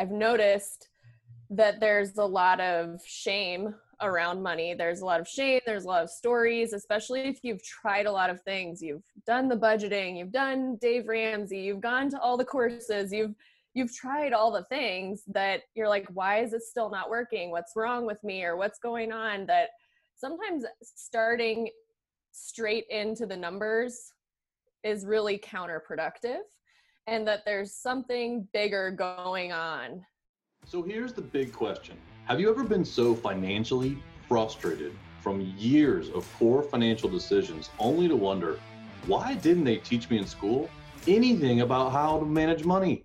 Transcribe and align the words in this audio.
I've 0.00 0.10
noticed 0.10 0.88
that 1.50 1.78
there's 1.78 2.16
a 2.16 2.24
lot 2.24 2.58
of 2.58 3.02
shame 3.04 3.74
around 4.00 4.42
money. 4.42 4.72
There's 4.72 5.02
a 5.02 5.04
lot 5.04 5.20
of 5.20 5.28
shame, 5.28 5.60
there's 5.66 5.84
a 5.84 5.88
lot 5.88 6.02
of 6.02 6.08
stories, 6.08 6.72
especially 6.72 7.20
if 7.20 7.40
you've 7.42 7.62
tried 7.62 8.06
a 8.06 8.12
lot 8.12 8.30
of 8.30 8.40
things. 8.40 8.80
You've 8.80 9.02
done 9.26 9.46
the 9.46 9.58
budgeting, 9.58 10.16
you've 10.16 10.32
done 10.32 10.78
Dave 10.80 11.06
Ramsey, 11.06 11.58
you've 11.58 11.82
gone 11.82 12.08
to 12.10 12.18
all 12.18 12.38
the 12.38 12.46
courses, 12.46 13.12
you've 13.12 13.34
you've 13.74 13.94
tried 13.94 14.32
all 14.32 14.50
the 14.50 14.64
things 14.64 15.22
that 15.28 15.60
you're 15.74 15.88
like 15.88 16.06
why 16.14 16.40
is 16.40 16.54
it 16.54 16.62
still 16.62 16.88
not 16.88 17.10
working? 17.10 17.50
What's 17.50 17.74
wrong 17.76 18.06
with 18.06 18.24
me 18.24 18.42
or 18.42 18.56
what's 18.56 18.78
going 18.78 19.12
on 19.12 19.44
that 19.46 19.68
sometimes 20.16 20.64
starting 20.82 21.68
straight 22.32 22.86
into 22.88 23.26
the 23.26 23.36
numbers 23.36 24.14
is 24.82 25.04
really 25.04 25.36
counterproductive 25.36 26.40
and 27.10 27.26
that 27.26 27.44
there's 27.44 27.74
something 27.74 28.46
bigger 28.52 28.92
going 28.92 29.52
on. 29.52 30.06
So 30.64 30.80
here's 30.80 31.12
the 31.12 31.20
big 31.20 31.52
question 31.52 31.96
Have 32.24 32.40
you 32.40 32.48
ever 32.48 32.64
been 32.64 32.84
so 32.84 33.14
financially 33.14 33.98
frustrated 34.28 34.96
from 35.20 35.40
years 35.58 36.08
of 36.10 36.26
poor 36.38 36.62
financial 36.62 37.10
decisions 37.10 37.68
only 37.78 38.08
to 38.08 38.16
wonder, 38.16 38.58
why 39.06 39.34
didn't 39.34 39.64
they 39.64 39.76
teach 39.76 40.08
me 40.08 40.18
in 40.18 40.26
school 40.26 40.70
anything 41.06 41.60
about 41.62 41.90
how 41.90 42.20
to 42.20 42.24
manage 42.24 42.64
money? 42.64 43.04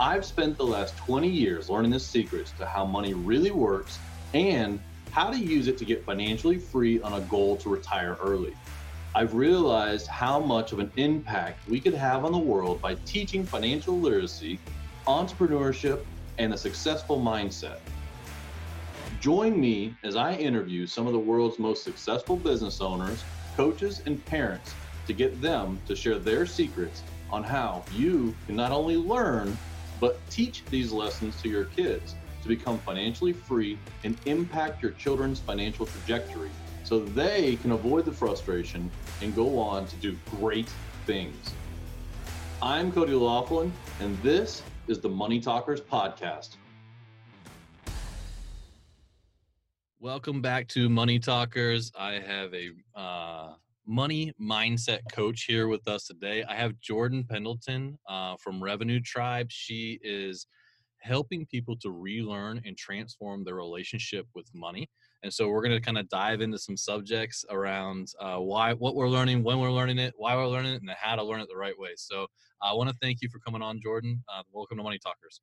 I've 0.00 0.24
spent 0.24 0.58
the 0.58 0.66
last 0.66 0.96
20 0.96 1.28
years 1.28 1.70
learning 1.70 1.92
the 1.92 2.00
secrets 2.00 2.52
to 2.58 2.66
how 2.66 2.84
money 2.84 3.14
really 3.14 3.52
works 3.52 3.98
and 4.34 4.80
how 5.12 5.30
to 5.30 5.38
use 5.38 5.68
it 5.68 5.78
to 5.78 5.84
get 5.84 6.04
financially 6.04 6.58
free 6.58 7.00
on 7.02 7.12
a 7.12 7.20
goal 7.26 7.56
to 7.58 7.68
retire 7.68 8.16
early. 8.20 8.56
I've 9.16 9.34
realized 9.34 10.08
how 10.08 10.40
much 10.40 10.72
of 10.72 10.80
an 10.80 10.90
impact 10.96 11.68
we 11.68 11.78
could 11.78 11.94
have 11.94 12.24
on 12.24 12.32
the 12.32 12.38
world 12.38 12.82
by 12.82 12.96
teaching 13.06 13.46
financial 13.46 13.96
literacy, 13.96 14.58
entrepreneurship, 15.06 16.04
and 16.38 16.52
a 16.52 16.58
successful 16.58 17.20
mindset. 17.20 17.78
Join 19.20 19.60
me 19.60 19.94
as 20.02 20.16
I 20.16 20.34
interview 20.34 20.88
some 20.88 21.06
of 21.06 21.12
the 21.12 21.18
world's 21.20 21.60
most 21.60 21.84
successful 21.84 22.36
business 22.36 22.80
owners, 22.80 23.22
coaches, 23.56 24.02
and 24.04 24.24
parents 24.26 24.74
to 25.06 25.12
get 25.12 25.40
them 25.40 25.80
to 25.86 25.94
share 25.94 26.18
their 26.18 26.44
secrets 26.44 27.04
on 27.30 27.44
how 27.44 27.84
you 27.92 28.34
can 28.46 28.56
not 28.56 28.72
only 28.72 28.96
learn, 28.96 29.56
but 30.00 30.18
teach 30.28 30.64
these 30.70 30.90
lessons 30.90 31.40
to 31.42 31.48
your 31.48 31.66
kids 31.66 32.16
to 32.42 32.48
become 32.48 32.80
financially 32.80 33.32
free 33.32 33.78
and 34.02 34.16
impact 34.26 34.82
your 34.82 34.90
children's 34.92 35.38
financial 35.38 35.86
trajectory 35.86 36.50
so 36.84 37.00
they 37.00 37.56
can 37.56 37.72
avoid 37.72 38.04
the 38.04 38.12
frustration 38.12 38.90
and 39.22 39.34
go 39.34 39.58
on 39.58 39.86
to 39.86 39.96
do 39.96 40.16
great 40.38 40.70
things. 41.06 41.54
I'm 42.60 42.92
Cody 42.92 43.14
Laughlin, 43.14 43.72
and 44.00 44.16
this 44.18 44.62
is 44.86 45.00
the 45.00 45.08
Money 45.08 45.40
Talkers 45.40 45.80
Podcast. 45.80 46.56
Welcome 49.98 50.42
back 50.42 50.68
to 50.68 50.90
Money 50.90 51.18
Talkers. 51.18 51.90
I 51.98 52.14
have 52.14 52.52
a 52.52 52.70
uh, 52.94 53.54
money 53.86 54.34
mindset 54.38 55.00
coach 55.10 55.44
here 55.44 55.68
with 55.68 55.88
us 55.88 56.06
today. 56.06 56.44
I 56.44 56.54
have 56.54 56.78
Jordan 56.80 57.24
Pendleton 57.28 57.98
uh, 58.06 58.36
from 58.42 58.62
Revenue 58.62 59.00
Tribe. 59.00 59.46
She 59.50 59.98
is 60.02 60.46
helping 61.00 61.46
people 61.46 61.76
to 61.76 61.90
relearn 61.90 62.60
and 62.66 62.76
transform 62.76 63.44
their 63.44 63.54
relationship 63.54 64.26
with 64.34 64.46
money. 64.54 64.90
And 65.24 65.32
so 65.32 65.48
we're 65.48 65.62
going 65.62 65.74
to 65.74 65.80
kind 65.80 65.96
of 65.96 66.06
dive 66.10 66.42
into 66.42 66.58
some 66.58 66.76
subjects 66.76 67.46
around 67.48 68.08
uh, 68.20 68.36
why, 68.36 68.74
what 68.74 68.94
we're 68.94 69.08
learning, 69.08 69.42
when 69.42 69.58
we're 69.58 69.72
learning 69.72 69.98
it, 69.98 70.12
why 70.18 70.36
we're 70.36 70.46
learning 70.46 70.74
it, 70.74 70.82
and 70.82 70.90
how 70.90 71.16
to 71.16 71.24
learn 71.24 71.40
it 71.40 71.48
the 71.50 71.56
right 71.56 71.72
way. 71.78 71.92
So 71.96 72.26
I 72.62 72.74
want 72.74 72.90
to 72.90 72.96
thank 73.00 73.22
you 73.22 73.30
for 73.30 73.38
coming 73.38 73.62
on, 73.62 73.80
Jordan. 73.80 74.22
Uh, 74.28 74.42
welcome 74.52 74.76
to 74.76 74.82
Money 74.82 74.98
Talkers. 75.02 75.40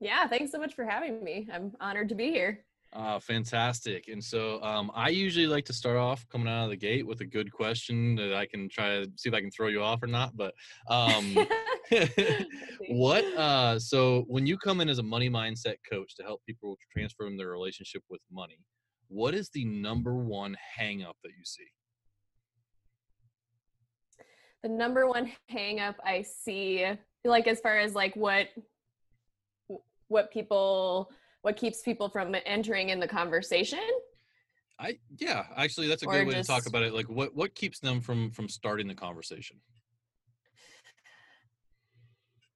Yeah, 0.00 0.26
thanks 0.26 0.50
so 0.50 0.58
much 0.58 0.74
for 0.74 0.86
having 0.86 1.22
me. 1.22 1.46
I'm 1.52 1.72
honored 1.78 2.08
to 2.08 2.14
be 2.14 2.30
here. 2.30 2.64
Uh, 2.94 3.18
fantastic. 3.18 4.08
And 4.08 4.24
so 4.24 4.62
um, 4.62 4.90
I 4.94 5.10
usually 5.10 5.46
like 5.46 5.66
to 5.66 5.74
start 5.74 5.98
off 5.98 6.26
coming 6.32 6.48
out 6.48 6.64
of 6.64 6.70
the 6.70 6.76
gate 6.76 7.06
with 7.06 7.20
a 7.20 7.26
good 7.26 7.52
question 7.52 8.16
that 8.16 8.32
I 8.34 8.46
can 8.46 8.66
try 8.70 9.00
to 9.00 9.10
see 9.16 9.28
if 9.28 9.34
I 9.34 9.42
can 9.42 9.50
throw 9.50 9.68
you 9.68 9.82
off 9.82 10.02
or 10.02 10.06
not. 10.06 10.34
But 10.34 10.54
um, 10.88 11.36
what, 12.88 13.24
uh, 13.36 13.78
so 13.78 14.24
when 14.28 14.46
you 14.46 14.56
come 14.56 14.80
in 14.80 14.88
as 14.88 14.98
a 14.98 15.02
money 15.02 15.28
mindset 15.28 15.76
coach 15.90 16.16
to 16.16 16.22
help 16.22 16.40
people 16.46 16.78
transform 16.90 17.36
their 17.36 17.50
relationship 17.50 18.02
with 18.08 18.22
money, 18.32 18.58
what 19.08 19.34
is 19.34 19.50
the 19.50 19.64
number 19.64 20.16
one 20.16 20.56
hang 20.76 21.02
up 21.02 21.16
that 21.22 21.30
you 21.30 21.44
see? 21.44 21.64
The 24.62 24.68
number 24.68 25.06
one 25.06 25.30
hang 25.48 25.80
up 25.80 25.96
I 26.04 26.22
see, 26.22 26.86
like 27.24 27.46
as 27.46 27.60
far 27.60 27.78
as 27.78 27.94
like 27.94 28.16
what 28.16 28.48
what 30.08 30.30
people 30.32 31.10
what 31.42 31.56
keeps 31.56 31.82
people 31.82 32.08
from 32.08 32.34
entering 32.44 32.90
in 32.90 33.00
the 33.00 33.08
conversation 33.08 33.80
i 34.78 34.96
yeah 35.18 35.44
actually 35.56 35.88
that's 35.88 36.02
a 36.02 36.06
good 36.06 36.26
way 36.26 36.34
just, 36.34 36.48
to 36.48 36.54
talk 36.54 36.66
about 36.66 36.82
it 36.82 36.92
like 36.92 37.08
what 37.08 37.34
what 37.34 37.54
keeps 37.54 37.78
them 37.78 38.00
from 38.00 38.30
from 38.30 38.48
starting 38.48 38.86
the 38.86 38.94
conversation 38.94 39.56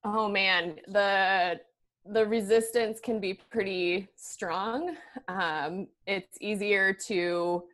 oh 0.05 0.29
man 0.29 0.77
the 0.89 1.59
the 2.07 2.27
resistance 2.27 2.99
can 3.01 3.21
be 3.21 3.35
pretty 3.51 4.09
strong. 4.17 4.97
Um, 5.29 5.87
it's 6.07 6.39
easier 6.41 6.93
to 7.07 7.65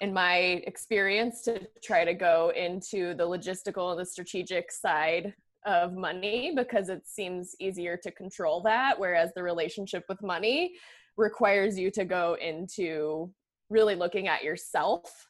in 0.00 0.12
my 0.12 0.62
experience 0.66 1.42
to 1.42 1.60
try 1.82 2.04
to 2.04 2.12
go 2.12 2.52
into 2.54 3.14
the 3.14 3.24
logistical 3.24 3.90
and 3.92 4.00
the 4.00 4.04
strategic 4.04 4.70
side 4.70 5.34
of 5.64 5.94
money 5.94 6.52
because 6.54 6.88
it 6.88 7.06
seems 7.06 7.54
easier 7.60 7.96
to 7.96 8.10
control 8.10 8.60
that 8.60 8.98
whereas 8.98 9.30
the 9.34 9.42
relationship 9.42 10.04
with 10.08 10.22
money 10.22 10.74
requires 11.16 11.78
you 11.78 11.90
to 11.90 12.04
go 12.04 12.36
into 12.40 13.32
really 13.70 13.94
looking 13.94 14.28
at 14.28 14.44
yourself 14.44 15.28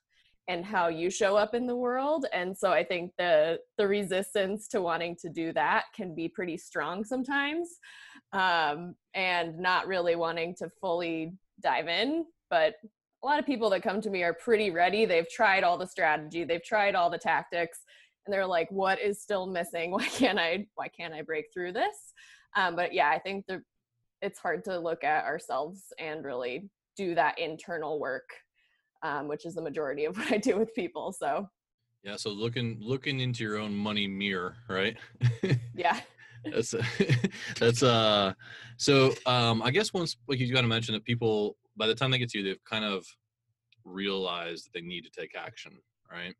and 0.48 0.64
how 0.64 0.88
you 0.88 1.10
show 1.10 1.36
up 1.36 1.54
in 1.54 1.66
the 1.66 1.76
world. 1.76 2.26
And 2.32 2.56
so 2.56 2.72
i 2.72 2.82
think 2.82 3.12
the 3.18 3.58
the 3.78 3.86
resistance 3.86 4.66
to 4.68 4.82
wanting 4.82 5.16
to 5.20 5.28
do 5.28 5.52
that 5.52 5.84
can 5.94 6.14
be 6.14 6.28
pretty 6.28 6.56
strong 6.56 7.04
sometimes 7.04 7.78
um, 8.32 8.94
and 9.14 9.58
not 9.58 9.86
really 9.86 10.16
wanting 10.16 10.54
to 10.56 10.68
fully 10.80 11.32
dive 11.60 11.88
in 11.88 12.24
but 12.50 12.74
a 13.22 13.26
lot 13.26 13.38
of 13.38 13.46
people 13.46 13.70
that 13.70 13.82
come 13.82 14.00
to 14.00 14.10
me 14.10 14.22
are 14.22 14.34
pretty 14.34 14.70
ready. 14.70 15.04
They've 15.04 15.28
tried 15.28 15.64
all 15.64 15.78
the 15.78 15.86
strategy 15.86 16.44
they've 16.44 16.62
tried 16.62 16.94
all 16.94 17.10
the 17.10 17.18
tactics 17.18 17.80
and 18.24 18.32
they're 18.32 18.46
like 18.46 18.70
what 18.70 19.00
is 19.00 19.20
still 19.20 19.46
missing? 19.46 19.90
Why 19.96 20.06
can't 20.06 20.38
i 20.38 20.66
why 20.74 20.88
can't 20.88 21.14
i 21.14 21.22
break 21.22 21.46
through 21.52 21.72
this? 21.72 21.96
Um, 22.54 22.74
but 22.76 22.94
yeah 22.94 23.10
i 23.10 23.18
think 23.18 23.46
the 23.46 23.62
it's 24.22 24.38
hard 24.38 24.64
to 24.64 24.78
look 24.78 25.04
at 25.04 25.24
ourselves 25.24 25.92
and 25.98 26.24
really 26.24 26.70
do 26.96 27.14
that 27.14 27.38
internal 27.38 28.00
work 28.00 28.30
um, 29.02 29.28
which 29.28 29.44
is 29.44 29.54
the 29.54 29.62
majority 29.62 30.04
of 30.06 30.16
what 30.18 30.32
i 30.32 30.38
do 30.38 30.56
with 30.56 30.74
people 30.74 31.12
so. 31.12 31.48
Yeah 32.02 32.16
so 32.16 32.30
looking 32.30 32.78
looking 32.80 33.20
into 33.20 33.42
your 33.42 33.58
own 33.58 33.74
money 33.74 34.06
mirror 34.06 34.56
right? 34.68 34.96
Yeah 35.74 36.00
that's 36.52 36.74
uh, 36.74 36.82
that's 37.60 37.82
uh 37.82 38.32
so 38.76 39.12
um 39.26 39.62
i 39.62 39.70
guess 39.70 39.92
once 39.92 40.16
like 40.28 40.38
you 40.38 40.52
got 40.52 40.62
to 40.62 40.66
mention 40.66 40.94
that 40.94 41.04
people 41.04 41.56
by 41.76 41.86
the 41.86 41.94
time 41.94 42.10
they 42.10 42.18
get 42.18 42.28
to 42.28 42.38
you 42.38 42.44
they've 42.44 42.64
kind 42.64 42.84
of 42.84 43.04
realized 43.84 44.66
that 44.66 44.72
they 44.74 44.80
need 44.80 45.02
to 45.02 45.10
take 45.10 45.36
action 45.36 45.72
right 46.10 46.34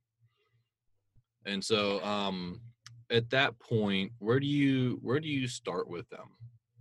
and 1.46 1.64
so 1.64 2.02
um, 2.04 2.60
at 3.10 3.30
that 3.30 3.58
point, 3.58 4.12
where 4.18 4.40
do 4.40 4.46
you 4.46 4.98
where 5.02 5.20
do 5.20 5.28
you 5.28 5.46
start 5.46 5.88
with 5.88 6.08
them? 6.10 6.28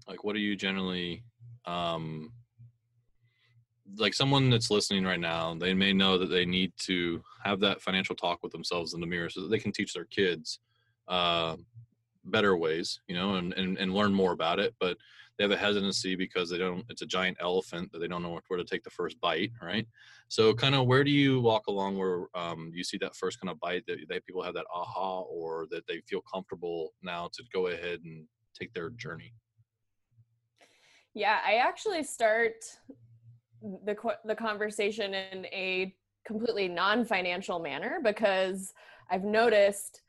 Like, 0.07 0.23
what 0.23 0.33
do 0.33 0.39
you 0.39 0.55
generally 0.55 1.23
um, 1.65 2.33
like 3.97 4.13
someone 4.13 4.49
that's 4.49 4.71
listening 4.71 5.05
right 5.05 5.19
now? 5.19 5.55
They 5.55 5.73
may 5.73 5.93
know 5.93 6.17
that 6.17 6.29
they 6.29 6.45
need 6.45 6.73
to 6.79 7.21
have 7.43 7.59
that 7.61 7.81
financial 7.81 8.15
talk 8.15 8.39
with 8.41 8.51
themselves 8.51 8.93
in 8.93 9.01
the 9.01 9.07
mirror 9.07 9.29
so 9.29 9.41
that 9.41 9.49
they 9.49 9.59
can 9.59 9.71
teach 9.71 9.93
their 9.93 10.05
kids 10.05 10.59
uh, 11.07 11.55
better 12.25 12.57
ways, 12.57 12.99
you 13.07 13.15
know, 13.15 13.35
and, 13.35 13.53
and 13.53 13.77
and 13.77 13.93
learn 13.93 14.13
more 14.13 14.31
about 14.33 14.59
it. 14.59 14.73
But 14.79 14.97
they 15.37 15.43
have 15.43 15.51
a 15.51 15.57
hesitancy 15.57 16.15
because 16.15 16.49
they 16.49 16.57
don't 16.57 16.85
it's 16.89 17.01
a 17.01 17.05
giant 17.05 17.37
elephant 17.39 17.91
that 17.91 17.99
they 17.99 18.07
don't 18.07 18.23
know 18.23 18.39
where 18.47 18.57
to 18.57 18.63
take 18.63 18.83
the 18.83 18.89
first 18.89 19.19
bite 19.19 19.51
right 19.61 19.87
so 20.27 20.53
kind 20.53 20.75
of 20.75 20.87
where 20.87 21.03
do 21.03 21.11
you 21.11 21.41
walk 21.41 21.67
along 21.67 21.97
where 21.97 22.27
um, 22.35 22.71
you 22.73 22.83
see 22.83 22.97
that 22.97 23.15
first 23.15 23.39
kind 23.39 23.51
of 23.51 23.59
bite 23.59 23.85
that, 23.87 23.97
that 24.09 24.25
people 24.25 24.41
have 24.41 24.53
that 24.53 24.65
aha 24.73 25.21
or 25.21 25.67
that 25.71 25.85
they 25.87 26.01
feel 26.07 26.21
comfortable 26.21 26.93
now 27.03 27.29
to 27.33 27.43
go 27.53 27.67
ahead 27.67 27.99
and 28.05 28.25
take 28.57 28.73
their 28.73 28.89
journey 28.91 29.33
yeah 31.13 31.39
i 31.45 31.55
actually 31.55 32.03
start 32.03 32.55
the 33.83 33.95
the 34.25 34.35
conversation 34.35 35.13
in 35.13 35.45
a 35.47 35.93
completely 36.25 36.67
non-financial 36.67 37.59
manner 37.59 37.99
because 38.03 38.73
i've 39.11 39.23
noticed 39.23 40.01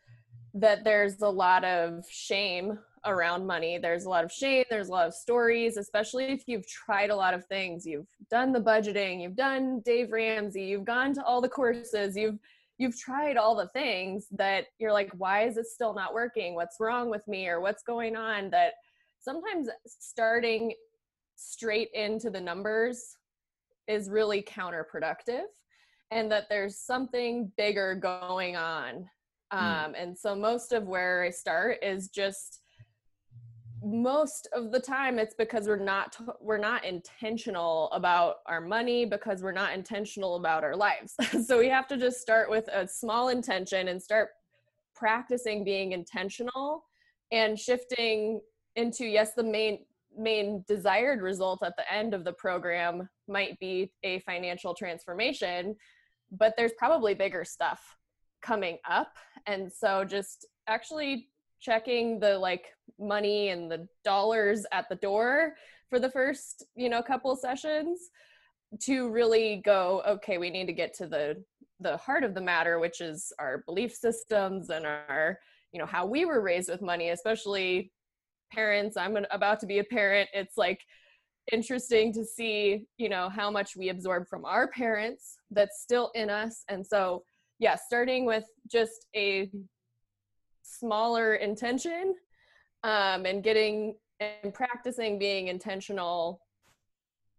that 0.56 0.84
there's 0.84 1.20
a 1.22 1.28
lot 1.28 1.64
of 1.64 2.04
shame 2.10 2.78
around 3.04 3.46
money. 3.46 3.78
There's 3.78 4.04
a 4.04 4.08
lot 4.08 4.24
of 4.24 4.32
shame, 4.32 4.64
there's 4.70 4.88
a 4.88 4.92
lot 4.92 5.06
of 5.06 5.14
stories, 5.14 5.76
especially 5.76 6.24
if 6.24 6.42
you've 6.46 6.66
tried 6.66 7.10
a 7.10 7.16
lot 7.16 7.34
of 7.34 7.46
things. 7.46 7.86
You've 7.86 8.08
done 8.30 8.52
the 8.52 8.60
budgeting, 8.60 9.22
you've 9.22 9.36
done 9.36 9.80
Dave 9.84 10.10
Ramsey, 10.10 10.64
you've 10.64 10.84
gone 10.84 11.14
to 11.14 11.24
all 11.24 11.40
the 11.40 11.48
courses, 11.48 12.16
you've 12.16 12.38
you've 12.78 12.98
tried 12.98 13.36
all 13.38 13.56
the 13.56 13.68
things 13.68 14.26
that 14.32 14.66
you're 14.78 14.92
like 14.92 15.10
why 15.16 15.44
is 15.44 15.56
it 15.56 15.66
still 15.66 15.94
not 15.94 16.12
working? 16.12 16.54
What's 16.54 16.76
wrong 16.80 17.10
with 17.10 17.26
me 17.28 17.48
or 17.48 17.60
what's 17.60 17.82
going 17.82 18.16
on 18.16 18.50
that 18.50 18.74
sometimes 19.20 19.68
starting 19.86 20.74
straight 21.36 21.90
into 21.94 22.30
the 22.30 22.40
numbers 22.40 23.16
is 23.88 24.10
really 24.10 24.42
counterproductive 24.42 25.44
and 26.10 26.30
that 26.30 26.48
there's 26.48 26.78
something 26.78 27.50
bigger 27.56 27.94
going 27.94 28.56
on. 28.56 29.08
Mm. 29.52 29.84
Um, 29.84 29.94
and 29.96 30.18
so 30.18 30.34
most 30.34 30.72
of 30.72 30.84
where 30.84 31.22
I 31.22 31.30
start 31.30 31.78
is 31.82 32.08
just 32.08 32.60
most 33.86 34.48
of 34.52 34.72
the 34.72 34.80
time 34.80 35.18
it's 35.18 35.34
because 35.34 35.68
we're 35.68 35.76
not 35.76 36.16
we're 36.40 36.58
not 36.58 36.84
intentional 36.84 37.90
about 37.92 38.36
our 38.46 38.60
money 38.60 39.04
because 39.04 39.42
we're 39.42 39.52
not 39.52 39.74
intentional 39.74 40.36
about 40.36 40.64
our 40.64 40.74
lives 40.74 41.14
so 41.46 41.58
we 41.58 41.68
have 41.68 41.86
to 41.86 41.96
just 41.96 42.20
start 42.20 42.50
with 42.50 42.66
a 42.68 42.88
small 42.88 43.28
intention 43.28 43.88
and 43.88 44.02
start 44.02 44.30
practicing 44.94 45.62
being 45.62 45.92
intentional 45.92 46.84
and 47.30 47.58
shifting 47.58 48.40
into 48.74 49.04
yes 49.04 49.34
the 49.34 49.44
main 49.44 49.78
main 50.18 50.64
desired 50.66 51.20
result 51.20 51.62
at 51.62 51.76
the 51.76 51.92
end 51.92 52.14
of 52.14 52.24
the 52.24 52.32
program 52.32 53.08
might 53.28 53.58
be 53.60 53.92
a 54.02 54.18
financial 54.20 54.74
transformation 54.74 55.76
but 56.32 56.54
there's 56.56 56.72
probably 56.78 57.14
bigger 57.14 57.44
stuff 57.44 57.96
coming 58.46 58.78
up. 58.88 59.12
And 59.46 59.72
so 59.72 60.04
just 60.04 60.46
actually 60.68 61.28
checking 61.60 62.20
the 62.20 62.38
like 62.38 62.66
money 62.98 63.48
and 63.48 63.70
the 63.70 63.88
dollars 64.04 64.64
at 64.72 64.88
the 64.88 64.96
door 64.96 65.54
for 65.88 65.98
the 65.98 66.10
first 66.10 66.64
you 66.74 66.88
know 66.88 67.02
couple 67.02 67.34
sessions 67.34 68.10
to 68.80 69.08
really 69.10 69.62
go 69.64 70.02
okay 70.06 70.38
we 70.38 70.50
need 70.50 70.66
to 70.66 70.72
get 70.72 70.92
to 70.92 71.06
the 71.06 71.42
the 71.80 71.96
heart 71.96 72.24
of 72.24 72.34
the 72.34 72.40
matter 72.40 72.78
which 72.78 73.00
is 73.00 73.32
our 73.38 73.62
belief 73.66 73.92
systems 73.92 74.70
and 74.70 74.84
our 74.86 75.38
you 75.72 75.80
know 75.80 75.86
how 75.86 76.04
we 76.04 76.24
were 76.24 76.40
raised 76.40 76.68
with 76.68 76.82
money 76.82 77.10
especially 77.10 77.90
parents. 78.52 78.96
I'm 78.96 79.16
about 79.30 79.60
to 79.60 79.66
be 79.66 79.78
a 79.78 79.84
parent. 79.84 80.28
It's 80.32 80.56
like 80.56 80.80
interesting 81.52 82.12
to 82.12 82.24
see 82.24 82.82
you 82.96 83.08
know 83.08 83.28
how 83.28 83.50
much 83.50 83.76
we 83.76 83.88
absorb 83.88 84.26
from 84.28 84.44
our 84.44 84.68
parents 84.68 85.38
that's 85.50 85.80
still 85.80 86.10
in 86.14 86.30
us. 86.30 86.64
And 86.68 86.86
so 86.86 87.24
yeah 87.58 87.76
starting 87.76 88.24
with 88.24 88.44
just 88.70 89.06
a 89.14 89.50
smaller 90.62 91.34
intention 91.36 92.14
um, 92.82 93.24
and 93.26 93.42
getting 93.42 93.96
and 94.20 94.54
practicing 94.54 95.18
being 95.18 95.48
intentional 95.48 96.40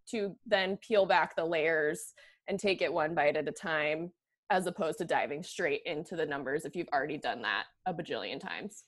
to 0.10 0.36
then 0.46 0.78
peel 0.78 1.06
back 1.06 1.36
the 1.36 1.44
layers 1.44 2.14
and 2.48 2.60
take 2.60 2.82
it 2.82 2.92
one 2.92 3.14
bite 3.14 3.36
at 3.36 3.48
a 3.48 3.52
time 3.52 4.12
as 4.50 4.68
opposed 4.68 4.98
to 4.98 5.06
diving 5.06 5.44
straight 5.44 5.82
into 5.86 6.16
the 6.16 6.26
numbers 6.26 6.64
if 6.64 6.76
you've 6.76 6.88
already 6.94 7.18
done 7.18 7.42
that 7.42 7.66
a 7.86 7.94
bajillion 7.94 8.40
times. 8.40 8.86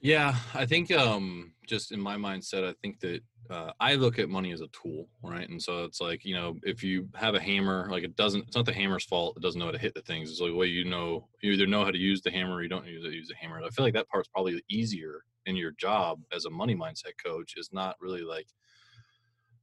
Yeah 0.00 0.34
i 0.54 0.66
think 0.66 0.90
um 0.90 1.52
just 1.66 1.92
in 1.92 2.00
my 2.00 2.16
mindset 2.16 2.68
i 2.68 2.74
think 2.82 2.98
that 3.00 3.20
uh, 3.52 3.72
I 3.80 3.96
look 3.96 4.18
at 4.18 4.30
money 4.30 4.52
as 4.52 4.62
a 4.62 4.68
tool, 4.68 5.08
right? 5.22 5.48
And 5.48 5.62
so 5.62 5.84
it's 5.84 6.00
like, 6.00 6.24
you 6.24 6.34
know, 6.34 6.56
if 6.62 6.82
you 6.82 7.08
have 7.14 7.34
a 7.34 7.40
hammer, 7.40 7.86
like 7.90 8.02
it 8.02 8.16
doesn't, 8.16 8.44
it's 8.46 8.56
not 8.56 8.64
the 8.64 8.72
hammer's 8.72 9.04
fault. 9.04 9.36
It 9.36 9.42
doesn't 9.42 9.58
know 9.58 9.66
how 9.66 9.72
to 9.72 9.78
hit 9.78 9.94
the 9.94 10.00
things. 10.02 10.30
It's 10.30 10.40
like, 10.40 10.54
well, 10.54 10.66
you 10.66 10.84
know, 10.84 11.28
you 11.42 11.52
either 11.52 11.66
know 11.66 11.84
how 11.84 11.90
to 11.90 11.98
use 11.98 12.22
the 12.22 12.30
hammer 12.30 12.54
or 12.54 12.62
you 12.62 12.68
don't 12.68 12.86
use, 12.86 13.04
use 13.04 13.28
the 13.28 13.34
hammer. 13.34 13.60
I 13.62 13.68
feel 13.68 13.84
like 13.84 13.94
that 13.94 14.08
part's 14.08 14.28
probably 14.28 14.62
easier 14.70 15.22
in 15.46 15.56
your 15.56 15.72
job 15.72 16.20
as 16.32 16.46
a 16.46 16.50
money 16.50 16.74
mindset 16.74 17.12
coach 17.24 17.54
is 17.56 17.68
not 17.72 17.96
really 18.00 18.22
like, 18.22 18.46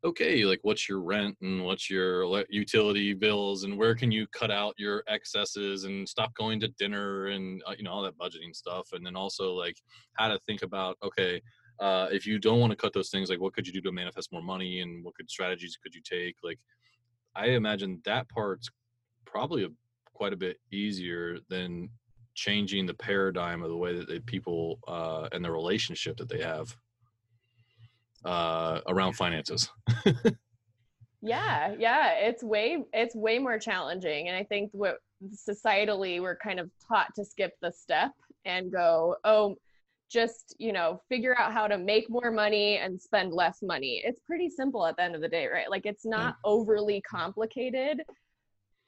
okay, 0.03 0.45
like 0.45 0.59
what's 0.61 0.87
your 0.87 1.01
rent 1.01 1.35
and 1.41 1.65
what's 1.65 1.89
your 1.89 2.43
utility 2.49 3.13
bills 3.13 3.63
and 3.63 3.77
where 3.77 3.95
can 3.95 4.11
you 4.11 4.27
cut 4.27 4.51
out 4.51 4.73
your 4.77 5.03
excesses 5.07 5.83
and 5.83 6.07
stop 6.07 6.33
going 6.35 6.59
to 6.59 6.69
dinner 6.77 7.27
and, 7.27 7.61
uh, 7.67 7.73
you 7.77 7.83
know, 7.83 7.91
all 7.91 8.03
that 8.03 8.17
budgeting 8.17 8.53
stuff. 8.55 8.89
And 8.93 9.05
then 9.05 9.15
also 9.15 9.51
like 9.51 9.75
how 10.13 10.27
to 10.27 10.39
think 10.45 10.61
about, 10.61 10.95
okay, 11.03 11.41
uh, 11.79 12.07
if 12.11 12.25
you 12.25 12.39
don't 12.39 12.59
want 12.59 12.71
to 12.71 12.77
cut 12.77 12.93
those 12.93 13.09
things 13.09 13.29
like 13.29 13.39
what 13.39 13.53
could 13.53 13.65
you 13.65 13.73
do 13.73 13.81
to 13.81 13.91
manifest 13.91 14.31
more 14.31 14.41
money 14.41 14.81
and 14.81 15.03
what 15.03 15.15
could 15.15 15.29
strategies 15.29 15.77
could 15.81 15.93
you 15.93 16.01
take? 16.01 16.35
Like 16.43 16.59
i 17.35 17.47
imagine 17.49 18.01
that 18.05 18.27
part's 18.29 18.69
probably 19.25 19.63
a, 19.63 19.69
quite 20.13 20.33
a 20.33 20.37
bit 20.37 20.57
easier 20.71 21.37
than 21.47 21.89
changing 22.33 22.85
the 22.85 22.93
paradigm 22.93 23.61
of 23.61 23.69
the 23.69 23.77
way 23.77 23.95
that 23.97 24.07
they, 24.07 24.19
people 24.19 24.79
uh, 24.87 25.27
and 25.31 25.43
the 25.43 25.51
relationship 25.51 26.17
that 26.17 26.29
they 26.29 26.41
have 26.41 26.75
uh, 28.25 28.81
around 28.87 29.13
finances. 29.13 29.69
Yeah 31.21 31.75
yeah 31.77 32.11
it's 32.13 32.43
way 32.43 32.83
it's 32.93 33.15
way 33.15 33.39
more 33.39 33.59
challenging 33.59 34.29
and 34.29 34.37
i 34.37 34.43
think 34.43 34.69
what 34.71 34.99
societally 35.33 36.21
we're 36.21 36.37
kind 36.37 36.59
of 36.59 36.69
taught 36.87 37.13
to 37.15 37.25
skip 37.25 37.53
the 37.61 37.71
step 37.71 38.11
and 38.45 38.71
go 38.71 39.17
oh 39.25 39.57
just 40.09 40.55
you 40.57 40.73
know 40.73 41.01
figure 41.09 41.37
out 41.37 41.53
how 41.53 41.67
to 41.67 41.77
make 41.77 42.09
more 42.09 42.31
money 42.31 42.77
and 42.77 42.99
spend 42.99 43.33
less 43.33 43.59
money. 43.61 44.01
It's 44.03 44.21
pretty 44.25 44.49
simple 44.49 44.85
at 44.85 44.95
the 44.97 45.03
end 45.03 45.15
of 45.15 45.21
the 45.21 45.29
day 45.29 45.47
right? 45.47 45.69
Like 45.69 45.85
it's 45.85 46.05
not 46.05 46.35
overly 46.43 47.01
complicated 47.01 48.01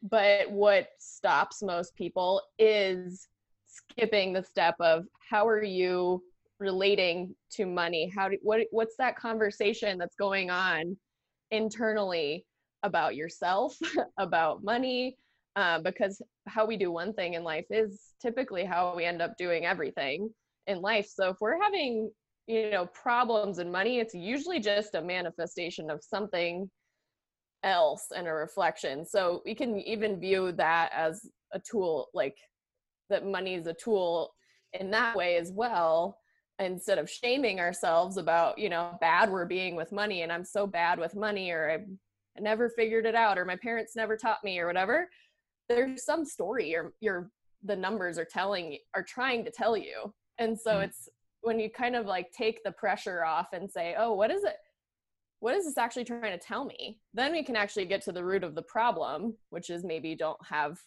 but 0.03 0.50
what 0.50 0.89
stops 0.97 1.62
most 1.62 1.95
people 1.95 2.41
is 2.57 3.27
skipping 3.68 4.33
the 4.33 4.44
step 4.44 4.75
of 4.79 5.06
how 5.29 5.47
are 5.47 5.63
you 5.63 6.23
relating 6.59 7.35
to 7.51 7.65
money? 7.65 8.12
How 8.13 8.29
do 8.29 8.38
what 8.41 8.62
what's 8.71 8.95
that 8.97 9.15
conversation 9.17 9.97
that's 9.97 10.15
going 10.15 10.50
on 10.50 10.97
internally 11.51 12.45
about 12.83 13.15
yourself 13.15 13.77
about 14.17 14.63
money? 14.63 15.17
Uh, 15.56 15.79
because 15.79 16.21
how 16.47 16.65
we 16.65 16.77
do 16.77 16.91
one 16.91 17.13
thing 17.13 17.33
in 17.33 17.44
life 17.44 17.65
is 17.69 18.13
typically 18.21 18.63
how 18.63 18.95
we 18.95 19.03
end 19.03 19.21
up 19.21 19.35
doing 19.38 19.65
everything 19.65 20.29
in 20.68 20.81
life. 20.81 21.08
So 21.13 21.30
if 21.30 21.38
we're 21.42 21.62
having, 21.62 22.12
you 22.48 22.72
know, 22.72 22.86
problems 22.88 23.60
in 23.60 23.72
money, 23.72 24.00
it's 24.00 24.13
usually 24.13 24.60
just 24.60 24.96
a 24.96 25.02
manifestation 25.02 25.90
of 25.90 26.04
something 26.04 26.69
else 27.63 28.08
and 28.16 28.28
a 28.28 28.34
reflection. 28.34 29.06
So 29.06 29.42
we 29.46 29.56
can 29.56 29.80
even 29.80 30.19
view 30.19 30.52
that 30.54 30.92
as 30.94 31.30
a 31.54 31.60
tool, 31.60 32.10
like 32.13 32.38
that 33.10 33.25
money 33.25 33.56
is 33.56 33.68
a 33.68 33.74
tool 33.74 34.34
in 34.74 34.90
that 34.92 35.16
way 35.16 35.38
as 35.38 35.52
well 35.52 36.18
instead 36.60 36.98
of 36.98 37.10
shaming 37.10 37.60
ourselves 37.60 38.18
about 38.18 38.58
you 38.58 38.69
know 38.69 38.98
bad 39.02 39.30
we're 39.30 39.46
being 39.46 39.75
with 39.75 39.92
money 39.92 40.22
and 40.22 40.31
i'm 40.31 40.46
so 40.46 40.68
bad 40.68 41.00
with 41.00 41.16
money 41.16 41.52
or 41.52 41.72
I, 41.72 41.74
I 42.38 42.42
never 42.42 42.69
figured 42.69 43.06
it 43.06 43.16
out 43.16 43.38
or 43.38 43.46
my 43.46 43.56
parents 43.56 43.96
never 43.96 44.16
taught 44.16 44.44
me 44.44 44.60
or 44.60 44.68
whatever 44.68 45.10
there's 45.69 46.06
some 46.06 46.24
story 46.24 46.75
or 46.75 46.94
your 47.00 47.30
the 47.63 47.75
numbers 47.75 48.18
are 48.18 48.25
telling 48.25 48.78
are 48.96 49.04
trying 49.04 49.44
to 49.46 49.52
tell 49.52 49.75
you 49.75 50.13
and 50.38 50.60
so 50.60 50.72
mm 50.75 50.83
it's 50.83 51.10
when 51.44 51.60
you 51.60 51.72
kind 51.72 51.95
of 51.95 52.06
like 52.06 52.31
take 52.31 52.63
the 52.63 52.72
pressure 52.72 53.25
off 53.25 53.48
and 53.54 53.69
say 53.69 53.95
oh 53.98 54.13
what 54.13 54.30
is 54.30 54.44
it? 54.44 54.57
What 55.39 55.56
is 55.56 55.66
this 55.66 55.78
actually 55.78 56.04
trying 56.04 56.38
to 56.38 56.38
tell 56.38 56.66
me? 56.66 57.00
Then 57.15 57.32
we 57.32 57.44
can 57.44 57.55
actually 57.55 57.86
get 57.86 58.03
to 58.03 58.12
the 58.12 58.24
root 58.24 58.44
of 58.44 58.53
the 58.55 58.62
problem 58.62 59.36
which 59.50 59.70
is 59.70 59.84
maybe 59.84 60.10
you 60.10 60.17
don't 60.17 60.38
have 60.48 60.79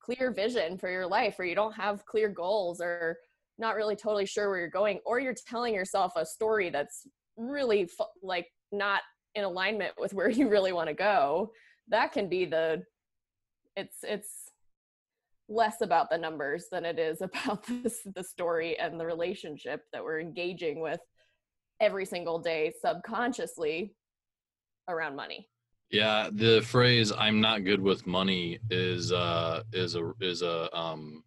clear 0.00 0.30
vision 0.32 0.76
for 0.76 0.90
your 0.90 1.06
life 1.06 1.38
or 1.38 1.44
you 1.44 1.54
don't 1.54 1.74
have 1.74 2.04
clear 2.04 2.28
goals 2.28 2.80
or 2.80 3.16
not 3.58 3.76
really 3.76 3.96
totally 3.96 4.26
sure 4.26 4.50
where 4.50 4.58
you're 4.58 4.68
going 4.68 5.00
or 5.06 5.20
you're 5.20 5.34
telling 5.46 5.74
yourself 5.74 6.12
a 6.16 6.26
story 6.26 6.68
that's 6.68 7.06
really 7.36 7.88
like 8.22 8.48
not 8.72 9.02
in 9.34 9.44
alignment 9.44 9.92
with 9.98 10.12
where 10.12 10.28
you 10.38 10.48
really 10.48 10.72
want 10.72 10.88
to 10.88 10.94
go. 10.94 11.52
That 11.88 12.12
can 12.12 12.28
be 12.28 12.44
the 12.44 12.82
it's 13.76 13.98
it's 14.02 14.51
less 15.48 15.80
about 15.80 16.10
the 16.10 16.18
numbers 16.18 16.66
than 16.70 16.84
it 16.84 16.98
is 16.98 17.20
about 17.22 17.64
this, 17.66 18.00
the 18.14 18.24
story 18.24 18.78
and 18.78 18.98
the 18.98 19.06
relationship 19.06 19.82
that 19.92 20.02
we're 20.02 20.20
engaging 20.20 20.80
with 20.80 21.00
every 21.80 22.04
single 22.04 22.38
day 22.38 22.72
subconsciously 22.80 23.94
around 24.88 25.16
money. 25.16 25.48
Yeah 25.90 26.30
the 26.32 26.62
phrase 26.62 27.12
i'm 27.12 27.42
not 27.42 27.64
good 27.64 27.80
with 27.80 28.06
money 28.06 28.58
is 28.70 29.12
uh 29.12 29.62
is 29.74 29.94
a 29.94 30.12
is 30.22 30.40
a 30.40 30.74
um 30.74 31.22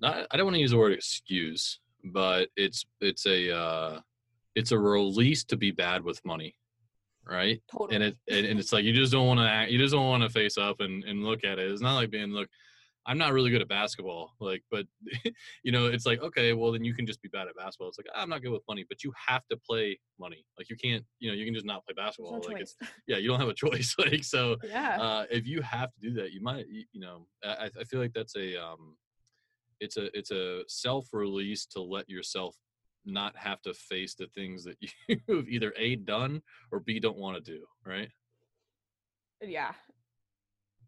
not 0.00 0.26
i 0.30 0.38
don't 0.38 0.46
want 0.46 0.54
to 0.54 0.60
use 0.60 0.70
the 0.70 0.78
word 0.78 0.92
excuse 0.92 1.80
but 2.02 2.48
it's 2.56 2.86
it's 3.02 3.26
a 3.26 3.54
uh 3.54 4.00
it's 4.54 4.72
a 4.72 4.78
release 4.78 5.44
to 5.44 5.58
be 5.58 5.70
bad 5.70 6.02
with 6.02 6.24
money 6.24 6.56
right? 7.26 7.62
Totally. 7.70 7.96
and 7.96 8.04
it 8.04 8.16
and 8.28 8.58
it's 8.58 8.72
like 8.72 8.84
you 8.84 8.92
just 8.92 9.12
don't 9.12 9.26
want 9.26 9.40
to 9.40 9.48
act 9.48 9.70
you 9.70 9.78
just 9.78 9.92
don't 9.92 10.08
want 10.08 10.22
to 10.22 10.28
face 10.28 10.58
up 10.58 10.80
and 10.80 11.04
and 11.04 11.24
look 11.24 11.44
at 11.44 11.58
it. 11.58 11.70
It's 11.70 11.82
not 11.82 11.94
like 11.94 12.10
being 12.10 12.30
look 12.30 12.48
I'm 13.06 13.18
not 13.18 13.32
really 13.32 13.50
good 13.50 13.60
at 13.60 13.68
basketball. 13.68 14.32
Like, 14.40 14.62
but 14.70 14.86
you 15.62 15.72
know, 15.72 15.86
it's 15.86 16.06
like, 16.06 16.22
okay, 16.22 16.52
well 16.52 16.72
then 16.72 16.84
you 16.84 16.94
can 16.94 17.06
just 17.06 17.20
be 17.22 17.28
bad 17.28 17.48
at 17.48 17.56
basketball. 17.56 17.88
It's 17.88 17.98
like, 17.98 18.06
I'm 18.14 18.28
not 18.28 18.42
good 18.42 18.52
with 18.52 18.62
money, 18.68 18.84
but 18.88 19.04
you 19.04 19.12
have 19.28 19.42
to 19.50 19.56
play 19.56 19.98
money. 20.18 20.44
Like 20.58 20.70
you 20.70 20.76
can't, 20.76 21.04
you 21.18 21.28
know, 21.28 21.34
you 21.34 21.44
can 21.44 21.54
just 21.54 21.66
not 21.66 21.84
play 21.84 21.94
basketball. 21.94 22.32
No 22.32 22.38
like 22.38 22.58
choice. 22.58 22.76
it's, 22.80 22.90
yeah, 23.06 23.18
you 23.18 23.28
don't 23.28 23.40
have 23.40 23.48
a 23.48 23.54
choice. 23.54 23.94
like, 23.98 24.24
so 24.24 24.56
yeah. 24.64 25.00
uh, 25.00 25.24
if 25.30 25.46
you 25.46 25.60
have 25.62 25.90
to 25.94 26.00
do 26.00 26.14
that, 26.14 26.32
you 26.32 26.42
might, 26.42 26.66
you, 26.68 27.00
know, 27.00 27.26
I, 27.44 27.70
I 27.78 27.84
feel 27.84 28.00
like 28.00 28.12
that's 28.14 28.36
a, 28.36 28.56
um, 28.56 28.96
it's 29.80 29.96
a, 29.96 30.16
it's 30.16 30.30
a 30.30 30.62
self-release 30.68 31.66
to 31.66 31.82
let 31.82 32.08
yourself 32.08 32.56
not 33.04 33.36
have 33.36 33.60
to 33.62 33.74
face 33.74 34.14
the 34.14 34.28
things 34.28 34.64
that 34.64 34.78
you've 35.08 35.48
either 35.48 35.74
A 35.76 35.96
done 35.96 36.40
or 36.72 36.80
B 36.80 37.00
don't 37.00 37.18
want 37.18 37.36
to 37.36 37.52
do. 37.52 37.64
Right. 37.84 38.08
Yeah 39.42 39.72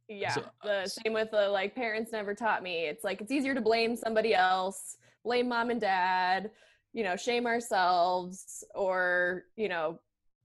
yeah 0.09 0.35
so, 0.35 0.41
uh, 0.63 0.83
the 0.83 0.89
same 0.89 1.13
with 1.13 1.31
the 1.31 1.49
like 1.49 1.75
parents 1.75 2.13
never 2.13 2.35
taught 2.35 2.63
me 2.63 2.87
it's 2.87 3.05
like 3.05 3.21
it's 3.21 3.33
easier 3.33 3.55
to 3.55 3.61
blame 3.61 3.97
somebody 3.97 4.35
else 4.35 4.97
blame 5.25 5.49
mom 5.49 5.71
and 5.71 5.81
dad 5.81 6.51
you 6.97 7.05
know, 7.05 7.15
shame 7.15 7.47
ourselves 7.47 8.65
or, 8.75 9.45
you 9.55 9.69
know, 9.69 10.01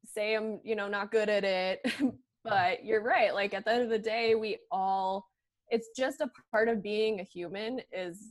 say 0.06 0.36
I'm, 0.36 0.60
you 0.66 0.76
know, 0.76 0.90
not 0.90 1.10
good 1.10 1.30
at 1.30 1.46
it. 1.46 1.80
but 2.44 2.84
you're 2.84 3.02
right. 3.02 3.34
Like 3.34 3.54
at 3.54 3.64
the 3.64 3.72
end 3.72 3.84
of 3.84 3.90
the 3.90 3.98
day, 3.98 4.36
we 4.36 4.58
all, 4.70 5.30
it's 5.70 5.88
just 5.96 6.20
a 6.20 6.30
part 6.52 6.68
of 6.68 6.84
being 6.84 7.22
a 7.22 7.24
human 7.24 7.80
is 7.94 8.28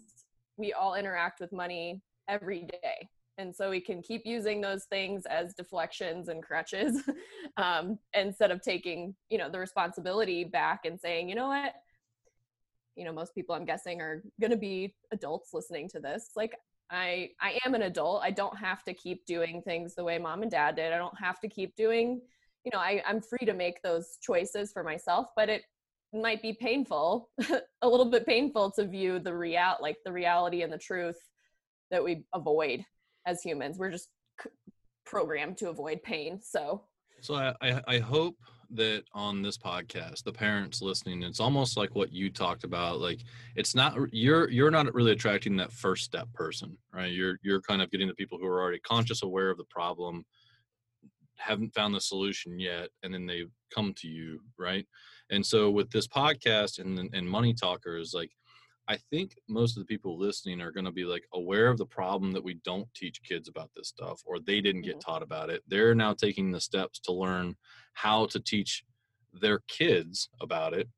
we 0.58 0.75
all 0.75 0.96
interact 0.96 1.40
with 1.40 1.50
money 1.50 2.02
every 2.28 2.66
day. 2.82 3.08
And 3.40 3.56
so 3.56 3.70
we 3.70 3.80
can 3.80 4.02
keep 4.02 4.26
using 4.26 4.61
those 4.61 4.85
things 4.85 5.25
as 5.25 5.54
deflections 5.54 6.28
and 6.28 6.42
crutches 6.42 7.02
um, 7.56 7.99
instead 8.12 8.50
of 8.50 8.61
taking, 8.61 9.14
you 9.30 9.38
know, 9.38 9.49
the 9.49 9.59
responsibility 9.59 10.44
back 10.44 10.85
and 10.85 11.00
saying, 11.00 11.30
you 11.30 11.35
know 11.35 11.49
what, 11.49 11.73
you 12.97 13.06
know, 13.06 13.12
most 13.12 13.35
people 13.35 13.54
I'm 13.54 13.64
guessing 13.64 14.02
are 14.02 14.23
going 14.42 14.50
to 14.50 14.59
be 14.59 14.94
adults 15.11 15.54
listening 15.54 15.88
to 15.88 16.00
this. 16.00 16.32
Like 16.37 16.54
I 16.90 17.30
I 17.40 17.59
am 17.64 17.75
an 17.75 17.82
adult. 17.82 18.23
I 18.23 18.30
don't 18.30 18.59
have 18.59 18.85
to 18.85 18.92
keep 18.92 19.25
doing 19.25 19.62
things 19.62 19.94
the 19.94 20.04
way 20.04 20.18
mom 20.18 20.42
and 20.42 20.50
dad 20.50 20.76
did. 20.76 20.92
I 20.92 20.99
don't 20.99 21.18
have 21.18 21.40
to 21.40 21.49
keep 21.49 21.75
doing, 21.76 22.20
you 22.64 22.70
know, 22.75 22.78
I, 22.78 23.02
I'm 23.06 23.23
free 23.23 23.47
to 23.47 23.54
make 23.54 23.80
those 23.80 24.18
choices 24.20 24.70
for 24.70 24.85
myself, 24.85 25.28
but 25.35 25.49
it 25.49 25.62
might 26.12 26.42
be 26.42 26.52
painful, 26.52 27.30
a 27.80 27.88
little 27.88 28.11
bit 28.11 28.26
painful 28.26 28.73
to 28.73 28.87
view 28.87 29.18
the 29.18 29.35
real 29.35 29.76
like 29.80 29.97
the 30.04 30.12
reality 30.12 30.61
and 30.61 30.70
the 30.70 30.78
truth 30.78 31.18
that 31.90 32.04
we 32.04 32.25
avoid 32.35 32.85
as 33.27 33.43
humans. 33.43 33.79
We're 33.79 33.91
just 33.91 34.09
c- 34.43 34.50
programmed 35.05 35.59
to 35.59 35.69
avoid 35.71 36.03
pain. 36.03 36.41
So 36.43 36.83
so 37.21 37.35
I, 37.35 37.55
I, 37.61 37.83
I 37.87 37.99
hope 37.99 38.37
that 38.73 39.03
on 39.12 39.43
this 39.43 39.59
podcast, 39.59 40.23
the 40.23 40.33
parents 40.33 40.81
listening, 40.81 41.23
it's 41.23 41.41
almost 41.41 41.77
like 41.77 41.95
what 41.95 42.12
you 42.12 42.31
talked 42.31 42.65
about. 42.65 43.00
Like 43.00 43.21
it's 43.57 43.75
not 43.75 43.97
you're 44.12 44.49
you're 44.50 44.71
not 44.71 44.93
really 44.95 45.12
attracting 45.12 45.57
that 45.57 45.73
first 45.73 46.05
step 46.05 46.33
person, 46.33 46.77
right? 46.93 47.12
You're 47.12 47.39
you're 47.43 47.61
kind 47.61 47.83
of 47.83 47.91
getting 47.91 48.09
the 48.09 48.15
people 48.15 48.39
who 48.39 48.47
are 48.47 48.61
already 48.61 48.81
conscious, 48.81 49.23
aware 49.23 49.50
of 49.50 49.59
the 49.59 49.65
problem, 49.65 50.25
haven't 51.37 51.75
found 51.75 51.95
the 51.95 52.00
solution 52.00 52.59
yet, 52.59 52.89
and 53.03 53.12
then 53.12 53.27
they 53.27 53.45
come 53.75 53.93
to 53.99 54.09
you, 54.09 54.41
right? 54.59 54.87
And 55.31 55.45
so 55.45 55.71
with 55.71 55.91
this 55.91 56.07
podcast 56.07 56.79
and 56.79 57.11
and 57.12 57.29
money 57.29 57.55
talkers, 57.55 58.12
like 58.15 58.31
I 58.90 58.97
think 59.09 59.38
most 59.49 59.76
of 59.76 59.82
the 59.82 59.87
people 59.87 60.18
listening 60.18 60.61
are 60.61 60.73
going 60.73 60.85
to 60.85 60.90
be 60.90 61.04
like 61.04 61.23
aware 61.32 61.68
of 61.68 61.78
the 61.78 61.87
problem 61.87 62.32
that 62.32 62.42
we 62.42 62.54
don't 62.64 62.92
teach 62.92 63.23
kids 63.23 63.49
about 63.49 63.70
this 63.76 63.87
stuff 63.87 64.20
or 64.26 64.40
they 64.40 64.61
didn't 64.61 64.82
get 64.82 64.99
mm-hmm. 64.99 65.12
taught 65.12 65.23
about 65.23 65.49
it. 65.49 65.62
They're 65.68 65.94
now 65.94 66.12
taking 66.12 66.50
the 66.50 66.61
steps 66.61 66.99
to 67.04 67.12
learn 67.12 67.54
how 67.92 68.26
to 68.26 68.40
teach 68.40 68.82
their 69.32 69.61
kids 69.68 70.28
about 70.40 70.75
it. 70.75 70.88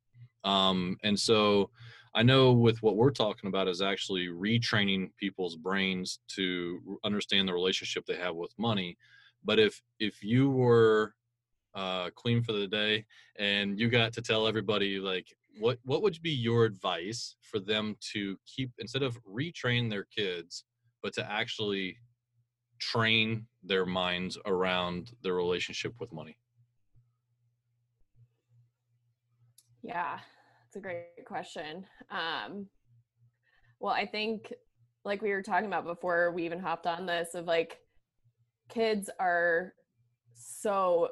Um, 0.43 0.97
and 1.05 1.21
so 1.21 1.69
I 2.15 2.23
know 2.23 2.53
with 2.53 2.83
what 2.83 2.97
we're 2.97 3.11
talking 3.11 3.49
about 3.49 3.69
is 3.69 3.83
actually 3.83 4.29
retraining 4.29 5.11
people's 5.19 5.57
brains 5.57 6.21
to 6.29 6.99
understand 7.05 7.47
the 7.47 7.53
relationship 7.53 8.07
they 8.07 8.17
have 8.17 8.37
with 8.37 8.55
money. 8.59 8.97
But 9.45 9.59
if 9.59 9.83
if 10.01 10.25
you 10.25 10.49
were 10.49 11.13
uh, 11.75 12.09
queen 12.17 12.43
for 12.43 12.53
the 12.53 12.67
day 12.67 13.05
and 13.39 13.79
you 13.79 13.91
got 13.91 14.15
to 14.15 14.23
tell 14.23 14.47
everybody 14.47 14.99
like 14.99 15.27
what 15.59 15.79
what 15.85 16.03
would 16.03 16.21
be 16.23 16.31
your 16.31 16.65
advice 16.65 17.37
for 17.43 17.59
them 17.59 17.97
to 18.13 18.37
keep 18.47 18.73
instead 18.79 19.03
of 19.03 19.19
retrain 19.25 19.91
their 19.91 20.05
kids 20.05 20.65
but 21.03 21.13
to 21.15 21.31
actually 21.31 21.97
train 22.79 23.47
their 23.63 23.85
minds 23.85 24.39
around 24.47 25.13
their 25.23 25.35
relationship 25.35 25.95
with 26.01 26.13
money? 26.13 26.37
Yeah 29.83 30.19
it's 30.67 30.77
a 30.77 30.81
great 30.81 31.27
question. 31.27 31.85
Um 32.11 32.67
well 33.81 33.93
i 33.93 34.07
think 34.07 34.53
like 35.05 35.21
we 35.21 35.31
were 35.31 35.43
talking 35.43 35.67
about 35.67 35.85
before 35.85 36.31
we 36.31 36.45
even 36.45 36.61
hopped 36.61 36.87
on 36.87 37.05
this 37.05 37.35
of 37.35 37.47
like 37.47 37.79
kids 38.69 39.11
are 39.21 39.75
so 40.35 41.09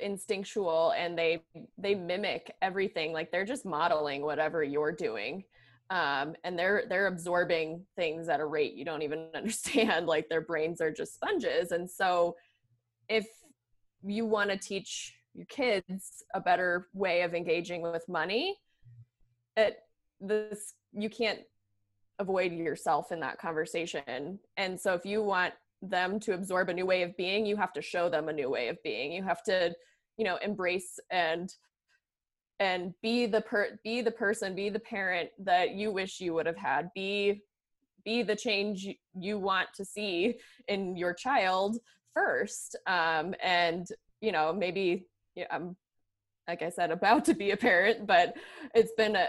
instinctual 0.00 0.92
and 0.96 1.18
they 1.18 1.42
they 1.78 1.94
mimic 1.94 2.54
everything 2.62 3.12
like 3.12 3.30
they're 3.30 3.44
just 3.44 3.64
modeling 3.64 4.22
whatever 4.22 4.62
you're 4.62 4.92
doing 4.92 5.42
um, 5.90 6.34
and 6.44 6.56
they're 6.56 6.84
they're 6.88 7.08
absorbing 7.08 7.84
things 7.96 8.28
at 8.28 8.40
a 8.40 8.46
rate 8.46 8.74
you 8.74 8.84
don't 8.84 9.02
even 9.02 9.26
understand 9.34 10.06
like 10.06 10.28
their 10.28 10.40
brains 10.40 10.80
are 10.80 10.92
just 10.92 11.14
sponges. 11.14 11.72
And 11.72 11.90
so 11.90 12.36
if 13.08 13.26
you 14.02 14.24
want 14.24 14.50
to 14.50 14.56
teach 14.56 15.14
your 15.34 15.46
kids 15.46 16.24
a 16.34 16.40
better 16.40 16.88
way 16.94 17.22
of 17.22 17.34
engaging 17.34 17.82
with 17.82 18.08
money 18.08 18.56
it 19.56 19.78
this 20.20 20.74
you 20.92 21.10
can't 21.10 21.40
avoid 22.18 22.52
yourself 22.52 23.12
in 23.12 23.20
that 23.20 23.38
conversation. 23.38 24.38
And 24.56 24.78
so 24.78 24.94
if 24.94 25.04
you 25.04 25.22
want 25.22 25.54
them 25.82 26.20
to 26.20 26.34
absorb 26.34 26.68
a 26.68 26.74
new 26.74 26.86
way 26.86 27.02
of 27.02 27.16
being 27.16 27.46
you 27.46 27.56
have 27.56 27.72
to 27.72 27.82
show 27.82 28.08
them 28.08 28.28
a 28.28 28.32
new 28.32 28.50
way 28.50 28.68
of 28.68 28.76
being. 28.82 29.12
You 29.12 29.22
have 29.22 29.42
to 29.44 29.74
you 30.16 30.24
know 30.24 30.36
embrace 30.36 30.98
and 31.10 31.52
and 32.58 32.92
be 33.02 33.26
the 33.26 33.40
per 33.40 33.78
be 33.82 34.02
the 34.02 34.10
person 34.10 34.54
be 34.54 34.68
the 34.68 34.80
parent 34.80 35.30
that 35.38 35.74
you 35.74 35.90
wish 35.90 36.20
you 36.20 36.34
would 36.34 36.46
have 36.46 36.56
had. 36.56 36.90
Be 36.94 37.42
be 38.04 38.22
the 38.22 38.36
change 38.36 38.88
you 39.14 39.38
want 39.38 39.68
to 39.74 39.84
see 39.84 40.36
in 40.68 40.96
your 40.96 41.14
child 41.14 41.78
first. 42.14 42.76
Um 42.86 43.34
and 43.42 43.86
you 44.20 44.32
know 44.32 44.52
maybe 44.52 45.06
yeah, 45.34 45.46
i'm 45.50 45.76
like 46.48 46.62
i 46.62 46.68
said 46.68 46.90
about 46.90 47.24
to 47.24 47.34
be 47.34 47.50
a 47.50 47.56
parent 47.56 48.06
but 48.06 48.34
it's 48.74 48.92
been 48.96 49.16
a, 49.16 49.26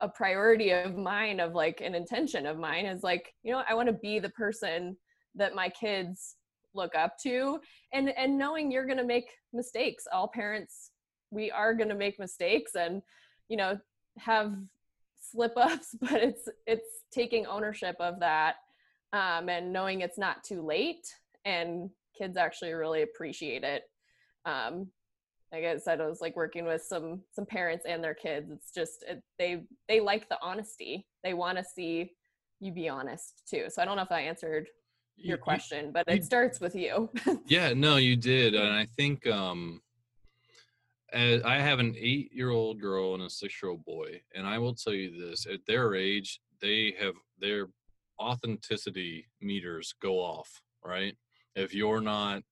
a 0.00 0.08
priority 0.08 0.70
of 0.70 0.96
mine 0.96 1.40
of 1.40 1.54
like 1.54 1.80
an 1.80 1.94
intention 1.94 2.46
of 2.46 2.58
mine 2.58 2.86
is 2.86 3.02
like 3.02 3.32
you 3.42 3.52
know 3.52 3.62
i 3.68 3.74
want 3.74 3.88
to 3.88 3.94
be 3.94 4.18
the 4.18 4.30
person 4.30 4.96
that 5.34 5.54
my 5.54 5.68
kids 5.68 6.36
look 6.74 6.94
up 6.94 7.18
to. 7.22 7.60
And 7.92 8.10
and 8.10 8.36
knowing 8.36 8.70
you're 8.70 8.86
going 8.86 8.98
to 8.98 9.04
make 9.04 9.28
mistakes 9.52 10.04
all 10.12 10.28
parents 10.28 10.90
we 11.34 11.50
are 11.50 11.74
going 11.74 11.88
to 11.88 11.94
make 11.94 12.18
mistakes 12.18 12.74
and 12.76 13.02
you 13.48 13.56
know 13.56 13.78
have 14.18 14.54
slip 15.20 15.52
ups 15.56 15.94
but 16.00 16.22
it's 16.22 16.48
it's 16.66 16.88
taking 17.12 17.44
ownership 17.46 17.96
of 18.00 18.20
that 18.20 18.56
um, 19.12 19.48
and 19.48 19.72
knowing 19.72 20.00
it's 20.00 20.18
not 20.18 20.44
too 20.44 20.62
late 20.62 21.06
and 21.44 21.90
kids 22.16 22.36
actually 22.36 22.72
really 22.72 23.02
appreciate 23.02 23.64
it. 23.64 23.82
Um, 24.46 24.88
like 25.52 25.64
i 25.64 25.76
said 25.76 26.00
i 26.00 26.06
was 26.08 26.20
like 26.20 26.34
working 26.34 26.64
with 26.64 26.82
some 26.82 27.20
some 27.32 27.46
parents 27.46 27.84
and 27.86 28.02
their 28.02 28.14
kids. 28.14 28.50
It's 28.50 28.72
just 28.72 29.04
it, 29.08 29.22
they 29.38 29.62
they 29.88 30.00
like 30.00 30.28
the 30.28 30.38
honesty. 30.42 31.06
They 31.22 31.34
want 31.34 31.58
to 31.58 31.64
see 31.64 32.10
you 32.60 32.72
be 32.72 32.88
honest 32.88 33.42
too. 33.48 33.66
So 33.68 33.80
i 33.80 33.84
don't 33.84 33.96
know 33.96 34.02
if 34.02 34.10
i 34.10 34.20
answered 34.20 34.66
your 35.16 35.38
question, 35.38 35.90
but 35.92 36.04
it 36.08 36.24
starts 36.24 36.60
with 36.60 36.74
you. 36.74 37.10
yeah, 37.46 37.72
no, 37.72 37.96
you 37.96 38.16
did, 38.16 38.54
and 38.54 38.72
I 38.72 38.86
think 38.96 39.26
um, 39.26 39.80
I 41.12 41.58
have 41.58 41.78
an 41.78 41.94
eight-year-old 41.98 42.80
girl 42.80 43.14
and 43.14 43.22
a 43.22 43.30
six-year-old 43.30 43.84
boy, 43.84 44.20
and 44.34 44.46
I 44.46 44.58
will 44.58 44.74
tell 44.74 44.92
you 44.92 45.28
this: 45.28 45.46
at 45.46 45.64
their 45.66 45.94
age, 45.94 46.40
they 46.60 46.94
have 46.98 47.14
their 47.38 47.68
authenticity 48.20 49.26
meters 49.40 49.94
go 50.00 50.14
off. 50.16 50.60
Right? 50.84 51.16
If 51.54 51.72
you're 51.72 52.00
not 52.00 52.42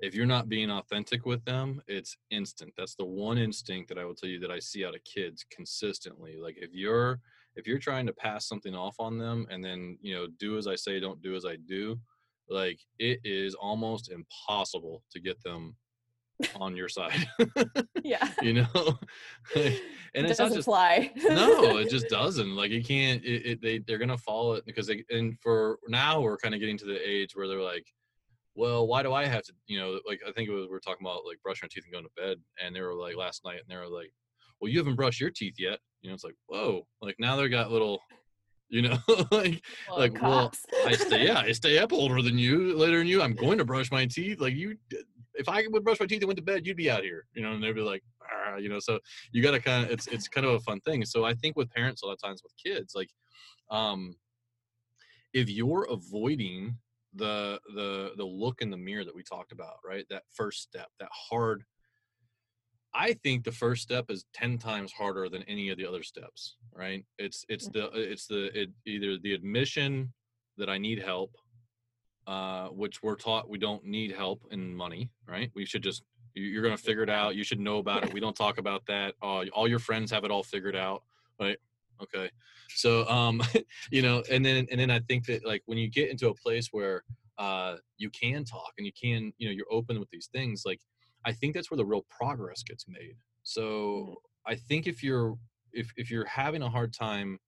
if 0.00 0.14
you're 0.14 0.26
not 0.26 0.48
being 0.48 0.70
authentic 0.70 1.26
with 1.26 1.44
them, 1.44 1.82
it's 1.88 2.16
instant. 2.30 2.72
That's 2.76 2.94
the 2.94 3.04
one 3.04 3.36
instinct 3.36 3.88
that 3.88 3.98
I 3.98 4.04
will 4.04 4.14
tell 4.14 4.30
you 4.30 4.38
that 4.40 4.50
I 4.50 4.60
see 4.60 4.84
out 4.84 4.94
of 4.94 5.02
kids 5.04 5.44
consistently. 5.50 6.36
Like 6.40 6.56
if 6.58 6.70
you're 6.72 7.20
if 7.58 7.66
you're 7.66 7.78
trying 7.78 8.06
to 8.06 8.12
pass 8.12 8.46
something 8.46 8.74
off 8.74 8.96
on 8.98 9.18
them 9.18 9.46
and 9.50 9.62
then 9.62 9.98
you 10.00 10.14
know 10.14 10.26
do 10.38 10.56
as 10.56 10.66
i 10.66 10.74
say 10.74 10.98
don't 10.98 11.20
do 11.20 11.34
as 11.34 11.44
i 11.44 11.56
do 11.66 11.98
like 12.48 12.80
it 12.98 13.18
is 13.24 13.54
almost 13.54 14.10
impossible 14.10 15.02
to 15.10 15.20
get 15.20 15.42
them 15.42 15.76
on 16.56 16.76
your 16.76 16.88
side. 16.88 17.28
Yeah. 18.04 18.30
You 18.40 18.54
know? 18.54 18.98
And 20.14 20.24
it 20.24 20.30
it's 20.30 20.38
not 20.38 20.52
just 20.52 20.64
fly. 20.64 21.12
No 21.16 21.76
it 21.76 21.90
just 21.90 22.08
doesn't. 22.08 22.56
Like 22.56 22.70
you 22.70 22.82
can't 22.82 23.22
it, 23.22 23.44
it, 23.44 23.62
they 23.62 23.78
they're 23.80 23.98
gonna 23.98 24.16
follow 24.16 24.54
it 24.54 24.64
because 24.64 24.86
they 24.86 25.04
and 25.10 25.38
for 25.42 25.78
now 25.86 26.22
we're 26.22 26.38
kind 26.38 26.54
of 26.54 26.60
getting 26.60 26.78
to 26.78 26.86
the 26.86 26.98
age 27.06 27.36
where 27.36 27.46
they're 27.46 27.60
like 27.60 27.84
well 28.54 28.86
why 28.86 29.02
do 29.02 29.12
i 29.12 29.26
have 29.26 29.42
to 29.42 29.52
you 29.66 29.78
know 29.78 30.00
like 30.08 30.20
i 30.26 30.32
think 30.32 30.48
it 30.48 30.52
was 30.52 30.66
we 30.68 30.74
are 30.74 30.80
talking 30.80 31.06
about 31.06 31.26
like 31.26 31.36
brushing 31.42 31.66
our 31.66 31.68
teeth 31.68 31.84
and 31.84 31.92
going 31.92 32.04
to 32.04 32.10
bed 32.20 32.38
and 32.64 32.74
they 32.74 32.80
were 32.80 32.94
like 32.94 33.16
last 33.16 33.44
night 33.44 33.60
and 33.60 33.68
they 33.68 33.76
were 33.76 33.86
like 33.86 34.10
well 34.60 34.70
you 34.70 34.78
haven't 34.78 34.96
brushed 34.96 35.20
your 35.20 35.30
teeth 35.30 35.56
yet 35.58 35.78
you 36.02 36.08
know 36.08 36.14
it's 36.14 36.24
like 36.24 36.36
whoa 36.46 36.86
like 37.02 37.16
now 37.18 37.36
they 37.36 37.48
got 37.48 37.70
little 37.70 38.00
you 38.68 38.82
know 38.82 38.98
like 39.30 39.62
well, 39.88 39.98
like 39.98 40.14
cops. 40.14 40.64
well 40.72 40.88
i 40.88 40.92
stay 40.92 41.26
yeah 41.26 41.40
i 41.40 41.52
stay 41.62 41.78
up 41.78 41.92
older 41.92 42.22
than 42.22 42.38
you 42.38 42.76
later 42.76 42.98
than 42.98 43.06
you 43.06 43.22
i'm 43.22 43.34
going 43.34 43.58
to 43.58 43.64
brush 43.64 43.90
my 43.90 44.06
teeth 44.06 44.40
like 44.40 44.54
you 44.54 44.76
if 45.34 45.48
i 45.48 45.64
would 45.68 45.84
brush 45.84 46.00
my 46.00 46.06
teeth 46.06 46.20
and 46.20 46.28
went 46.28 46.36
to 46.36 46.42
bed 46.42 46.66
you'd 46.66 46.76
be 46.76 46.90
out 46.90 47.02
here 47.02 47.24
you 47.34 47.42
know 47.42 47.52
and 47.52 47.62
they'd 47.62 47.74
be 47.74 47.80
like 47.80 48.02
ah, 48.22 48.56
you 48.56 48.68
know 48.68 48.78
so 48.78 48.98
you 49.32 49.42
got 49.42 49.52
to 49.52 49.60
kind 49.60 49.84
of 49.84 49.90
it's 49.90 50.06
it's 50.08 50.28
kind 50.28 50.46
of 50.46 50.54
a 50.54 50.60
fun 50.60 50.80
thing 50.80 51.04
so 51.04 51.24
i 51.24 51.34
think 51.34 51.56
with 51.56 51.70
parents 51.70 52.02
a 52.02 52.06
lot 52.06 52.12
of 52.12 52.20
times 52.20 52.42
with 52.42 52.52
kids 52.62 52.94
like 52.94 53.10
um 53.70 54.14
if 55.32 55.48
you're 55.50 55.86
avoiding 55.90 56.76
the 57.14 57.58
the 57.74 58.12
the 58.16 58.24
look 58.24 58.60
in 58.60 58.70
the 58.70 58.76
mirror 58.76 59.04
that 59.04 59.14
we 59.14 59.22
talked 59.22 59.52
about 59.52 59.76
right 59.84 60.04
that 60.10 60.22
first 60.32 60.62
step 60.62 60.88
that 61.00 61.08
hard 61.12 61.64
I 62.98 63.14
think 63.22 63.44
the 63.44 63.52
first 63.52 63.82
step 63.82 64.10
is 64.10 64.24
10 64.34 64.58
times 64.58 64.92
harder 64.92 65.28
than 65.28 65.42
any 65.44 65.70
of 65.70 65.78
the 65.78 65.86
other 65.86 66.02
steps, 66.02 66.56
right? 66.74 67.04
It's 67.16 67.44
it's 67.48 67.68
the 67.68 67.90
it's 67.94 68.26
the 68.26 68.60
it, 68.60 68.70
either 68.86 69.16
the 69.18 69.34
admission 69.34 70.12
that 70.56 70.68
I 70.68 70.78
need 70.78 71.00
help 71.00 71.30
uh, 72.28 72.68
which 72.68 73.02
we're 73.02 73.14
taught 73.14 73.48
we 73.48 73.58
don't 73.58 73.82
need 73.84 74.12
help 74.12 74.42
in 74.50 74.74
money, 74.76 75.08
right? 75.26 75.50
We 75.54 75.64
should 75.64 75.82
just 75.82 76.02
you're 76.34 76.62
going 76.62 76.76
to 76.76 76.82
figure 76.82 77.02
it 77.02 77.08
out. 77.08 77.34
You 77.34 77.42
should 77.42 77.58
know 77.58 77.78
about 77.78 78.04
it. 78.04 78.12
We 78.12 78.20
don't 78.20 78.36
talk 78.36 78.58
about 78.58 78.82
that. 78.86 79.14
Uh, 79.22 79.46
all 79.54 79.66
your 79.66 79.78
friends 79.78 80.10
have 80.12 80.24
it 80.24 80.30
all 80.30 80.42
figured 80.42 80.76
out, 80.76 81.02
right? 81.40 81.56
Okay. 82.02 82.30
So, 82.68 83.08
um, 83.08 83.42
you 83.90 84.02
know, 84.02 84.22
and 84.30 84.44
then 84.44 84.66
and 84.70 84.78
then 84.78 84.90
I 84.90 85.00
think 85.00 85.24
that 85.24 85.46
like 85.46 85.62
when 85.64 85.78
you 85.78 85.88
get 85.88 86.10
into 86.10 86.28
a 86.28 86.34
place 86.34 86.68
where 86.70 87.02
uh, 87.38 87.76
you 87.96 88.10
can 88.10 88.44
talk 88.44 88.74
and 88.76 88.84
you 88.86 88.92
can, 88.92 89.32
you 89.38 89.48
know, 89.48 89.52
you're 89.52 89.72
open 89.72 89.98
with 89.98 90.10
these 90.10 90.28
things. 90.30 90.64
Like, 90.66 90.80
I 91.24 91.32
think 91.32 91.54
that's 91.54 91.70
where 91.70 91.76
the 91.76 91.86
real 91.86 92.06
progress 92.08 92.62
gets 92.62 92.86
made. 92.88 93.16
So, 93.42 93.62
mm-hmm. 93.62 94.52
I 94.52 94.54
think 94.56 94.86
if 94.86 95.02
you're 95.02 95.36
if 95.72 95.92
if 95.96 96.10
you're 96.10 96.24
having 96.24 96.62
a 96.62 96.70
hard 96.70 96.92
time 96.92 97.38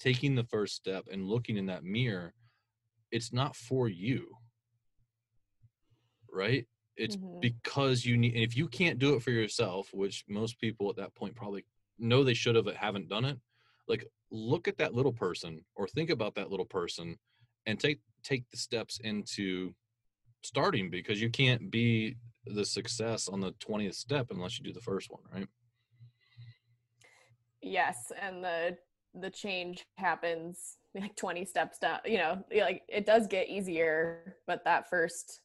taking 0.00 0.34
the 0.34 0.44
first 0.44 0.74
step 0.74 1.04
and 1.10 1.26
looking 1.26 1.56
in 1.56 1.66
that 1.66 1.84
mirror, 1.84 2.34
it's 3.10 3.32
not 3.32 3.56
for 3.56 3.88
you. 3.88 4.26
Right? 6.32 6.66
It's 6.96 7.16
mm-hmm. 7.16 7.40
because 7.40 8.04
you 8.04 8.16
need 8.16 8.34
and 8.34 8.42
if 8.42 8.56
you 8.56 8.68
can't 8.68 8.98
do 8.98 9.14
it 9.14 9.22
for 9.22 9.30
yourself, 9.30 9.88
which 9.92 10.24
most 10.28 10.60
people 10.60 10.88
at 10.90 10.96
that 10.96 11.14
point 11.14 11.36
probably 11.36 11.64
know 11.98 12.24
they 12.24 12.34
should 12.34 12.56
have 12.56 12.64
but 12.64 12.76
haven't 12.76 13.08
done 13.08 13.24
it, 13.24 13.38
like 13.88 14.06
look 14.30 14.68
at 14.68 14.78
that 14.78 14.94
little 14.94 15.12
person 15.12 15.64
or 15.76 15.86
think 15.86 16.10
about 16.10 16.34
that 16.34 16.50
little 16.50 16.66
person 16.66 17.16
and 17.66 17.78
take 17.78 18.00
take 18.22 18.44
the 18.50 18.56
steps 18.56 19.00
into 19.02 19.72
starting 20.42 20.90
because 20.90 21.20
you 21.20 21.30
can't 21.30 21.70
be 21.70 22.16
the 22.46 22.64
success 22.64 23.28
on 23.28 23.40
the 23.40 23.52
20th 23.52 23.94
step 23.94 24.26
unless 24.30 24.58
you 24.58 24.64
do 24.64 24.72
the 24.72 24.80
first 24.80 25.10
one 25.10 25.22
right? 25.32 25.48
Yes 27.62 28.12
and 28.20 28.44
the 28.44 28.76
the 29.14 29.30
change 29.30 29.84
happens 29.96 30.76
like 30.94 31.16
20 31.16 31.44
steps 31.44 31.78
down 31.78 31.98
you 32.04 32.18
know 32.18 32.42
like 32.56 32.82
it 32.88 33.06
does 33.06 33.26
get 33.26 33.48
easier 33.48 34.36
but 34.46 34.64
that 34.64 34.88
first 34.88 35.40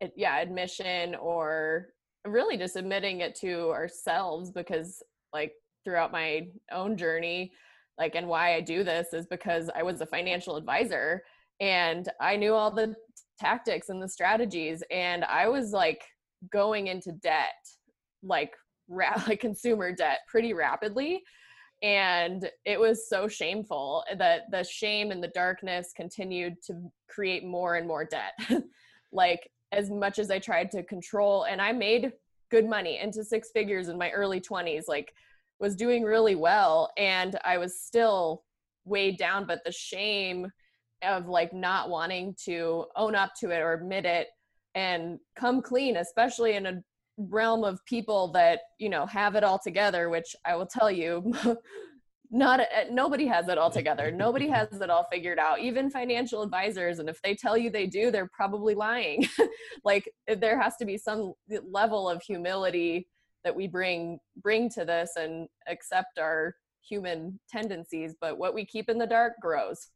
it, 0.00 0.12
yeah 0.16 0.38
admission 0.38 1.14
or 1.16 1.88
really 2.26 2.56
just 2.56 2.76
admitting 2.76 3.20
it 3.20 3.34
to 3.34 3.70
ourselves 3.70 4.50
because 4.50 5.02
like 5.32 5.52
throughout 5.84 6.12
my 6.12 6.48
own 6.72 6.96
journey 6.96 7.52
like 7.98 8.14
and 8.14 8.26
why 8.26 8.54
i 8.54 8.60
do 8.60 8.82
this 8.82 9.12
is 9.12 9.26
because 9.26 9.70
i 9.76 9.82
was 9.82 10.00
a 10.00 10.06
financial 10.06 10.56
advisor 10.56 11.22
and 11.60 12.08
i 12.20 12.36
knew 12.36 12.52
all 12.52 12.70
the 12.70 12.94
tactics 13.38 13.90
and 13.90 14.02
the 14.02 14.08
strategies 14.08 14.82
and 14.90 15.24
i 15.24 15.48
was 15.48 15.72
like 15.72 16.02
going 16.50 16.88
into 16.88 17.12
debt 17.12 17.54
like 18.22 18.52
ra- 18.88 19.22
like 19.28 19.40
consumer 19.40 19.92
debt 19.92 20.20
pretty 20.28 20.52
rapidly. 20.52 21.22
And 21.82 22.50
it 22.64 22.80
was 22.80 23.08
so 23.08 23.28
shameful 23.28 24.02
that 24.18 24.42
the 24.50 24.64
shame 24.64 25.10
and 25.10 25.22
the 25.22 25.28
darkness 25.28 25.92
continued 25.94 26.54
to 26.66 26.90
create 27.08 27.44
more 27.44 27.76
and 27.76 27.86
more 27.86 28.04
debt. 28.04 28.32
Like 29.12 29.48
as 29.72 29.88
much 29.88 30.18
as 30.18 30.30
i 30.30 30.38
tried 30.38 30.70
to 30.70 30.82
control 30.82 31.44
and 31.44 31.62
i 31.62 31.72
made 31.72 32.12
good 32.50 32.68
money 32.68 32.98
into 32.98 33.24
six 33.24 33.50
figures 33.50 33.88
in 33.88 33.96
my 33.96 34.10
early 34.10 34.40
20s 34.40 34.84
like 34.88 35.14
was 35.58 35.74
doing 35.74 36.02
really 36.02 36.34
well. 36.34 36.90
And 36.98 37.38
i 37.44 37.56
was 37.56 37.80
still 37.80 38.42
weighed 38.84 39.16
down 39.16 39.46
but 39.46 39.60
the 39.64 39.72
shame 39.72 40.50
of 41.02 41.28
like 41.28 41.52
not 41.54 41.88
wanting 41.88 42.34
to 42.44 42.86
own 42.96 43.14
up 43.14 43.32
to 43.40 43.50
it 43.50 43.60
or 43.60 43.72
admit 43.72 44.04
it 44.04 44.28
and 44.76 45.18
come 45.36 45.60
clean 45.60 45.96
especially 45.96 46.54
in 46.54 46.66
a 46.66 46.82
realm 47.18 47.64
of 47.64 47.84
people 47.86 48.28
that 48.28 48.60
you 48.78 48.88
know 48.88 49.06
have 49.06 49.34
it 49.34 49.42
all 49.42 49.58
together 49.58 50.08
which 50.08 50.36
i 50.44 50.54
will 50.54 50.66
tell 50.66 50.90
you 50.90 51.34
not 52.30 52.60
uh, 52.60 52.64
nobody 52.90 53.26
has 53.26 53.48
it 53.48 53.58
all 53.58 53.70
together. 53.70 54.10
Nobody 54.10 54.48
has 54.48 54.68
it 54.80 54.90
all 54.90 55.06
figured 55.10 55.38
out. 55.38 55.60
Even 55.60 55.90
financial 55.90 56.42
advisors 56.42 56.98
and 56.98 57.08
if 57.08 57.20
they 57.22 57.34
tell 57.34 57.56
you 57.56 57.70
they 57.70 57.86
do 57.86 58.10
they're 58.10 58.30
probably 58.32 58.74
lying. 58.74 59.26
Like 59.84 60.10
there 60.26 60.60
has 60.60 60.76
to 60.78 60.84
be 60.84 60.98
some 60.98 61.34
level 61.70 62.08
of 62.08 62.22
humility 62.22 63.06
that 63.44 63.54
we 63.54 63.68
bring 63.68 64.18
bring 64.42 64.68
to 64.70 64.84
this 64.84 65.12
and 65.16 65.48
accept 65.68 66.18
our 66.18 66.56
human 66.80 67.38
tendencies 67.48 68.14
but 68.20 68.38
what 68.38 68.54
we 68.54 68.64
keep 68.64 68.88
in 68.88 68.98
the 68.98 69.06
dark 69.06 69.34
grows. 69.40 69.88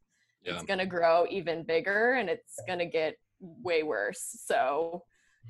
Yeah. 0.43 0.53
it's 0.53 0.63
going 0.63 0.79
to 0.79 0.85
grow 0.85 1.25
even 1.29 1.63
bigger 1.63 2.13
and 2.13 2.29
it's 2.29 2.59
going 2.67 2.79
to 2.79 2.85
get 2.85 3.15
way 3.41 3.83
worse. 3.83 4.37
So 4.45 5.03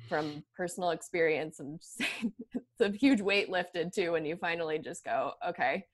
from 0.08 0.42
personal 0.56 0.90
experience 0.90 1.60
and 1.60 1.80
it's 2.54 2.80
a 2.80 2.90
huge 2.90 3.20
weight 3.20 3.50
lifted 3.50 3.92
too 3.92 4.12
when 4.12 4.24
you 4.24 4.36
finally 4.36 4.78
just 4.78 5.04
go 5.04 5.32
okay 5.46 5.84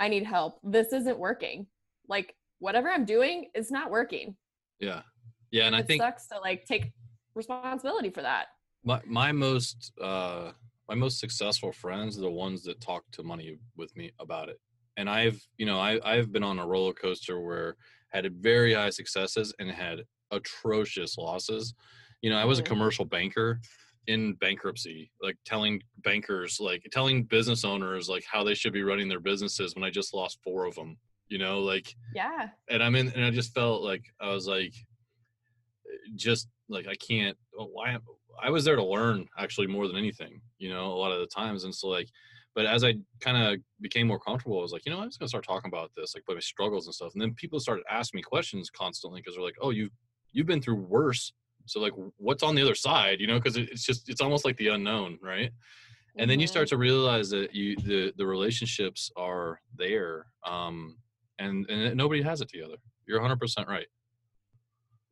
i 0.00 0.08
need 0.08 0.24
help. 0.24 0.58
This 0.62 0.92
isn't 0.92 1.18
working. 1.18 1.66
Like 2.08 2.34
whatever 2.58 2.90
i'm 2.90 3.04
doing 3.04 3.50
is 3.54 3.70
not 3.70 3.90
working. 3.90 4.36
Yeah. 4.80 5.02
Yeah 5.50 5.66
and 5.66 5.74
it 5.74 5.78
i 5.78 5.82
think 5.82 6.02
sucks 6.02 6.26
to 6.28 6.38
like 6.40 6.64
take 6.66 6.92
responsibility 7.34 8.10
for 8.10 8.22
that. 8.22 8.46
My, 8.84 9.00
my 9.06 9.32
most 9.32 9.92
uh 10.00 10.52
my 10.88 10.94
most 10.94 11.18
successful 11.18 11.72
friends 11.72 12.18
are 12.18 12.22
the 12.22 12.30
ones 12.30 12.62
that 12.64 12.80
talk 12.80 13.04
to 13.12 13.22
money 13.22 13.56
with 13.76 13.96
me 13.96 14.12
about 14.20 14.50
it. 14.50 14.60
And 14.98 15.08
I've, 15.08 15.40
you 15.56 15.64
know, 15.64 15.80
I, 15.80 15.98
I've 16.04 16.30
been 16.30 16.44
on 16.44 16.58
a 16.58 16.66
roller 16.66 16.92
coaster 16.92 17.40
where 17.40 17.76
I 18.12 18.18
had 18.18 18.30
very 18.34 18.74
high 18.74 18.90
successes 18.90 19.54
and 19.58 19.70
had 19.70 20.04
atrocious 20.36 21.18
losses. 21.18 21.74
You 22.22 22.30
know, 22.30 22.36
I 22.36 22.44
was 22.44 22.58
a 22.58 22.62
mm-hmm. 22.62 22.72
commercial 22.72 23.04
banker 23.04 23.60
in 24.06 24.34
bankruptcy, 24.34 25.10
like 25.22 25.36
telling 25.44 25.80
bankers, 25.98 26.58
like 26.60 26.86
telling 26.92 27.24
business 27.24 27.64
owners, 27.64 28.08
like 28.08 28.24
how 28.30 28.44
they 28.44 28.54
should 28.54 28.72
be 28.72 28.82
running 28.82 29.08
their 29.08 29.20
businesses 29.20 29.74
when 29.74 29.84
I 29.84 29.90
just 29.90 30.14
lost 30.14 30.38
four 30.42 30.66
of 30.66 30.74
them. 30.74 30.96
You 31.28 31.38
know, 31.38 31.60
like 31.60 31.94
yeah. 32.14 32.48
And 32.68 32.82
I'm 32.82 32.96
in, 32.96 33.08
and 33.10 33.24
I 33.24 33.30
just 33.30 33.54
felt 33.54 33.82
like 33.82 34.04
I 34.20 34.30
was 34.30 34.46
like, 34.46 34.74
just 36.16 36.48
like 36.68 36.86
I 36.86 36.94
can't. 36.96 37.36
Why? 37.52 37.96
I 38.42 38.50
was 38.50 38.64
there 38.64 38.76
to 38.76 38.84
learn 38.84 39.26
actually 39.38 39.68
more 39.68 39.86
than 39.86 39.96
anything, 39.96 40.40
you 40.58 40.68
know, 40.68 40.86
a 40.86 40.98
lot 40.98 41.12
of 41.12 41.20
the 41.20 41.26
times. 41.26 41.64
And 41.64 41.74
so 41.74 41.88
like, 41.88 42.08
but 42.54 42.66
as 42.66 42.84
I 42.84 42.94
kind 43.20 43.36
of 43.36 43.60
became 43.80 44.06
more 44.06 44.18
comfortable, 44.18 44.58
I 44.58 44.62
was 44.62 44.72
like, 44.72 44.84
you 44.84 44.92
know, 44.92 45.00
I'm 45.00 45.08
just 45.08 45.18
gonna 45.18 45.28
start 45.28 45.46
talking 45.46 45.70
about 45.70 45.90
this, 45.96 46.14
like 46.14 46.24
my 46.28 46.38
struggles 46.40 46.86
and 46.86 46.94
stuff. 46.94 47.12
And 47.14 47.22
then 47.22 47.34
people 47.34 47.58
started 47.58 47.84
asking 47.90 48.18
me 48.18 48.22
questions 48.22 48.70
constantly 48.70 49.20
because 49.20 49.34
they're 49.34 49.44
like, 49.44 49.56
oh, 49.60 49.70
you 49.70 49.88
you've 50.34 50.46
been 50.46 50.60
through 50.60 50.76
worse. 50.76 51.32
So 51.64 51.80
like, 51.80 51.94
what's 52.18 52.42
on 52.42 52.54
the 52.54 52.62
other 52.62 52.74
side? 52.74 53.20
You 53.20 53.26
know, 53.26 53.38
because 53.38 53.56
it's 53.56 53.84
just 53.84 54.10
it's 54.10 54.20
almost 54.20 54.44
like 54.44 54.58
the 54.58 54.68
unknown, 54.68 55.18
right? 55.22 55.50
And 56.18 56.30
then 56.30 56.38
you 56.38 56.46
start 56.46 56.66
mm-hmm. 56.66 56.76
to 56.76 56.78
realize 56.78 57.30
that 57.30 57.54
you 57.54 57.76
the 57.76 58.12
the 58.16 58.26
relationships 58.26 59.10
are 59.16 59.60
there, 59.76 60.26
um, 60.46 60.98
and 61.38 61.68
and 61.70 61.96
nobody 61.96 62.22
has 62.22 62.40
it 62.42 62.48
together. 62.48 62.76
You're 63.06 63.20
100 63.20 63.40
percent 63.40 63.68
right. 63.68 63.86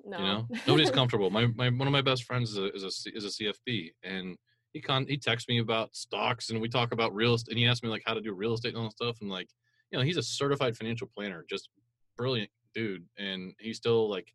No. 0.04 0.18
You 0.18 0.24
know, 0.24 0.48
nobody's 0.66 0.90
comfortable. 0.90 1.30
My, 1.30 1.46
my 1.46 1.70
one 1.70 1.88
of 1.88 1.92
my 1.92 2.02
best 2.02 2.24
friends 2.24 2.50
is 2.50 2.58
a 2.58 2.72
is 2.74 2.82
a, 2.85 3.16
is 3.16 3.24
a 3.24 3.28
CFP, 3.28 3.92
and 4.02 4.37
he 4.72 4.80
con 4.80 5.06
he 5.08 5.16
texts 5.16 5.48
me 5.48 5.58
about 5.58 5.94
stocks, 5.94 6.50
and 6.50 6.61
we 6.61 6.68
talk 6.68 6.92
about 6.92 7.14
real 7.14 7.35
estate. 7.35 7.52
And 7.52 7.58
he 7.58 7.66
asked 7.66 7.82
me 7.82 7.88
like 7.88 8.02
how 8.04 8.14
to 8.14 8.20
do 8.20 8.32
real 8.32 8.54
estate 8.54 8.70
and 8.70 8.78
all 8.78 8.85
that 8.85 8.92
stuff. 8.92 9.18
And 9.20 9.30
like, 9.30 9.48
you 9.90 9.98
know, 9.98 10.04
he's 10.04 10.16
a 10.16 10.22
certified 10.22 10.76
financial 10.76 11.08
planner, 11.14 11.44
just 11.48 11.68
brilliant 12.16 12.50
dude, 12.74 13.04
and 13.18 13.52
he 13.58 13.72
still 13.72 14.08
like, 14.08 14.32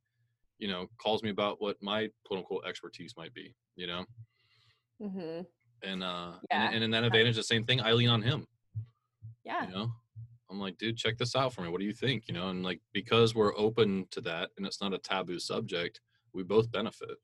you 0.60 0.67
know, 0.67 0.88
calls 1.00 1.24
me 1.24 1.30
about 1.30 1.62
what 1.62 1.78
my 1.82 2.10
quote 2.26 2.39
unquote 2.39 2.65
expertise 2.67 3.13
might 3.17 3.34
be. 3.34 3.56
You 3.76 3.88
know. 3.88 4.06
Mm-hmm. 5.02 5.41
And 5.84 6.04
uh, 6.04 6.34
yeah. 6.50 6.65
and, 6.65 6.76
and 6.76 6.84
in 6.84 6.91
that 6.91 7.04
advantage, 7.04 7.36
the 7.36 7.43
same 7.43 7.63
thing. 7.63 7.82
I 7.82 7.93
lean 7.93 8.10
on 8.10 8.22
him. 8.22 8.48
Yeah. 9.43 9.67
You 9.67 9.74
know. 9.74 9.91
I'm 10.50 10.60
like, 10.60 10.78
dude, 10.78 10.98
check 10.98 11.17
this 11.17 11.36
out 11.36 11.54
for 11.54 11.62
me. 11.62 11.70
What 11.70 11.82
do 11.82 11.86
you 11.86 11.93
think? 11.93 12.28
You 12.28 12.34
know, 12.34 12.50
and 12.50 12.63
like 12.63 12.80
because 12.93 13.36
we're 13.36 13.58
open 13.58 14.08
to 14.12 14.22
that 14.22 14.52
and 14.58 14.65
it's 14.65 14.82
not 14.82 14.93
a 14.93 14.98
taboo 14.98 15.39
subject, 15.39 16.00
we 16.34 16.43
both 16.43 16.72
benefit. 16.72 17.17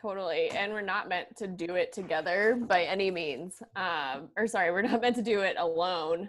Totally. 0.00 0.48
And 0.50 0.72
we're 0.72 0.80
not 0.80 1.08
meant 1.08 1.36
to 1.38 1.48
do 1.48 1.74
it 1.74 1.92
together 1.92 2.56
by 2.68 2.84
any 2.84 3.10
means. 3.10 3.60
Um, 3.74 4.28
or 4.36 4.46
sorry, 4.46 4.70
we're 4.70 4.82
not 4.82 5.00
meant 5.00 5.16
to 5.16 5.22
do 5.22 5.40
it 5.40 5.56
alone 5.58 6.28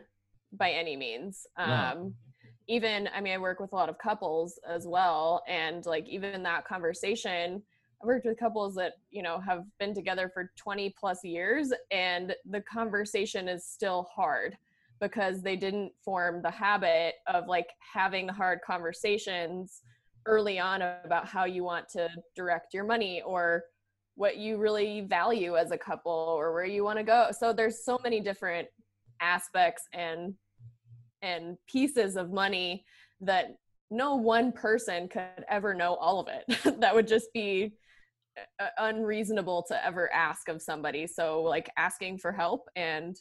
by 0.51 0.71
any 0.71 0.95
means. 0.95 1.45
Um, 1.55 1.69
no. 1.69 2.13
Even 2.69 3.09
I 3.13 3.19
mean, 3.19 3.33
I 3.33 3.37
work 3.39 3.59
with 3.59 3.73
a 3.73 3.75
lot 3.75 3.89
of 3.89 3.97
couples 3.97 4.59
as 4.69 4.87
well. 4.87 5.43
And 5.47 5.85
like 5.85 6.07
even 6.07 6.43
that 6.43 6.65
conversation, 6.65 7.61
I 8.01 8.05
worked 8.05 8.25
with 8.25 8.39
couples 8.39 8.75
that, 8.75 8.93
you 9.09 9.23
know, 9.23 9.39
have 9.39 9.65
been 9.79 9.93
together 9.93 10.31
for 10.33 10.51
20 10.55 10.93
plus 10.97 11.23
years 11.23 11.73
and 11.91 12.33
the 12.49 12.61
conversation 12.61 13.49
is 13.49 13.65
still 13.65 14.07
hard 14.15 14.55
because 15.01 15.41
they 15.41 15.55
didn't 15.55 15.91
form 16.05 16.41
the 16.41 16.51
habit 16.51 17.15
of 17.27 17.47
like 17.47 17.67
having 17.93 18.27
the 18.27 18.33
hard 18.33 18.59
conversations 18.65 19.81
early 20.25 20.59
on 20.59 20.81
about 21.03 21.27
how 21.27 21.45
you 21.45 21.63
want 21.63 21.89
to 21.89 22.07
direct 22.35 22.73
your 22.73 22.83
money 22.83 23.21
or 23.25 23.63
what 24.15 24.37
you 24.37 24.57
really 24.57 25.01
value 25.01 25.55
as 25.55 25.71
a 25.71 25.77
couple 25.77 26.11
or 26.11 26.53
where 26.53 26.65
you 26.65 26.83
want 26.83 26.99
to 26.99 27.03
go 27.03 27.29
so 27.31 27.53
there's 27.53 27.85
so 27.85 27.97
many 28.03 28.19
different 28.19 28.67
aspects 29.21 29.83
and 29.93 30.33
and 31.21 31.57
pieces 31.67 32.15
of 32.15 32.31
money 32.31 32.85
that 33.21 33.57
no 33.91 34.15
one 34.15 34.51
person 34.51 35.07
could 35.07 35.43
ever 35.49 35.73
know 35.73 35.95
all 35.95 36.19
of 36.19 36.27
it 36.27 36.79
that 36.79 36.93
would 36.93 37.07
just 37.07 37.31
be 37.33 37.73
uh, 38.59 38.67
unreasonable 38.77 39.65
to 39.67 39.85
ever 39.85 40.11
ask 40.13 40.47
of 40.47 40.61
somebody 40.61 41.05
so 41.07 41.41
like 41.41 41.69
asking 41.77 42.17
for 42.17 42.31
help 42.31 42.69
and 42.75 43.17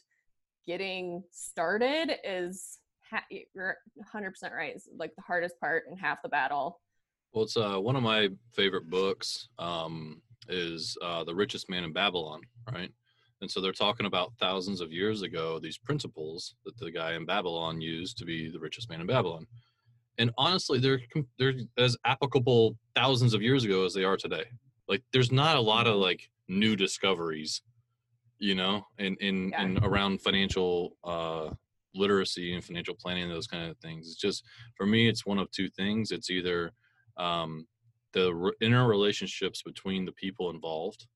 getting 0.65 1.23
started 1.31 2.15
is 2.23 2.79
you're 3.55 3.75
100% 4.13 4.31
right 4.55 4.73
it's 4.75 4.87
like 4.97 5.15
the 5.15 5.23
hardest 5.23 5.59
part 5.59 5.83
and 5.89 5.99
half 5.99 6.21
the 6.21 6.29
battle 6.29 6.79
Well, 7.33 7.43
it's 7.43 7.57
uh, 7.57 7.77
one 7.77 7.95
of 7.95 8.03
my 8.03 8.29
favorite 8.53 8.89
books. 8.89 9.49
Um, 9.57 10.21
is 10.49 10.97
uh, 11.01 11.23
the 11.23 11.35
richest 11.35 11.69
man 11.69 11.83
in 11.83 11.93
Babylon, 11.93 12.41
right? 12.71 12.91
And 13.41 13.49
so 13.49 13.61
they're 13.61 13.71
talking 13.71 14.05
about 14.05 14.33
thousands 14.39 14.81
of 14.81 14.91
years 14.91 15.21
ago 15.21 15.59
these 15.59 15.77
principles 15.77 16.55
that 16.65 16.77
the 16.77 16.91
guy 16.91 17.13
in 17.13 17.25
Babylon 17.25 17.79
used 17.79 18.17
to 18.17 18.25
be 18.25 18.49
the 18.49 18.59
richest 18.59 18.89
man 18.89 19.01
in 19.01 19.07
Babylon. 19.07 19.47
And 20.17 20.31
honestly, 20.37 20.79
they're 20.79 21.01
they're 21.37 21.53
as 21.77 21.95
applicable 22.05 22.77
thousands 22.95 23.33
of 23.33 23.41
years 23.41 23.63
ago 23.63 23.85
as 23.85 23.93
they 23.93 24.03
are 24.03 24.17
today. 24.17 24.43
Like, 24.87 25.03
there's 25.13 25.31
not 25.31 25.55
a 25.55 25.61
lot 25.61 25.87
of 25.87 25.95
like 25.95 26.29
new 26.49 26.75
discoveries, 26.75 27.61
you 28.39 28.55
know, 28.55 28.85
in 28.97 29.15
in, 29.21 29.49
yeah. 29.49 29.63
in 29.63 29.83
around 29.83 30.21
financial 30.21 30.97
uh, 31.05 31.51
literacy 31.95 32.53
and 32.53 32.63
financial 32.63 32.95
planning 32.95 33.23
and 33.23 33.31
those 33.31 33.47
kind 33.47 33.69
of 33.69 33.77
things. 33.77 34.07
It's 34.07 34.17
just 34.17 34.43
for 34.75 34.85
me, 34.85 35.07
it's 35.07 35.25
one 35.25 35.39
of 35.39 35.49
two 35.51 35.69
things. 35.69 36.11
It's 36.11 36.29
either 36.29 36.71
um, 37.15 37.65
the 38.11 38.33
re- 38.33 38.51
inner 38.59 38.87
relationships 38.87 39.61
between 39.63 40.05
the 40.05 40.11
people 40.11 40.49
involved 40.49 41.07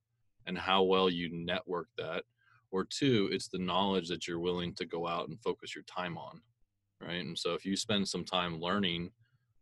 and 0.47 0.57
how 0.57 0.83
well 0.83 1.09
you 1.09 1.29
network 1.31 1.87
that 1.97 2.23
or 2.71 2.85
two 2.85 3.29
it's 3.31 3.47
the 3.47 3.57
knowledge 3.57 4.07
that 4.07 4.27
you're 4.27 4.39
willing 4.39 4.73
to 4.73 4.85
go 4.85 5.07
out 5.07 5.27
and 5.27 5.39
focus 5.41 5.75
your 5.75 5.83
time 5.83 6.17
on 6.17 6.41
right? 7.05 7.23
And 7.23 7.37
so 7.37 7.53
if 7.53 7.65
you 7.65 7.75
spend 7.75 8.07
some 8.07 8.23
time 8.23 8.59
learning 8.59 9.11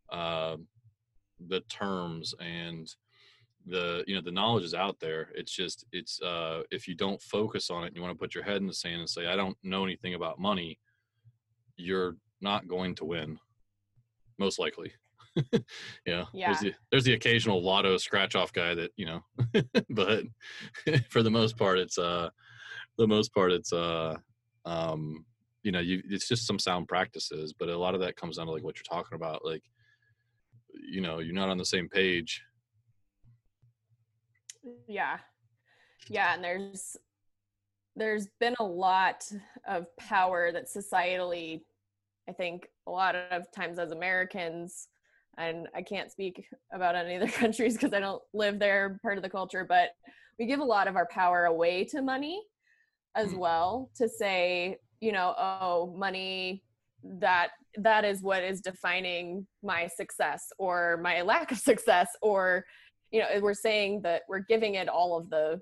uh, 0.10 0.58
the 1.48 1.62
terms 1.62 2.34
and 2.40 2.94
the 3.68 4.04
you 4.08 4.16
know 4.16 4.22
the 4.22 4.32
knowledge 4.32 4.64
is 4.64 4.74
out 4.74 5.00
there 5.00 5.30
it's 5.36 5.52
just 5.52 5.86
it's 5.92 6.20
uh 6.24 6.64
if 6.72 6.88
you 6.88 6.96
don't 6.96 7.22
focus 7.22 7.70
on 7.70 7.84
it 7.84 7.88
and 7.88 7.96
you 7.96 8.02
want 8.02 8.12
to 8.12 8.20
put 8.20 8.34
your 8.34 8.44
head 8.44 8.58
in 8.58 8.66
the 8.66 8.74
sand 8.74 9.00
and 9.00 9.10
say 9.10 9.28
i 9.28 9.36
don't 9.36 9.56
know 9.62 9.84
anything 9.84 10.16
about 10.16 10.40
money 10.40 10.80
you're 11.78 12.16
not 12.42 12.68
going 12.68 12.96
to 12.96 13.06
win 13.06 13.38
most 14.40 14.58
likely 14.58 14.92
yeah, 15.36 15.60
yeah. 16.06 16.24
There's 16.34 16.60
the, 16.60 16.74
there's 16.92 17.04
the 17.04 17.14
occasional 17.14 17.64
lotto 17.64 17.98
scratch 17.98 18.36
off 18.36 18.54
guy 18.54 18.76
that 18.76 18.92
you 18.96 19.06
know, 19.06 19.22
but 19.90 20.24
for 21.10 21.24
the 21.24 21.32
most 21.32 21.58
part, 21.58 21.80
it's 21.80 21.98
uh, 21.98 22.30
the 22.98 23.08
most 23.08 23.34
part, 23.34 23.52
it's 23.52 23.74
uh, 23.74 24.16
um, 24.66 25.26
you 25.64 25.72
know, 25.72 25.80
you 25.80 26.02
it's 26.10 26.28
just 26.28 26.48
some 26.48 26.60
sound 26.60 26.88
practices, 26.88 27.54
but 27.58 27.70
a 27.70 27.78
lot 27.78 27.96
of 27.96 28.02
that 28.02 28.16
comes 28.16 28.38
down 28.38 28.48
to 28.48 28.52
like 28.52 28.64
what 28.64 28.76
you're 28.78 28.84
talking 28.84 29.16
about, 29.16 29.46
like, 29.46 29.64
you 30.74 31.02
know, 31.02 31.20
you're 31.20 31.36
not 31.36 31.50
on 31.50 31.58
the 31.58 31.66
same 31.66 31.88
page. 31.88 32.42
Yeah, 34.88 35.18
yeah, 36.08 36.34
and 36.36 36.44
there's 36.44 36.98
there's 37.96 38.28
been 38.40 38.56
a 38.60 38.64
lot 38.64 39.30
of 39.68 39.86
power 39.98 40.52
that 40.52 40.68
societally 40.68 41.62
I 42.30 42.34
think 42.34 42.68
a 42.88 42.92
lot 42.92 43.16
of 43.16 43.52
times 43.52 43.80
as 43.80 43.92
Americans 43.92 44.88
and 45.38 45.68
I 45.76 45.82
can't 45.82 46.12
speak 46.12 46.46
about 46.74 46.96
any 46.96 47.16
other 47.16 47.28
countries 47.32 47.74
because 47.74 47.94
I 47.94 48.00
don't 48.00 48.22
live 48.34 48.60
there, 48.60 49.00
part 49.02 49.18
of 49.18 49.24
the 49.24 49.30
culture, 49.30 49.66
but 49.68 49.90
we 50.40 50.46
give 50.46 50.60
a 50.60 50.66
lot 50.66 50.88
of 50.88 50.96
our 50.96 51.08
power 51.08 51.46
away 51.46 51.84
to 51.86 52.02
money 52.02 52.42
as 53.16 53.30
mm. 53.30 53.38
well 53.38 53.90
to 53.98 54.08
say, 54.10 54.78
you 55.00 55.12
know, 55.12 55.36
oh, 55.38 55.94
money 55.98 56.64
that 57.04 57.50
that 57.78 58.06
is 58.06 58.22
what 58.22 58.44
is 58.44 58.62
defining 58.62 59.46
my 59.64 59.88
success 59.88 60.48
or 60.58 61.00
my 61.02 61.22
lack 61.24 61.52
of 61.52 61.58
success 61.58 62.08
or 62.22 62.66
you 63.12 63.20
know 63.20 63.28
we're 63.42 63.54
saying 63.54 64.02
that 64.04 64.22
we're 64.30 64.40
giving 64.48 64.76
it 64.76 64.88
all 64.88 65.18
of 65.18 65.30
the 65.30 65.60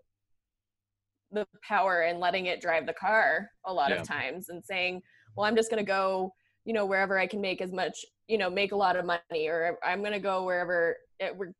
the 1.32 1.46
power 1.68 2.02
and 2.02 2.20
letting 2.20 2.48
it 2.48 2.62
drive 2.62 2.86
the 2.86 2.94
car 2.94 3.48
a 3.66 3.74
lot 3.74 3.92
yeah. 3.92 3.98
of 3.98 4.08
times 4.08 4.50
and 4.50 4.64
saying 4.64 5.02
well 5.36 5.46
i'm 5.46 5.56
just 5.56 5.70
going 5.70 5.84
to 5.84 5.88
go 5.88 6.34
you 6.66 6.74
know 6.74 6.86
wherever 6.86 7.18
i 7.18 7.28
can 7.28 7.40
make 7.40 7.62
as 7.62 7.72
much 7.72 8.04
you 8.30 8.38
know 8.38 8.50
make 8.50 8.72
a 8.72 8.76
lot 8.76 8.96
of 8.96 9.06
money 9.06 9.48
or 9.48 9.78
i'm 9.84 10.00
going 10.00 10.14
to 10.14 10.20
go 10.20 10.44
wherever 10.44 10.96
it, 11.20 11.36
we're 11.36 11.52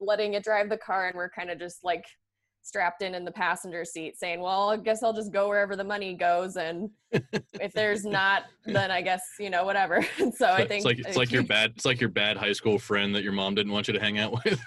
letting 0.00 0.34
it 0.34 0.42
drive 0.42 0.68
the 0.68 0.76
car 0.76 1.06
and 1.06 1.16
we're 1.16 1.28
kind 1.28 1.50
of 1.50 1.58
just 1.58 1.84
like 1.84 2.04
strapped 2.62 3.02
in 3.02 3.14
in 3.14 3.24
the 3.24 3.30
passenger 3.30 3.84
seat 3.84 4.18
saying 4.18 4.40
well 4.40 4.70
i 4.70 4.76
guess 4.76 5.02
i'll 5.02 5.12
just 5.12 5.32
go 5.32 5.48
wherever 5.48 5.76
the 5.76 5.84
money 5.84 6.14
goes 6.14 6.56
and 6.56 6.90
if 7.12 7.72
there's 7.72 8.04
not 8.04 8.44
then 8.66 8.90
i 8.90 9.00
guess 9.00 9.22
you 9.38 9.50
know 9.50 9.64
whatever. 9.64 10.04
So 10.36 10.46
i 10.46 10.66
think 10.66 10.84
it's 10.84 10.84
like 10.84 10.98
it's 10.98 11.16
like 11.16 11.32
your 11.32 11.42
bad 11.46 11.72
it's 11.76 11.84
like 11.84 12.00
your 12.00 12.10
bad 12.10 12.36
high 12.36 12.52
school 12.52 12.78
friend 12.78 13.14
that 13.14 13.22
your 13.22 13.32
mom 13.32 13.54
didn't 13.54 13.72
want 13.72 13.88
you 13.88 13.94
to 13.94 14.00
hang 14.00 14.18
out 14.18 14.32
with. 14.44 14.60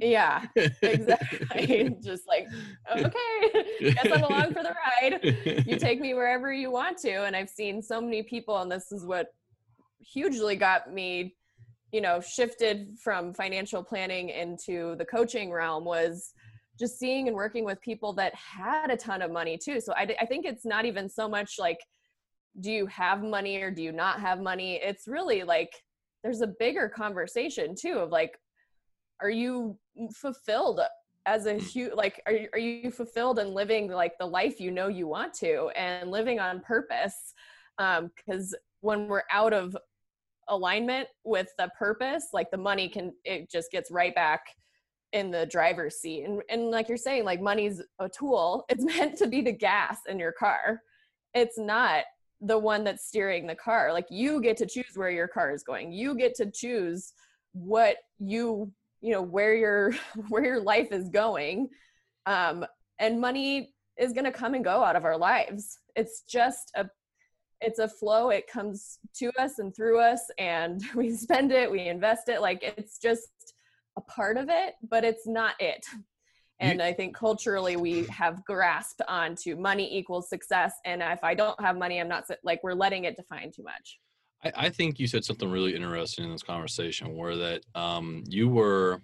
Yeah 0.00 0.46
exactly. 0.82 1.96
Just 2.02 2.26
like 2.26 2.48
okay 2.94 3.92
guess 3.92 4.06
i'm 4.12 4.24
along 4.24 4.52
for 4.52 4.62
the 4.62 4.74
ride. 5.02 5.64
You 5.66 5.78
take 5.78 6.00
me 6.00 6.14
wherever 6.14 6.52
you 6.52 6.70
want 6.70 6.98
to. 6.98 7.24
And 7.24 7.34
i've 7.34 7.50
seen 7.50 7.82
so 7.82 8.00
many 8.00 8.22
people 8.22 8.58
and 8.58 8.70
this 8.70 8.92
is 8.92 9.06
what 9.06 9.28
hugely 10.02 10.56
got 10.56 10.92
me 10.92 11.34
you 11.92 12.00
know 12.00 12.20
shifted 12.20 12.96
from 12.98 13.32
financial 13.34 13.82
planning 13.82 14.30
into 14.30 14.96
the 14.96 15.04
coaching 15.04 15.52
realm 15.52 15.84
was 15.84 16.32
just 16.78 16.98
seeing 16.98 17.28
and 17.28 17.36
working 17.36 17.64
with 17.64 17.80
people 17.80 18.12
that 18.14 18.34
had 18.34 18.90
a 18.90 18.96
ton 18.96 19.22
of 19.22 19.30
money 19.30 19.58
too. 19.58 19.80
So 19.80 19.92
I, 19.94 20.14
I 20.20 20.26
think 20.26 20.46
it's 20.46 20.64
not 20.64 20.84
even 20.84 21.08
so 21.08 21.28
much 21.28 21.58
like 21.58 21.78
do 22.60 22.70
you 22.70 22.86
have 22.86 23.22
money 23.22 23.56
or 23.62 23.70
do 23.70 23.82
you 23.82 23.92
not 23.92 24.20
have 24.20 24.40
money? 24.40 24.80
It's 24.82 25.08
really 25.08 25.42
like 25.42 25.72
there's 26.22 26.40
a 26.40 26.46
bigger 26.58 26.88
conversation 26.88 27.74
too 27.74 27.98
of 27.98 28.10
like 28.10 28.38
are 29.20 29.30
you 29.30 29.78
fulfilled 30.14 30.80
as 31.24 31.46
a 31.46 31.54
huge 31.54 31.92
like 31.94 32.20
are 32.26 32.32
you, 32.32 32.48
are 32.52 32.58
you 32.58 32.90
fulfilled 32.90 33.38
and 33.38 33.54
living 33.54 33.88
like 33.88 34.18
the 34.18 34.26
life 34.26 34.58
you 34.58 34.70
know 34.70 34.88
you 34.88 35.06
want 35.06 35.32
to 35.34 35.68
and 35.76 36.10
living 36.10 36.40
on 36.40 36.60
purpose? 36.60 37.34
Um 37.78 38.10
because 38.16 38.54
when 38.80 39.06
we're 39.06 39.22
out 39.30 39.52
of 39.52 39.76
alignment 40.52 41.08
with 41.24 41.48
the 41.58 41.68
purpose 41.78 42.28
like 42.32 42.50
the 42.50 42.56
money 42.56 42.88
can 42.88 43.12
it 43.24 43.50
just 43.50 43.70
gets 43.72 43.90
right 43.90 44.14
back 44.14 44.42
in 45.12 45.30
the 45.30 45.46
driver's 45.46 45.96
seat. 45.96 46.24
And 46.24 46.42
and 46.48 46.70
like 46.70 46.88
you're 46.88 46.96
saying 46.96 47.24
like 47.24 47.40
money's 47.40 47.82
a 47.98 48.08
tool. 48.08 48.64
It's 48.68 48.84
meant 48.84 49.18
to 49.18 49.26
be 49.26 49.42
the 49.42 49.52
gas 49.52 50.00
in 50.08 50.18
your 50.18 50.32
car. 50.32 50.80
It's 51.34 51.58
not 51.58 52.04
the 52.40 52.58
one 52.58 52.82
that's 52.84 53.06
steering 53.06 53.46
the 53.46 53.54
car. 53.54 53.92
Like 53.92 54.06
you 54.10 54.40
get 54.40 54.56
to 54.58 54.66
choose 54.66 54.92
where 54.94 55.10
your 55.10 55.28
car 55.28 55.52
is 55.52 55.62
going. 55.62 55.92
You 55.92 56.16
get 56.16 56.34
to 56.36 56.50
choose 56.50 57.12
what 57.52 57.96
you 58.18 58.72
you 59.00 59.12
know 59.12 59.22
where 59.22 59.54
your 59.54 59.94
where 60.28 60.44
your 60.44 60.60
life 60.60 60.92
is 60.92 61.08
going. 61.08 61.68
Um 62.26 62.64
and 62.98 63.20
money 63.20 63.74
is 63.98 64.12
going 64.12 64.24
to 64.24 64.32
come 64.32 64.54
and 64.54 64.64
go 64.64 64.82
out 64.82 64.96
of 64.96 65.04
our 65.04 65.18
lives. 65.18 65.78
It's 65.96 66.22
just 66.22 66.70
a 66.76 66.86
it's 67.62 67.78
a 67.78 67.88
flow. 67.88 68.30
It 68.30 68.46
comes 68.46 68.98
to 69.14 69.30
us 69.38 69.58
and 69.58 69.74
through 69.74 70.00
us 70.00 70.22
and 70.38 70.82
we 70.94 71.14
spend 71.14 71.52
it 71.52 71.70
we 71.70 71.88
invest 71.88 72.28
it. 72.28 72.40
Like 72.40 72.62
it's 72.62 72.98
just 72.98 73.54
a 73.96 74.00
part 74.00 74.38
of 74.38 74.48
it 74.48 74.74
but 74.88 75.04
it's 75.04 75.26
not 75.26 75.54
it. 75.60 75.84
And 76.60 76.80
i 76.80 76.92
think 76.92 77.16
culturally 77.16 77.76
we 77.76 78.04
have 78.04 78.44
grasped 78.44 79.02
onto 79.08 79.56
money 79.56 79.98
equals 79.98 80.28
success 80.28 80.74
and 80.84 81.02
if 81.02 81.24
i 81.24 81.34
don't 81.34 81.60
have 81.60 81.76
money 81.76 82.00
i'm 82.00 82.06
not 82.08 82.24
like 82.44 82.62
we're 82.62 82.72
letting 82.72 83.04
it 83.04 83.16
define 83.16 83.50
too 83.50 83.64
much. 83.64 83.98
I, 84.44 84.52
I 84.66 84.68
think 84.68 85.00
you 85.00 85.06
said 85.06 85.24
something 85.24 85.50
really 85.50 85.74
interesting 85.74 86.24
in 86.24 86.30
this 86.30 86.42
conversation 86.42 87.16
where 87.16 87.36
that 87.36 87.62
um, 87.74 88.22
you 88.28 88.48
were 88.48 89.02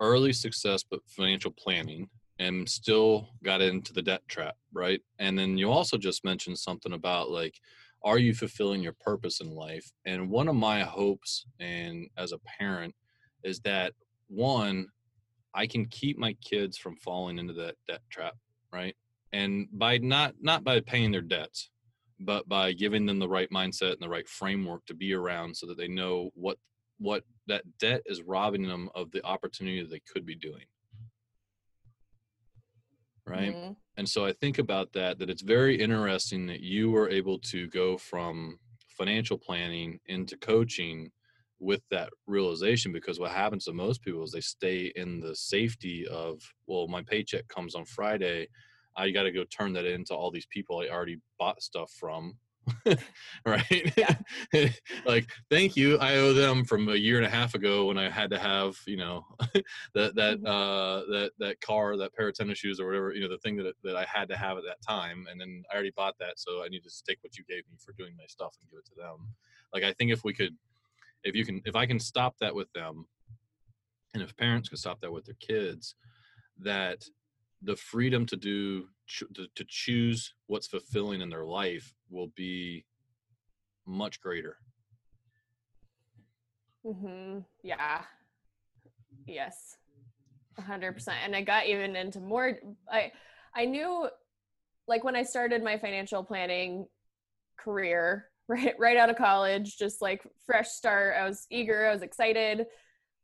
early 0.00 0.32
success 0.32 0.84
but 0.88 1.00
financial 1.06 1.50
planning 1.50 2.08
and 2.38 2.68
still 2.68 3.28
got 3.42 3.60
into 3.60 3.92
the 3.92 4.02
debt 4.02 4.22
trap, 4.28 4.56
right? 4.72 5.00
And 5.18 5.38
then 5.38 5.58
you 5.58 5.70
also 5.70 5.96
just 5.96 6.24
mentioned 6.24 6.58
something 6.58 6.92
about 6.92 7.30
like, 7.30 7.58
are 8.04 8.18
you 8.18 8.32
fulfilling 8.32 8.82
your 8.82 8.94
purpose 9.00 9.40
in 9.40 9.50
life? 9.50 9.90
And 10.04 10.30
one 10.30 10.48
of 10.48 10.54
my 10.54 10.80
hopes 10.80 11.46
and 11.58 12.08
as 12.16 12.32
a 12.32 12.38
parent 12.38 12.94
is 13.42 13.60
that 13.60 13.92
one, 14.28 14.86
I 15.54 15.66
can 15.66 15.86
keep 15.86 16.18
my 16.18 16.34
kids 16.44 16.78
from 16.78 16.96
falling 16.96 17.38
into 17.38 17.54
that 17.54 17.74
debt 17.88 18.02
trap, 18.10 18.34
right? 18.72 18.94
And 19.32 19.66
by 19.72 19.98
not 19.98 20.34
not 20.40 20.62
by 20.62 20.80
paying 20.80 21.10
their 21.10 21.22
debts, 21.22 21.70
but 22.20 22.48
by 22.48 22.72
giving 22.72 23.06
them 23.06 23.18
the 23.18 23.28
right 23.28 23.50
mindset 23.50 23.92
and 23.92 24.00
the 24.00 24.08
right 24.08 24.28
framework 24.28 24.86
to 24.86 24.94
be 24.94 25.12
around 25.12 25.56
so 25.56 25.66
that 25.66 25.76
they 25.76 25.88
know 25.88 26.30
what 26.34 26.58
what 26.98 27.24
that 27.46 27.64
debt 27.78 28.02
is 28.06 28.22
robbing 28.22 28.66
them 28.66 28.90
of 28.94 29.10
the 29.10 29.24
opportunity 29.24 29.80
that 29.82 29.90
they 29.90 30.02
could 30.12 30.24
be 30.24 30.34
doing 30.34 30.64
right? 33.28 33.54
Mm-hmm. 33.54 33.72
and 33.96 34.08
so 34.08 34.24
i 34.26 34.32
think 34.32 34.58
about 34.58 34.92
that 34.92 35.18
that 35.18 35.30
it's 35.30 35.42
very 35.42 35.80
interesting 35.80 36.46
that 36.46 36.60
you 36.60 36.90
were 36.90 37.08
able 37.08 37.38
to 37.40 37.68
go 37.68 37.96
from 37.98 38.58
financial 38.88 39.38
planning 39.38 39.98
into 40.06 40.36
coaching 40.36 41.10
with 41.60 41.82
that 41.90 42.10
realization 42.26 42.92
because 42.92 43.18
what 43.18 43.30
happens 43.32 43.64
to 43.64 43.72
most 43.72 44.02
people 44.02 44.22
is 44.22 44.30
they 44.32 44.40
stay 44.40 44.92
in 44.94 45.20
the 45.20 45.34
safety 45.34 46.06
of 46.08 46.40
well 46.66 46.86
my 46.88 47.02
paycheck 47.02 47.46
comes 47.48 47.74
on 47.74 47.84
friday. 47.84 48.46
I 48.96 49.10
got 49.10 49.24
to 49.24 49.30
go 49.30 49.44
turn 49.44 49.72
that 49.74 49.84
into 49.84 50.14
all 50.14 50.30
these 50.30 50.46
people 50.46 50.80
i 50.80 50.88
already 50.88 51.18
bought 51.38 51.62
stuff 51.62 51.90
from 51.98 52.36
right? 53.46 54.10
Like 55.04 55.28
thank 55.50 55.76
you. 55.76 55.98
I 55.98 56.16
owe 56.16 56.32
them 56.32 56.64
from 56.64 56.88
a 56.88 56.94
year 56.94 57.16
and 57.16 57.26
a 57.26 57.30
half 57.30 57.54
ago 57.54 57.86
when 57.86 57.98
i 57.98 58.08
had 58.08 58.30
to 58.30 58.38
have 58.38 58.78
you 58.86 58.96
know 58.96 59.24
that 59.94 60.14
that 60.14 60.38
mm-hmm. 60.38 60.46
uh 60.46 61.00
that 61.12 61.30
that 61.38 61.60
car 61.60 61.96
that 61.96 62.14
pair 62.14 62.28
of 62.28 62.34
tennis 62.34 62.58
shoes 62.58 62.80
or 62.80 62.86
whatever 62.86 63.12
you 63.12 63.20
know 63.20 63.28
the 63.28 63.38
thing 63.38 63.56
that 63.56 63.74
that 63.82 63.96
i 63.96 64.04
had 64.04 64.28
to 64.28 64.36
have 64.36 64.56
at 64.58 64.64
that 64.64 64.80
time 64.86 65.26
and 65.30 65.40
then 65.40 65.62
i 65.70 65.74
already 65.74 65.92
bought 65.96 66.14
that 66.18 66.38
so 66.38 66.62
i 66.64 66.68
need 66.68 66.82
to 66.82 66.90
take 67.06 67.18
what 67.22 67.36
you 67.36 67.44
gave 67.48 67.64
me 67.70 67.76
for 67.78 67.92
doing 67.92 68.14
my 68.16 68.26
stuff 68.26 68.56
and 68.60 68.70
give 68.70 68.78
it 68.78 68.86
to 68.86 68.94
them. 68.94 69.34
Like 69.72 69.84
i 69.84 69.92
think 69.92 70.10
if 70.10 70.24
we 70.24 70.32
could 70.32 70.56
if 71.24 71.34
you 71.34 71.44
can 71.44 71.60
if 71.64 71.76
i 71.76 71.86
can 71.86 71.98
stop 71.98 72.36
that 72.40 72.54
with 72.54 72.72
them 72.72 73.06
and 74.14 74.22
if 74.22 74.36
parents 74.36 74.68
can 74.68 74.78
stop 74.78 75.00
that 75.00 75.12
with 75.12 75.26
their 75.26 75.36
kids 75.40 75.94
that 76.58 77.04
the 77.62 77.76
freedom 77.76 78.24
to 78.26 78.36
do 78.36 78.88
to, 79.06 79.46
to 79.54 79.64
choose 79.66 80.34
what's 80.46 80.66
fulfilling 80.66 81.20
in 81.20 81.28
their 81.28 81.44
life 81.44 81.94
will 82.10 82.32
be 82.36 82.84
much 83.86 84.20
greater. 84.20 84.56
Mm-hmm. 86.86 87.40
yeah. 87.62 88.02
Yes. 89.26 89.76
100% 90.60 91.08
and 91.24 91.36
i 91.36 91.42
got 91.42 91.66
even 91.66 91.94
into 91.96 92.20
more 92.20 92.58
i 92.90 93.12
i 93.54 93.64
knew 93.64 94.08
like 94.86 95.04
when 95.04 95.16
i 95.16 95.22
started 95.22 95.62
my 95.62 95.78
financial 95.78 96.24
planning 96.24 96.86
career 97.56 98.26
right 98.48 98.74
right 98.78 98.96
out 98.96 99.10
of 99.10 99.16
college 99.16 99.76
just 99.76 100.00
like 100.00 100.22
fresh 100.46 100.68
start 100.68 101.14
i 101.18 101.24
was 101.24 101.46
eager 101.50 101.86
i 101.86 101.92
was 101.92 102.02
excited. 102.02 102.66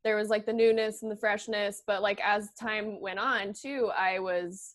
There 0.04 0.16
was 0.16 0.28
like 0.28 0.44
the 0.44 0.52
newness 0.52 1.02
and 1.02 1.10
the 1.10 1.16
freshness 1.16 1.82
but 1.86 2.02
like 2.02 2.20
as 2.22 2.52
time 2.60 3.00
went 3.00 3.18
on 3.18 3.54
too 3.54 3.90
i 3.96 4.18
was 4.18 4.74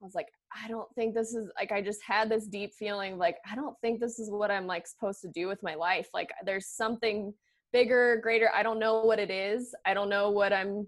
i 0.00 0.04
was 0.04 0.14
like 0.14 0.28
i 0.62 0.68
don't 0.68 0.92
think 0.94 1.14
this 1.14 1.34
is 1.34 1.50
like 1.58 1.72
i 1.72 1.80
just 1.80 2.00
had 2.02 2.28
this 2.28 2.46
deep 2.46 2.72
feeling 2.74 3.18
like 3.18 3.36
i 3.50 3.54
don't 3.54 3.76
think 3.80 4.00
this 4.00 4.18
is 4.18 4.30
what 4.30 4.50
i'm 4.50 4.66
like 4.66 4.86
supposed 4.86 5.20
to 5.20 5.28
do 5.28 5.46
with 5.46 5.62
my 5.62 5.74
life 5.74 6.08
like 6.14 6.30
there's 6.44 6.66
something 6.66 7.32
bigger 7.72 8.18
greater 8.22 8.50
i 8.54 8.62
don't 8.62 8.78
know 8.78 9.02
what 9.02 9.18
it 9.18 9.30
is 9.30 9.74
i 9.86 9.94
don't 9.94 10.08
know 10.08 10.30
what 10.30 10.52
i'm 10.52 10.86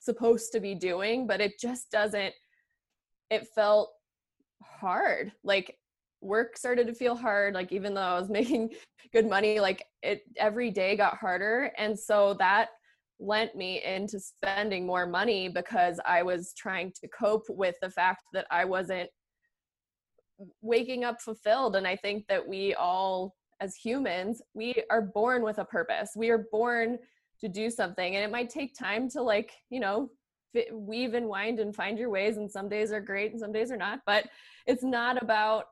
supposed 0.00 0.52
to 0.52 0.60
be 0.60 0.74
doing 0.74 1.26
but 1.26 1.40
it 1.40 1.52
just 1.60 1.90
doesn't 1.90 2.32
it 3.30 3.46
felt 3.54 3.90
hard 4.62 5.32
like 5.44 5.76
work 6.20 6.56
started 6.56 6.86
to 6.86 6.94
feel 6.94 7.14
hard 7.14 7.54
like 7.54 7.72
even 7.72 7.94
though 7.94 8.00
i 8.00 8.18
was 8.18 8.28
making 8.40 8.70
good 9.12 9.28
money 9.28 9.60
like 9.60 9.84
it 10.02 10.22
every 10.36 10.70
day 10.70 10.96
got 10.96 11.16
harder 11.16 11.70
and 11.78 11.98
so 11.98 12.34
that 12.38 12.68
lent 13.18 13.54
me 13.56 13.82
into 13.82 14.20
spending 14.20 14.86
more 14.86 15.06
money 15.06 15.48
because 15.48 15.98
i 16.04 16.22
was 16.22 16.52
trying 16.56 16.92
to 17.00 17.08
cope 17.08 17.46
with 17.48 17.74
the 17.80 17.88
fact 17.88 18.22
that 18.32 18.46
i 18.50 18.64
wasn't 18.64 19.08
waking 20.62 21.04
up 21.04 21.20
fulfilled. 21.20 21.76
And 21.76 21.86
i 21.86 21.96
think 21.96 22.26
that 22.28 22.46
we 22.46 22.74
all 22.74 23.34
as 23.60 23.74
humans 23.74 24.42
we 24.54 24.74
are 24.90 25.02
born 25.02 25.42
with 25.42 25.58
a 25.58 25.64
purpose. 25.64 26.10
We 26.16 26.30
are 26.30 26.46
born 26.52 26.98
to 27.40 27.48
do 27.48 27.70
something. 27.70 28.16
And 28.16 28.24
it 28.24 28.30
might 28.30 28.50
take 28.50 28.76
time 28.78 29.08
to 29.10 29.22
like 29.22 29.52
you 29.70 29.80
know 29.80 30.10
weave 30.72 31.14
and 31.14 31.28
wind 31.28 31.58
and 31.58 31.74
find 31.74 31.98
your 31.98 32.10
ways. 32.10 32.36
And 32.36 32.50
some 32.50 32.68
days 32.68 32.92
are 32.92 33.00
great 33.00 33.32
and 33.32 33.40
some 33.40 33.52
days 33.52 33.70
are 33.70 33.76
not. 33.76 34.00
But 34.06 34.26
it's 34.66 34.84
not 34.84 35.22
about 35.22 35.64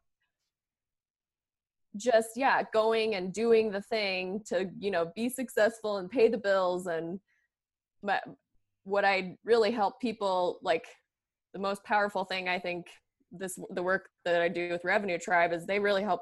just 1.96 2.30
yeah 2.34 2.62
going 2.72 3.14
and 3.14 3.32
doing 3.32 3.70
the 3.70 3.82
thing 3.82 4.40
to 4.44 4.68
you 4.80 4.90
know 4.90 5.12
be 5.14 5.28
successful 5.28 5.98
and 5.98 6.10
pay 6.10 6.26
the 6.26 6.38
bills 6.38 6.86
and 6.86 7.20
but 8.04 8.22
what 8.84 9.04
i 9.04 9.36
really 9.44 9.70
help 9.70 10.00
people 10.00 10.60
like 10.62 10.86
the 11.52 11.58
most 11.58 11.82
powerful 11.84 12.24
thing 12.24 12.48
i 12.48 12.58
think 12.58 12.86
this 13.32 13.58
the 13.70 13.82
work 13.82 14.08
that 14.24 14.40
i 14.40 14.48
do 14.48 14.70
with 14.70 14.84
revenue 14.84 15.18
tribe 15.18 15.52
is 15.52 15.66
they 15.66 15.80
really 15.80 16.02
help 16.02 16.20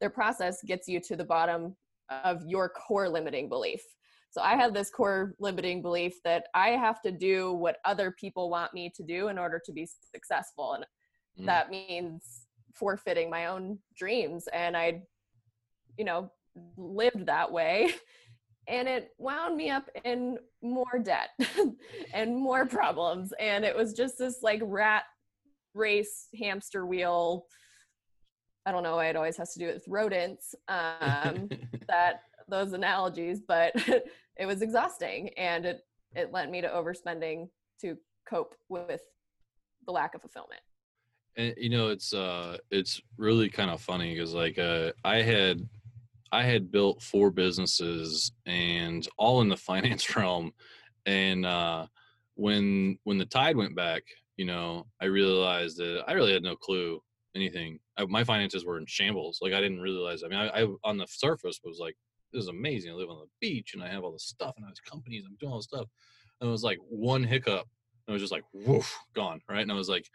their 0.00 0.10
process 0.10 0.62
gets 0.66 0.88
you 0.88 1.00
to 1.00 1.16
the 1.16 1.24
bottom 1.24 1.76
of 2.24 2.42
your 2.46 2.68
core 2.68 3.08
limiting 3.08 3.48
belief 3.48 3.82
so 4.30 4.40
i 4.40 4.54
have 4.54 4.72
this 4.72 4.90
core 4.90 5.34
limiting 5.38 5.82
belief 5.82 6.14
that 6.24 6.44
i 6.54 6.70
have 6.70 7.02
to 7.02 7.10
do 7.10 7.52
what 7.52 7.76
other 7.84 8.14
people 8.18 8.48
want 8.48 8.72
me 8.72 8.90
to 8.94 9.02
do 9.02 9.28
in 9.28 9.38
order 9.38 9.60
to 9.62 9.72
be 9.72 9.86
successful 10.14 10.74
and 10.74 10.86
mm. 11.38 11.46
that 11.46 11.68
means 11.68 12.46
forfeiting 12.74 13.28
my 13.28 13.46
own 13.46 13.78
dreams 13.96 14.48
and 14.52 14.76
i 14.76 15.02
you 15.98 16.04
know 16.04 16.30
lived 16.76 17.26
that 17.26 17.50
way 17.50 17.92
and 18.68 18.86
it 18.86 19.12
wound 19.18 19.56
me 19.56 19.70
up 19.70 19.88
in 20.04 20.38
more 20.62 20.98
debt 21.02 21.30
and 22.14 22.36
more 22.36 22.66
problems. 22.66 23.32
And 23.40 23.64
it 23.64 23.74
was 23.74 23.94
just 23.94 24.18
this 24.18 24.42
like 24.42 24.60
rat 24.62 25.04
race 25.74 26.28
hamster 26.38 26.86
wheel. 26.86 27.46
I 28.66 28.72
don't 28.72 28.82
know 28.82 28.96
why 28.96 29.06
it 29.06 29.16
always 29.16 29.38
has 29.38 29.54
to 29.54 29.58
do 29.58 29.66
with 29.66 29.84
rodents 29.88 30.54
um, 30.68 31.48
that 31.88 32.22
those 32.50 32.72
analogies 32.72 33.42
but 33.46 33.72
it 34.38 34.46
was 34.46 34.62
exhausting 34.62 35.28
and 35.36 35.66
it 35.66 35.80
it 36.16 36.32
led 36.32 36.50
me 36.50 36.62
to 36.62 36.68
overspending 36.68 37.46
to 37.78 37.94
cope 38.26 38.54
with 38.70 39.02
the 39.84 39.92
lack 39.92 40.14
of 40.14 40.22
fulfillment. 40.22 40.60
And 41.36 41.54
you 41.56 41.68
know 41.68 41.88
it's 41.88 42.12
uh 42.12 42.58
it's 42.70 43.00
really 43.16 43.48
kind 43.48 43.70
of 43.70 43.80
funny 43.80 44.14
because 44.14 44.34
like 44.34 44.58
uh 44.58 44.92
i 45.04 45.16
had 45.16 45.66
i 46.32 46.42
had 46.42 46.70
built 46.70 47.02
four 47.02 47.30
businesses 47.30 48.32
and 48.46 49.08
all 49.16 49.40
in 49.40 49.48
the 49.48 49.56
finance 49.70 50.16
realm 50.16 50.52
and 51.06 51.44
uh 51.46 51.86
when 52.34 52.98
when 53.04 53.18
the 53.18 53.26
tide 53.26 53.56
went 53.56 53.74
back 53.74 54.02
you 54.36 54.44
know 54.44 54.86
i 55.00 55.04
realized 55.04 55.78
that 55.78 56.04
i 56.06 56.12
really 56.12 56.32
had 56.32 56.42
no 56.42 56.56
clue 56.56 57.00
anything. 57.34 57.78
I, 57.96 58.04
my 58.06 58.24
finances 58.24 58.64
were 58.64 58.78
in 58.78 58.86
shambles 58.86 59.38
like 59.40 59.52
i 59.52 59.60
didn't 59.60 59.80
realize 59.80 60.22
i 60.22 60.28
mean 60.28 60.38
I, 60.38 60.62
I 60.62 60.66
on 60.84 60.96
the 60.96 61.06
surface 61.08 61.60
was 61.64 61.78
like 61.78 61.96
this 62.32 62.42
is 62.42 62.48
amazing 62.48 62.90
i 62.90 62.94
live 62.94 63.10
on 63.10 63.18
the 63.18 63.28
beach 63.40 63.74
and 63.74 63.82
i 63.82 63.88
have 63.88 64.02
all 64.02 64.12
this 64.12 64.24
stuff 64.24 64.54
and 64.56 64.64
i 64.64 64.68
have 64.68 64.82
companies 64.88 65.24
i'm 65.26 65.36
doing 65.38 65.52
all 65.52 65.58
this 65.58 65.66
stuff. 65.66 65.86
And 66.40 66.48
it 66.48 66.50
was 66.50 66.62
like 66.62 66.78
one 66.88 67.24
hiccup 67.24 67.66
and 68.06 68.08
it 68.08 68.12
was 68.12 68.22
just 68.22 68.32
like 68.32 68.44
woof 68.52 68.96
gone 69.14 69.40
right? 69.48 69.60
And 69.60 69.72
i 69.72 69.74
was 69.74 69.88
like 69.88 70.06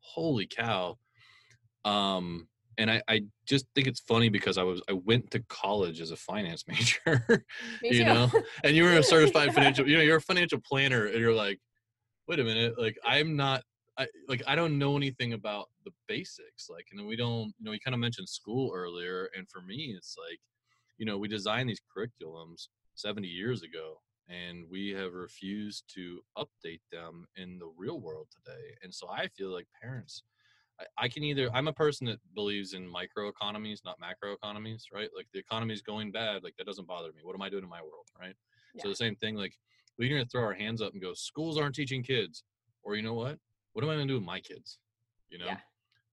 holy 0.00 0.46
cow. 0.46 0.96
Um 1.84 2.48
and 2.78 2.90
I, 2.90 3.02
I 3.08 3.22
just 3.44 3.66
think 3.74 3.88
it's 3.88 4.00
funny 4.00 4.28
because 4.28 4.56
I 4.56 4.62
was 4.62 4.80
I 4.88 4.92
went 4.92 5.30
to 5.32 5.40
college 5.48 6.00
as 6.00 6.12
a 6.12 6.16
finance 6.16 6.64
major, 6.68 7.44
you 7.82 8.04
know, 8.04 8.30
and 8.64 8.74
you 8.74 8.84
were 8.84 8.92
a 8.92 9.02
certified 9.02 9.48
yeah. 9.48 9.52
financial, 9.54 9.88
you 9.88 9.96
know, 9.96 10.02
you're 10.02 10.16
a 10.16 10.22
financial 10.22 10.60
planner, 10.60 11.06
and 11.06 11.18
you're 11.18 11.34
like, 11.34 11.58
wait 12.28 12.40
a 12.40 12.44
minute, 12.44 12.78
like 12.78 12.96
I'm 13.04 13.36
not, 13.36 13.62
I 13.98 14.06
like 14.28 14.42
I 14.46 14.54
don't 14.54 14.78
know 14.78 14.96
anything 14.96 15.32
about 15.32 15.66
the 15.84 15.90
basics, 16.06 16.68
like, 16.70 16.86
and 16.92 17.06
we 17.06 17.16
don't, 17.16 17.52
you 17.58 17.64
know, 17.64 17.72
you 17.72 17.80
kind 17.80 17.94
of 17.94 18.00
mentioned 18.00 18.28
school 18.28 18.72
earlier, 18.74 19.28
and 19.36 19.46
for 19.50 19.60
me, 19.60 19.94
it's 19.96 20.16
like, 20.16 20.38
you 20.96 21.04
know, 21.04 21.18
we 21.18 21.28
designed 21.28 21.68
these 21.68 21.82
curriculums 21.96 22.68
70 22.94 23.26
years 23.26 23.62
ago, 23.62 24.00
and 24.28 24.64
we 24.70 24.90
have 24.90 25.14
refused 25.14 25.84
to 25.94 26.20
update 26.36 26.80
them 26.92 27.26
in 27.36 27.58
the 27.58 27.70
real 27.76 28.00
world 28.00 28.28
today. 28.30 28.74
And 28.82 28.94
so 28.94 29.08
I 29.08 29.28
feel 29.28 29.52
like 29.52 29.66
parents, 29.80 30.22
I, 30.80 31.04
I 31.04 31.08
can 31.08 31.22
either, 31.24 31.50
I'm 31.52 31.68
a 31.68 31.72
person 31.72 32.06
that 32.06 32.18
believes 32.34 32.74
in 32.74 32.86
micro 32.86 33.28
economies, 33.28 33.82
not 33.84 33.98
macro 34.00 34.32
economies, 34.32 34.86
right? 34.92 35.08
Like 35.16 35.26
the 35.32 35.38
economy 35.38 35.74
is 35.74 35.82
going 35.82 36.12
bad, 36.12 36.44
like 36.44 36.54
that 36.56 36.66
doesn't 36.66 36.86
bother 36.86 37.08
me. 37.08 37.22
What 37.22 37.34
am 37.34 37.42
I 37.42 37.48
doing 37.48 37.64
in 37.64 37.68
my 37.68 37.80
world, 37.80 38.06
right? 38.18 38.34
Yeah. 38.74 38.82
So 38.82 38.88
the 38.88 38.96
same 38.96 39.16
thing, 39.16 39.34
like 39.34 39.54
we're 39.98 40.22
to 40.22 40.28
throw 40.28 40.42
our 40.42 40.54
hands 40.54 40.80
up 40.80 40.92
and 40.92 41.02
go, 41.02 41.14
schools 41.14 41.58
aren't 41.58 41.74
teaching 41.74 42.02
kids. 42.02 42.44
Or 42.82 42.94
you 42.94 43.02
know 43.02 43.14
what? 43.14 43.38
What 43.72 43.84
am 43.84 43.90
I 43.90 43.94
going 43.94 44.06
to 44.06 44.12
do 44.12 44.18
with 44.18 44.26
my 44.26 44.40
kids? 44.40 44.78
You 45.30 45.38
know? 45.38 45.46
Yeah. 45.46 45.58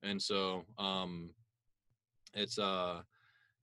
And 0.03 0.21
so, 0.21 0.65
um, 0.77 1.29
it's, 2.33 2.59
uh, 2.59 3.01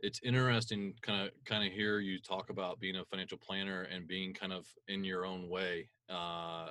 it's 0.02 0.20
interesting 0.24 0.94
kind 1.00 1.26
of 1.26 1.30
kind 1.44 1.64
of 1.66 1.72
hear 1.72 2.00
you 2.00 2.18
talk 2.20 2.50
about 2.50 2.80
being 2.80 2.96
a 2.96 3.04
financial 3.04 3.38
planner 3.38 3.82
and 3.82 4.08
being 4.08 4.34
kind 4.34 4.52
of 4.52 4.66
in 4.88 5.04
your 5.04 5.24
own 5.24 5.48
way 5.48 5.88
uh, 6.10 6.68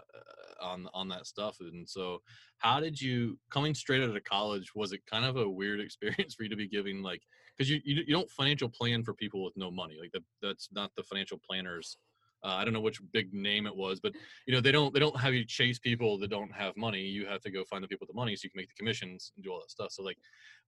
on 0.61 0.87
on 0.93 1.07
that 1.07 1.25
stuff 1.25 1.57
and 1.61 1.89
so 1.89 2.21
how 2.57 2.79
did 2.79 3.01
you 3.01 3.37
coming 3.49 3.73
straight 3.73 4.03
out 4.03 4.15
of 4.15 4.23
college 4.25 4.75
was 4.75 4.91
it 4.91 5.01
kind 5.09 5.25
of 5.25 5.37
a 5.37 5.49
weird 5.49 5.79
experience 5.79 6.35
for 6.35 6.43
you 6.43 6.49
to 6.49 6.55
be 6.55 6.67
giving 6.67 7.01
like 7.01 7.21
because 7.57 7.69
you, 7.69 7.79
you 7.83 8.03
you 8.05 8.13
don't 8.13 8.29
financial 8.29 8.69
plan 8.69 9.03
for 9.03 9.13
people 9.13 9.43
with 9.43 9.53
no 9.55 9.71
money 9.71 9.97
like 9.99 10.11
the, 10.11 10.21
that's 10.41 10.69
not 10.73 10.91
the 10.95 11.03
financial 11.03 11.39
planners 11.47 11.97
uh, 12.43 12.56
I 12.56 12.63
don't 12.63 12.73
know 12.73 12.82
which 12.82 12.99
big 13.13 13.34
name 13.34 13.67
it 13.67 13.75
was, 13.75 13.99
but 13.99 14.13
you 14.47 14.54
know 14.54 14.62
they 14.62 14.71
don't 14.71 14.93
they 14.93 14.99
don't 14.99 15.19
have 15.19 15.34
you 15.34 15.45
chase 15.45 15.80
people 15.80 16.17
that 16.19 16.30
don't 16.30 16.51
have 16.51 16.75
money. 16.75 17.01
You 17.01 17.25
have 17.27 17.41
to 17.41 17.51
go 17.51 17.63
find 17.65 17.84
the 17.84 17.88
people 17.88 18.06
with 18.08 18.15
the 18.15 18.19
money 18.19 18.36
so 18.36 18.45
you 18.45 18.49
can 18.49 18.60
make 18.60 18.69
the 18.69 18.75
commissions 18.75 19.32
and 19.36 19.43
do 19.43 19.51
all 19.51 19.60
that 19.60 19.69
stuff. 19.69 19.91
So 19.91 20.04
like, 20.04 20.17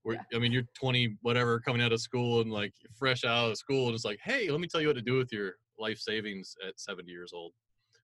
we're 0.04 0.14
yeah. 0.14 0.22
I 0.34 0.38
mean 0.38 0.52
you're 0.52 0.64
20 0.78 1.16
whatever 1.22 1.60
coming 1.60 1.82
out 1.82 1.92
of 1.92 2.00
school 2.00 2.40
and 2.40 2.52
like 2.52 2.72
fresh 2.96 3.24
out 3.24 3.50
of 3.50 3.56
school 3.56 3.86
and 3.86 3.94
it's 3.94 4.04
like 4.04 4.20
hey 4.22 4.50
let 4.50 4.60
me 4.60 4.68
tell 4.68 4.80
you 4.80 4.88
what 4.88 4.96
to 4.96 5.02
do 5.02 5.16
with 5.16 5.32
your 5.32 5.54
life 5.78 5.98
savings 5.98 6.54
at 6.66 6.78
70 6.78 7.10
years 7.10 7.32
old. 7.34 7.52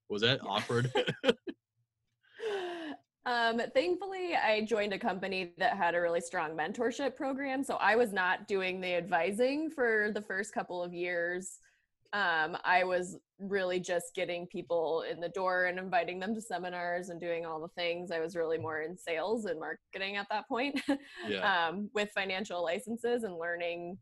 Was 0.09 0.23
that 0.23 0.41
yeah. 0.43 0.51
awkward? 0.51 0.93
Um, 3.27 3.61
thankfully, 3.75 4.35
I 4.35 4.63
joined 4.63 4.95
a 4.95 4.99
company 4.99 5.53
that 5.59 5.77
had 5.77 5.95
a 5.95 6.01
really 6.01 6.23
strong 6.23 6.57
mentorship 6.57 7.17
program. 7.17 7.63
So 7.63 7.77
I 7.77 7.95
was 7.95 8.13
not 8.13 8.49
doing 8.49 8.81
the 8.81 8.95
advising 8.95 9.69
for 9.69 10.11
the 10.15 10.23
first 10.23 10.55
couple 10.55 10.83
of 10.83 10.95
years 10.95 11.59
um, 12.13 12.57
I 12.65 12.83
was 12.85 13.17
really 13.39 13.79
just 13.79 14.15
getting 14.15 14.47
people 14.49 15.05
in 15.11 15.21
the 15.21 15.29
door 15.29 15.67
and 15.67 15.79
inviting 15.79 16.19
them 16.19 16.35
to 16.35 16.41
seminars 16.41 17.09
and 17.09 17.21
doing 17.21 17.47
all 17.47 17.61
the 17.61 17.69
things. 17.69 18.11
I 18.11 18.19
was 18.21 18.35
really 18.35 18.59
more 18.59 18.83
in 18.83 18.97
sales 18.97 19.45
and 19.45 19.61
marketing 19.61 20.17
at 20.17 20.27
that 20.31 20.49
point 20.49 20.81
yeah. 21.29 21.69
um, 21.69 21.89
with 21.95 22.11
financial 22.11 22.65
licenses 22.65 23.23
and 23.23 23.37
learning 23.37 23.97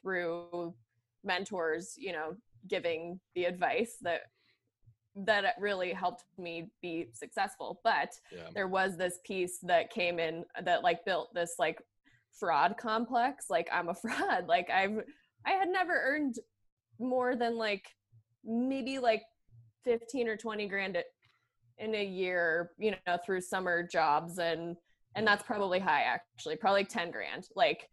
through 0.00 0.74
mentors, 1.22 1.94
you 1.98 2.12
know, 2.12 2.34
giving 2.68 3.20
the 3.34 3.44
advice 3.44 3.96
that 4.00 4.22
that 5.16 5.56
really 5.58 5.92
helped 5.92 6.24
me 6.38 6.70
be 6.80 7.08
successful. 7.12 7.80
But 7.84 8.12
yeah. 8.32 8.48
there 8.54 8.68
was 8.68 8.96
this 8.96 9.18
piece 9.26 9.58
that 9.64 9.90
came 9.90 10.18
in 10.18 10.44
that 10.64 10.82
like 10.82 11.04
built 11.04 11.28
this 11.34 11.56
like 11.58 11.78
fraud 12.38 12.76
complex. 12.78 13.46
Like 13.50 13.68
I'm 13.72 13.88
a 13.88 13.94
fraud. 14.02 14.46
Like 14.46 14.70
I've 14.70 15.02
I 15.46 15.52
had 15.52 15.68
never 15.68 15.92
earned 15.92 16.36
more 17.00 17.34
than 17.34 17.56
like 17.56 17.88
maybe 18.44 18.98
like 18.98 19.22
15 19.84 20.28
or 20.28 20.36
20 20.36 20.68
grand 20.68 20.98
in 21.78 21.94
a 21.94 22.04
year, 22.04 22.70
you 22.78 22.92
know, 22.92 23.18
through 23.24 23.40
summer 23.40 23.82
jobs 23.82 24.38
and 24.38 24.76
and 25.16 25.26
that's 25.26 25.42
probably 25.42 25.80
high 25.80 26.02
actually, 26.02 26.56
probably 26.56 26.84
10 26.84 27.10
grand 27.10 27.48
like 27.56 27.88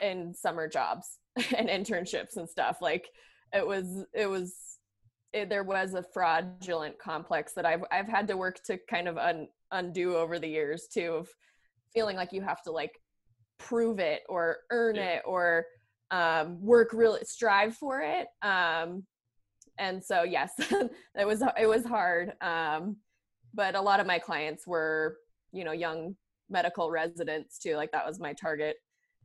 in 0.00 0.34
summer 0.34 0.68
jobs 0.68 1.18
and 1.56 1.68
internships 1.68 2.36
and 2.36 2.48
stuff. 2.48 2.78
Like 2.80 3.08
it 3.52 3.66
was 3.66 4.04
it 4.12 4.26
was 4.26 4.54
it, 5.32 5.48
there 5.48 5.64
was 5.64 5.94
a 5.94 6.02
fraudulent 6.02 6.98
complex 6.98 7.52
that 7.54 7.66
I've 7.66 7.84
I've 7.90 8.08
had 8.08 8.28
to 8.28 8.36
work 8.36 8.62
to 8.64 8.78
kind 8.88 9.08
of 9.08 9.16
un, 9.18 9.48
undo 9.70 10.16
over 10.16 10.38
the 10.38 10.48
years 10.48 10.88
too 10.92 11.14
of 11.14 11.28
feeling 11.94 12.16
like 12.16 12.32
you 12.32 12.42
have 12.42 12.62
to 12.62 12.70
like 12.70 13.00
prove 13.58 13.98
it 13.98 14.22
or 14.28 14.58
earn 14.70 14.96
yeah. 14.96 15.16
it 15.16 15.22
or 15.24 15.64
um, 16.12 16.60
work 16.60 16.90
really 16.92 17.24
strive 17.24 17.74
for 17.74 18.00
it. 18.02 18.28
Um, 18.42 19.04
and 19.78 20.04
so 20.04 20.22
yes 20.22 20.52
it 20.58 21.26
was 21.26 21.42
it 21.58 21.66
was 21.66 21.84
hard. 21.84 22.34
Um, 22.40 22.96
but 23.54 23.74
a 23.74 23.80
lot 23.80 24.00
of 24.00 24.06
my 24.06 24.18
clients 24.18 24.66
were 24.66 25.16
you 25.52 25.64
know 25.64 25.72
young 25.72 26.14
medical 26.50 26.90
residents 26.90 27.58
too. 27.58 27.74
Like 27.76 27.90
that 27.92 28.06
was 28.06 28.20
my 28.20 28.34
target. 28.34 28.76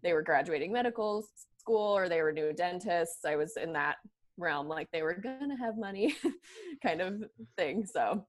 They 0.02 0.13
were 0.13 0.23
graduating 0.23 0.71
medical 0.71 1.26
school 1.60 1.97
or 1.97 2.08
they 2.08 2.21
were 2.21 2.32
new 2.32 2.54
dentists. 2.54 3.26
I 3.26 3.36
was 3.36 3.58
in 3.58 3.73
that 3.73 3.97
realm. 4.38 4.67
Like 4.67 4.88
they 4.91 5.04
were 5.04 5.15
gonna 5.15 5.58
have 5.58 5.78
money 5.78 6.15
kind 6.84 7.02
of 7.02 7.23
thing. 7.58 7.86
So 7.86 8.26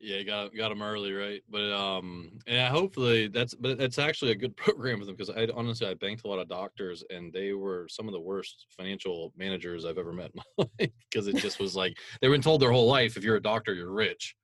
yeah, 0.00 0.22
got 0.22 0.54
got 0.54 0.68
them 0.68 0.82
early, 0.82 1.12
right? 1.12 1.42
But 1.50 1.72
um, 1.72 2.38
yeah, 2.46 2.68
hopefully 2.68 3.28
that's 3.28 3.54
but 3.54 3.80
it's 3.80 3.98
actually 3.98 4.32
a 4.32 4.36
good 4.36 4.56
program 4.56 4.98
for 4.98 5.06
them 5.06 5.16
because 5.16 5.30
I 5.30 5.48
honestly 5.54 5.86
I 5.86 5.94
banked 5.94 6.24
a 6.24 6.28
lot 6.28 6.38
of 6.38 6.48
doctors 6.48 7.04
and 7.10 7.32
they 7.32 7.52
were 7.52 7.86
some 7.88 8.06
of 8.06 8.12
the 8.12 8.20
worst 8.20 8.66
financial 8.76 9.32
managers 9.36 9.84
I've 9.84 9.98
ever 9.98 10.12
met 10.12 10.32
in 10.34 10.42
my 10.58 10.66
life 10.78 10.92
because 11.10 11.26
it 11.26 11.36
just 11.36 11.58
was 11.58 11.74
like 11.76 11.96
they've 12.20 12.30
been 12.30 12.42
told 12.42 12.60
their 12.60 12.72
whole 12.72 12.88
life 12.88 13.16
if 13.16 13.24
you're 13.24 13.36
a 13.36 13.42
doctor 13.42 13.74
you're 13.74 13.92
rich, 13.92 14.36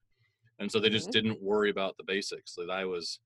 and 0.58 0.70
so 0.70 0.80
they 0.80 0.90
just 0.90 1.08
mm-hmm. 1.08 1.28
didn't 1.28 1.42
worry 1.42 1.70
about 1.70 1.96
the 1.96 2.04
basics 2.04 2.54
that 2.54 2.70
I 2.70 2.84
was 2.84 3.20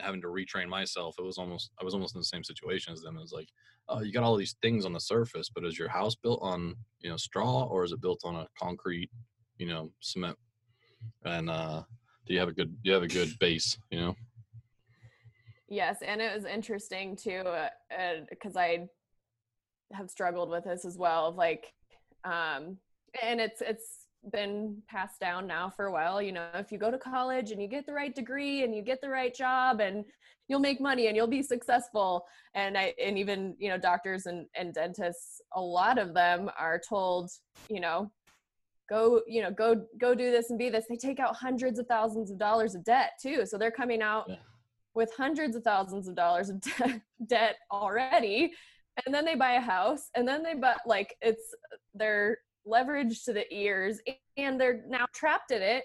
having 0.00 0.20
to 0.22 0.28
retrain 0.28 0.68
myself. 0.68 1.16
It 1.18 1.24
was 1.24 1.38
almost 1.38 1.70
I 1.80 1.84
was 1.84 1.94
almost 1.94 2.14
in 2.14 2.20
the 2.20 2.24
same 2.24 2.44
situation 2.44 2.92
as 2.92 3.00
them. 3.00 3.16
It 3.16 3.22
was 3.22 3.32
like, 3.32 3.48
oh, 3.88 4.02
you 4.02 4.12
got 4.12 4.24
all 4.24 4.36
these 4.36 4.56
things 4.62 4.84
on 4.84 4.92
the 4.92 5.00
surface, 5.00 5.50
but 5.54 5.64
is 5.64 5.78
your 5.78 5.88
house 5.88 6.14
built 6.14 6.40
on 6.42 6.74
you 7.00 7.10
know 7.10 7.16
straw 7.16 7.64
or 7.64 7.84
is 7.84 7.92
it 7.92 8.00
built 8.00 8.20
on 8.24 8.36
a 8.36 8.46
concrete, 8.60 9.10
you 9.58 9.66
know, 9.68 9.90
cement 10.00 10.36
and 11.24 11.50
uh, 11.50 11.82
do 12.26 12.34
you 12.34 12.40
have 12.40 12.48
a 12.48 12.52
good 12.52 12.82
do 12.82 12.90
you 12.90 12.94
have 12.94 13.02
a 13.02 13.08
good 13.08 13.38
base? 13.38 13.76
You 13.90 14.00
know. 14.00 14.14
Yes, 15.68 15.98
and 16.02 16.20
it 16.20 16.34
was 16.34 16.44
interesting 16.44 17.14
too, 17.14 17.42
because 18.30 18.56
uh, 18.56 18.60
uh, 18.60 18.62
I 18.62 18.88
have 19.92 20.10
struggled 20.10 20.50
with 20.50 20.64
this 20.64 20.84
as 20.84 20.96
well. 20.96 21.26
Of 21.26 21.36
like, 21.36 21.72
um, 22.24 22.78
and 23.22 23.40
it's 23.40 23.60
it's 23.60 24.06
been 24.32 24.82
passed 24.88 25.20
down 25.20 25.46
now 25.46 25.70
for 25.70 25.86
a 25.86 25.92
while. 25.92 26.20
You 26.20 26.32
know, 26.32 26.48
if 26.54 26.72
you 26.72 26.78
go 26.78 26.90
to 26.90 26.98
college 26.98 27.50
and 27.50 27.60
you 27.60 27.68
get 27.68 27.86
the 27.86 27.92
right 27.92 28.14
degree 28.14 28.64
and 28.64 28.74
you 28.74 28.82
get 28.82 29.00
the 29.00 29.10
right 29.10 29.34
job 29.34 29.80
and 29.80 30.04
you'll 30.48 30.60
make 30.60 30.80
money 30.80 31.06
and 31.06 31.16
you'll 31.16 31.26
be 31.26 31.42
successful. 31.42 32.24
And 32.54 32.76
I 32.76 32.94
and 33.02 33.18
even 33.18 33.54
you 33.58 33.68
know 33.68 33.78
doctors 33.78 34.26
and 34.26 34.46
and 34.54 34.72
dentists, 34.72 35.40
a 35.54 35.60
lot 35.60 35.98
of 35.98 36.14
them 36.14 36.50
are 36.58 36.80
told, 36.86 37.30
you 37.68 37.80
know, 37.80 38.10
go 38.88 39.22
you 39.26 39.42
know 39.42 39.50
go 39.50 39.86
go 39.98 40.14
do 40.14 40.30
this 40.30 40.50
and 40.50 40.58
be 40.58 40.70
this. 40.70 40.86
They 40.88 40.96
take 40.96 41.20
out 41.20 41.36
hundreds 41.36 41.78
of 41.78 41.86
thousands 41.86 42.30
of 42.30 42.38
dollars 42.38 42.74
of 42.74 42.84
debt 42.84 43.12
too. 43.20 43.44
So 43.46 43.58
they're 43.58 43.70
coming 43.70 44.02
out 44.02 44.26
yeah. 44.28 44.36
with 44.94 45.12
hundreds 45.16 45.56
of 45.56 45.62
thousands 45.62 46.08
of 46.08 46.14
dollars 46.14 46.48
of 46.50 46.60
de- 46.60 47.02
debt 47.26 47.56
already. 47.70 48.52
And 49.06 49.14
then 49.14 49.24
they 49.24 49.34
buy 49.34 49.52
a 49.52 49.60
house 49.60 50.10
and 50.16 50.26
then 50.26 50.42
they 50.42 50.54
buy 50.54 50.76
like 50.86 51.14
it's 51.20 51.54
they're 51.94 52.38
leveraged 52.66 53.24
to 53.24 53.32
the 53.32 53.52
ears 53.54 54.00
and 54.36 54.60
they're 54.60 54.82
now 54.88 55.06
trapped 55.14 55.50
in 55.50 55.62
it 55.62 55.84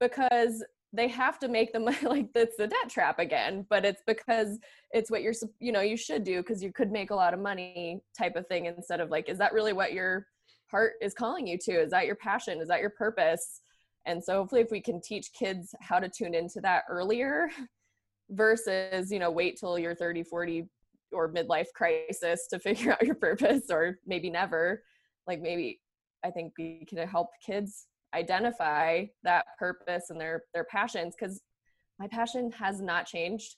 because 0.00 0.64
they 0.92 1.08
have 1.08 1.38
to 1.40 1.48
make 1.48 1.72
them 1.72 1.84
like 2.02 2.32
that's 2.32 2.56
the 2.56 2.66
debt 2.66 2.88
trap 2.88 3.18
again 3.18 3.66
but 3.68 3.84
it's 3.84 4.02
because 4.06 4.58
it's 4.92 5.10
what 5.10 5.22
you're 5.22 5.34
you 5.58 5.72
know 5.72 5.80
you 5.80 5.96
should 5.96 6.24
do 6.24 6.38
because 6.38 6.62
you 6.62 6.72
could 6.72 6.90
make 6.90 7.10
a 7.10 7.14
lot 7.14 7.34
of 7.34 7.40
money 7.40 8.00
type 8.16 8.36
of 8.36 8.46
thing 8.46 8.66
instead 8.66 9.00
of 9.00 9.10
like 9.10 9.28
is 9.28 9.38
that 9.38 9.52
really 9.52 9.72
what 9.72 9.92
you're 9.92 10.26
heart 10.74 10.94
is 11.00 11.14
calling 11.14 11.46
you 11.46 11.56
to 11.56 11.70
is 11.70 11.92
that 11.92 12.04
your 12.04 12.16
passion? 12.16 12.60
Is 12.60 12.66
that 12.66 12.80
your 12.80 12.90
purpose? 12.90 13.60
And 14.06 14.22
so 14.22 14.38
hopefully 14.38 14.60
if 14.60 14.72
we 14.72 14.80
can 14.80 15.00
teach 15.00 15.32
kids 15.32 15.72
how 15.80 16.00
to 16.00 16.08
tune 16.08 16.34
into 16.34 16.60
that 16.62 16.82
earlier 16.90 17.48
versus 18.30 19.12
you 19.12 19.20
know 19.20 19.30
wait 19.30 19.56
till 19.60 19.78
you're 19.78 19.94
30 19.94 20.24
40 20.24 20.66
or 21.12 21.32
midlife 21.32 21.68
crisis 21.76 22.48
to 22.50 22.58
figure 22.66 22.92
out 22.92 23.02
your 23.02 23.14
purpose 23.14 23.70
or 23.70 23.98
maybe 24.04 24.30
never. 24.30 24.82
Like 25.28 25.40
maybe 25.40 25.80
i 26.24 26.30
think 26.30 26.52
we 26.58 26.84
can 26.88 27.06
help 27.06 27.28
kids 27.46 27.86
identify 28.12 29.04
that 29.22 29.44
purpose 29.58 30.10
and 30.10 30.20
their 30.20 30.42
their 30.54 30.64
passions 30.64 31.14
because 31.16 31.40
my 32.00 32.08
passion 32.08 32.50
has 32.50 32.80
not 32.80 33.06
changed. 33.06 33.54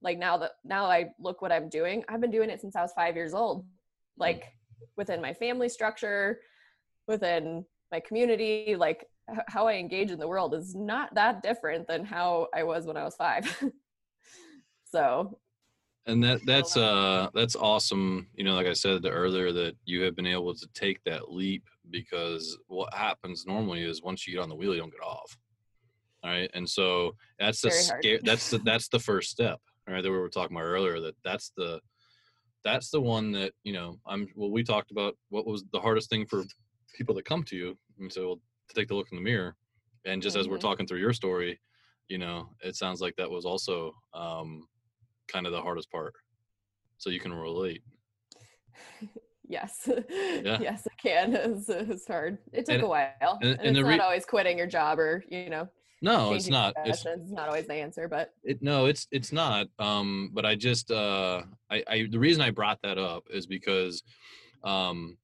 Like 0.00 0.18
now 0.18 0.38
that 0.38 0.52
now 0.64 0.86
i 0.86 1.10
look 1.20 1.42
what 1.42 1.52
i'm 1.52 1.68
doing 1.68 2.04
i've 2.08 2.22
been 2.22 2.30
doing 2.38 2.48
it 2.48 2.62
since 2.62 2.74
i 2.74 2.80
was 2.80 2.92
five 2.96 3.16
years 3.16 3.34
old. 3.34 3.66
Like 4.16 4.44
within 4.96 5.20
my 5.20 5.32
family 5.32 5.68
structure, 5.68 6.40
within 7.08 7.64
my 7.90 8.00
community, 8.00 8.74
like 8.76 9.06
how 9.48 9.66
I 9.66 9.74
engage 9.74 10.10
in 10.10 10.18
the 10.18 10.28
world 10.28 10.54
is 10.54 10.74
not 10.74 11.14
that 11.14 11.42
different 11.42 11.86
than 11.86 12.04
how 12.04 12.48
I 12.54 12.62
was 12.62 12.86
when 12.86 12.96
I 12.96 13.04
was 13.04 13.14
five. 13.14 13.44
so 14.84 15.38
and 16.06 16.22
that 16.24 16.40
that's 16.44 16.76
uh 16.76 17.28
that's 17.34 17.54
awesome. 17.56 18.26
You 18.34 18.44
know 18.44 18.54
like 18.54 18.66
i 18.66 18.72
said 18.72 19.06
earlier 19.06 19.52
that 19.52 19.76
you 19.84 20.02
have 20.02 20.16
been 20.16 20.26
able 20.26 20.54
to 20.54 20.68
take 20.74 21.02
that 21.04 21.30
leap 21.30 21.64
because 21.90 22.58
what 22.66 22.92
happens 22.92 23.44
normally 23.46 23.82
is 23.82 24.02
once 24.02 24.26
you 24.26 24.34
get 24.34 24.42
on 24.42 24.48
the 24.48 24.54
wheel 24.54 24.74
you 24.74 24.80
don't 24.80 24.92
get 24.92 25.02
off. 25.02 25.36
All 26.24 26.30
right? 26.30 26.50
And 26.54 26.68
so 26.68 27.14
that's 27.38 27.60
the 27.60 27.70
scare 27.70 28.18
that's 28.22 28.50
the 28.50 28.58
that's 28.58 28.88
the 28.88 28.98
first 28.98 29.30
step 29.30 29.60
all 29.88 29.94
right 29.94 30.02
that 30.02 30.10
we 30.10 30.18
were 30.18 30.28
talking 30.28 30.56
about 30.56 30.66
earlier 30.66 31.00
that 31.00 31.14
that's 31.24 31.52
the 31.56 31.80
that's 32.64 32.90
the 32.90 33.00
one 33.00 33.32
that 33.32 33.52
you 33.64 33.72
know 33.72 33.98
i'm 34.06 34.26
well 34.36 34.50
we 34.50 34.62
talked 34.62 34.90
about 34.90 35.14
what 35.30 35.46
was 35.46 35.64
the 35.72 35.80
hardest 35.80 36.08
thing 36.08 36.26
for 36.26 36.44
people 36.96 37.14
to 37.14 37.22
come 37.22 37.42
to 37.42 37.56
you 37.56 37.76
and 37.98 38.12
so 38.12 38.26
well, 38.28 38.40
to 38.68 38.74
take 38.74 38.88
the 38.88 38.94
look 38.94 39.08
in 39.10 39.16
the 39.16 39.22
mirror 39.22 39.56
and 40.04 40.22
just 40.22 40.34
mm-hmm. 40.34 40.40
as 40.40 40.48
we're 40.48 40.56
mm-hmm. 40.56 40.68
talking 40.68 40.86
through 40.86 40.98
your 41.00 41.12
story 41.12 41.60
you 42.08 42.18
know 42.18 42.48
it 42.60 42.76
sounds 42.76 43.00
like 43.00 43.14
that 43.16 43.30
was 43.30 43.44
also 43.44 43.92
um 44.14 44.66
kind 45.28 45.46
of 45.46 45.52
the 45.52 45.60
hardest 45.60 45.90
part 45.90 46.12
so 46.98 47.10
you 47.10 47.20
can 47.20 47.32
relate 47.32 47.82
yes 49.48 49.88
yeah. 50.08 50.58
yes 50.60 50.86
i 50.90 50.94
can 51.02 51.34
it's, 51.34 51.68
it's 51.68 52.06
hard 52.06 52.38
it 52.52 52.64
took 52.64 52.76
and, 52.76 52.84
a 52.84 52.88
while 52.88 53.38
and, 53.42 53.52
and, 53.52 53.60
and 53.60 53.76
it's 53.76 53.86
re- 53.86 53.96
not 53.96 54.04
always 54.04 54.24
quitting 54.24 54.56
your 54.56 54.66
job 54.66 54.98
or 54.98 55.24
you 55.28 55.50
know 55.50 55.68
no 56.02 56.34
it's 56.34 56.48
not. 56.48 56.74
it's, 56.84 57.06
it's, 57.06 57.30
not 57.30 57.48
always 57.48 57.66
the 57.66 57.74
answer 57.74 58.08
but 58.08 58.34
it 58.42 58.60
no 58.60 58.86
it's 58.86 59.06
it's 59.10 59.32
not 59.32 59.66
um 59.78 60.30
but 60.34 60.44
i 60.44 60.54
just 60.54 60.90
uh 60.90 61.42
i 61.70 61.82
i 61.88 62.08
the 62.10 62.18
reason 62.18 62.42
i 62.42 62.50
brought 62.50 62.80
that 62.82 62.98
up 62.98 63.24
is 63.30 63.46
because 63.46 64.02
um 64.64 65.16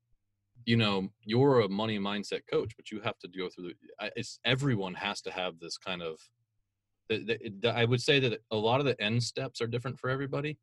you 0.64 0.76
know 0.76 1.08
you're 1.24 1.60
a 1.60 1.68
money 1.68 1.98
mindset 1.98 2.40
coach 2.50 2.72
but 2.76 2.90
you 2.90 3.00
have 3.00 3.18
to 3.18 3.28
go 3.28 3.48
through 3.48 3.68
the 3.68 4.10
it's 4.16 4.38
everyone 4.44 4.94
has 4.94 5.20
to 5.20 5.30
have 5.30 5.58
this 5.60 5.76
kind 5.76 6.02
of 6.02 6.18
the, 7.08 7.38
the, 7.60 7.70
i 7.70 7.84
would 7.84 8.00
say 8.00 8.20
that 8.20 8.40
a 8.50 8.56
lot 8.56 8.80
of 8.80 8.86
the 8.86 9.00
end 9.02 9.22
steps 9.22 9.60
are 9.60 9.66
different 9.66 9.98
for 9.98 10.10
everybody 10.10 10.58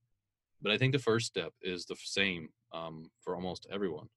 but 0.61 0.71
i 0.71 0.77
think 0.77 0.93
the 0.93 0.99
first 0.99 1.27
step 1.27 1.51
is 1.61 1.85
the 1.85 1.95
same 2.01 2.49
um, 2.75 3.09
for 3.21 3.35
almost 3.35 3.67
everyone. 3.71 4.07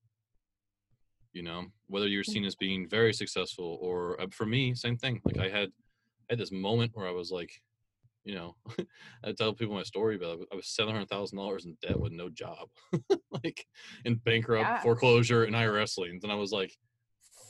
You 1.32 1.42
know 1.42 1.66
whether 1.86 2.08
you're 2.08 2.24
seen 2.24 2.44
as 2.44 2.56
being 2.56 2.88
very 2.88 3.12
successful 3.12 3.78
or 3.80 4.20
uh, 4.20 4.26
for 4.32 4.46
me 4.46 4.74
same 4.74 4.96
thing 4.96 5.20
like 5.24 5.38
i 5.38 5.48
had 5.48 5.70
had 6.30 6.38
this 6.38 6.52
moment 6.52 6.92
where 6.94 7.06
I 7.06 7.12
was 7.12 7.30
like, 7.30 7.52
you 8.24 8.34
know, 8.34 8.56
I 9.24 9.32
tell 9.32 9.54
people 9.54 9.74
my 9.74 9.82
story, 9.82 10.18
but 10.18 10.38
I 10.52 10.56
was 10.56 10.68
seven 10.68 10.92
hundred 10.92 11.08
thousand 11.08 11.38
dollars 11.38 11.64
in 11.64 11.76
debt 11.82 11.98
with 11.98 12.12
no 12.12 12.28
job, 12.28 12.68
like 13.30 13.66
in 14.04 14.16
bankrupt, 14.16 14.68
yeah. 14.68 14.80
foreclosure, 14.80 15.44
and 15.44 15.56
IRS 15.56 15.98
liens, 15.98 16.24
and 16.24 16.32
I 16.32 16.36
was 16.36 16.52
like, 16.52 16.76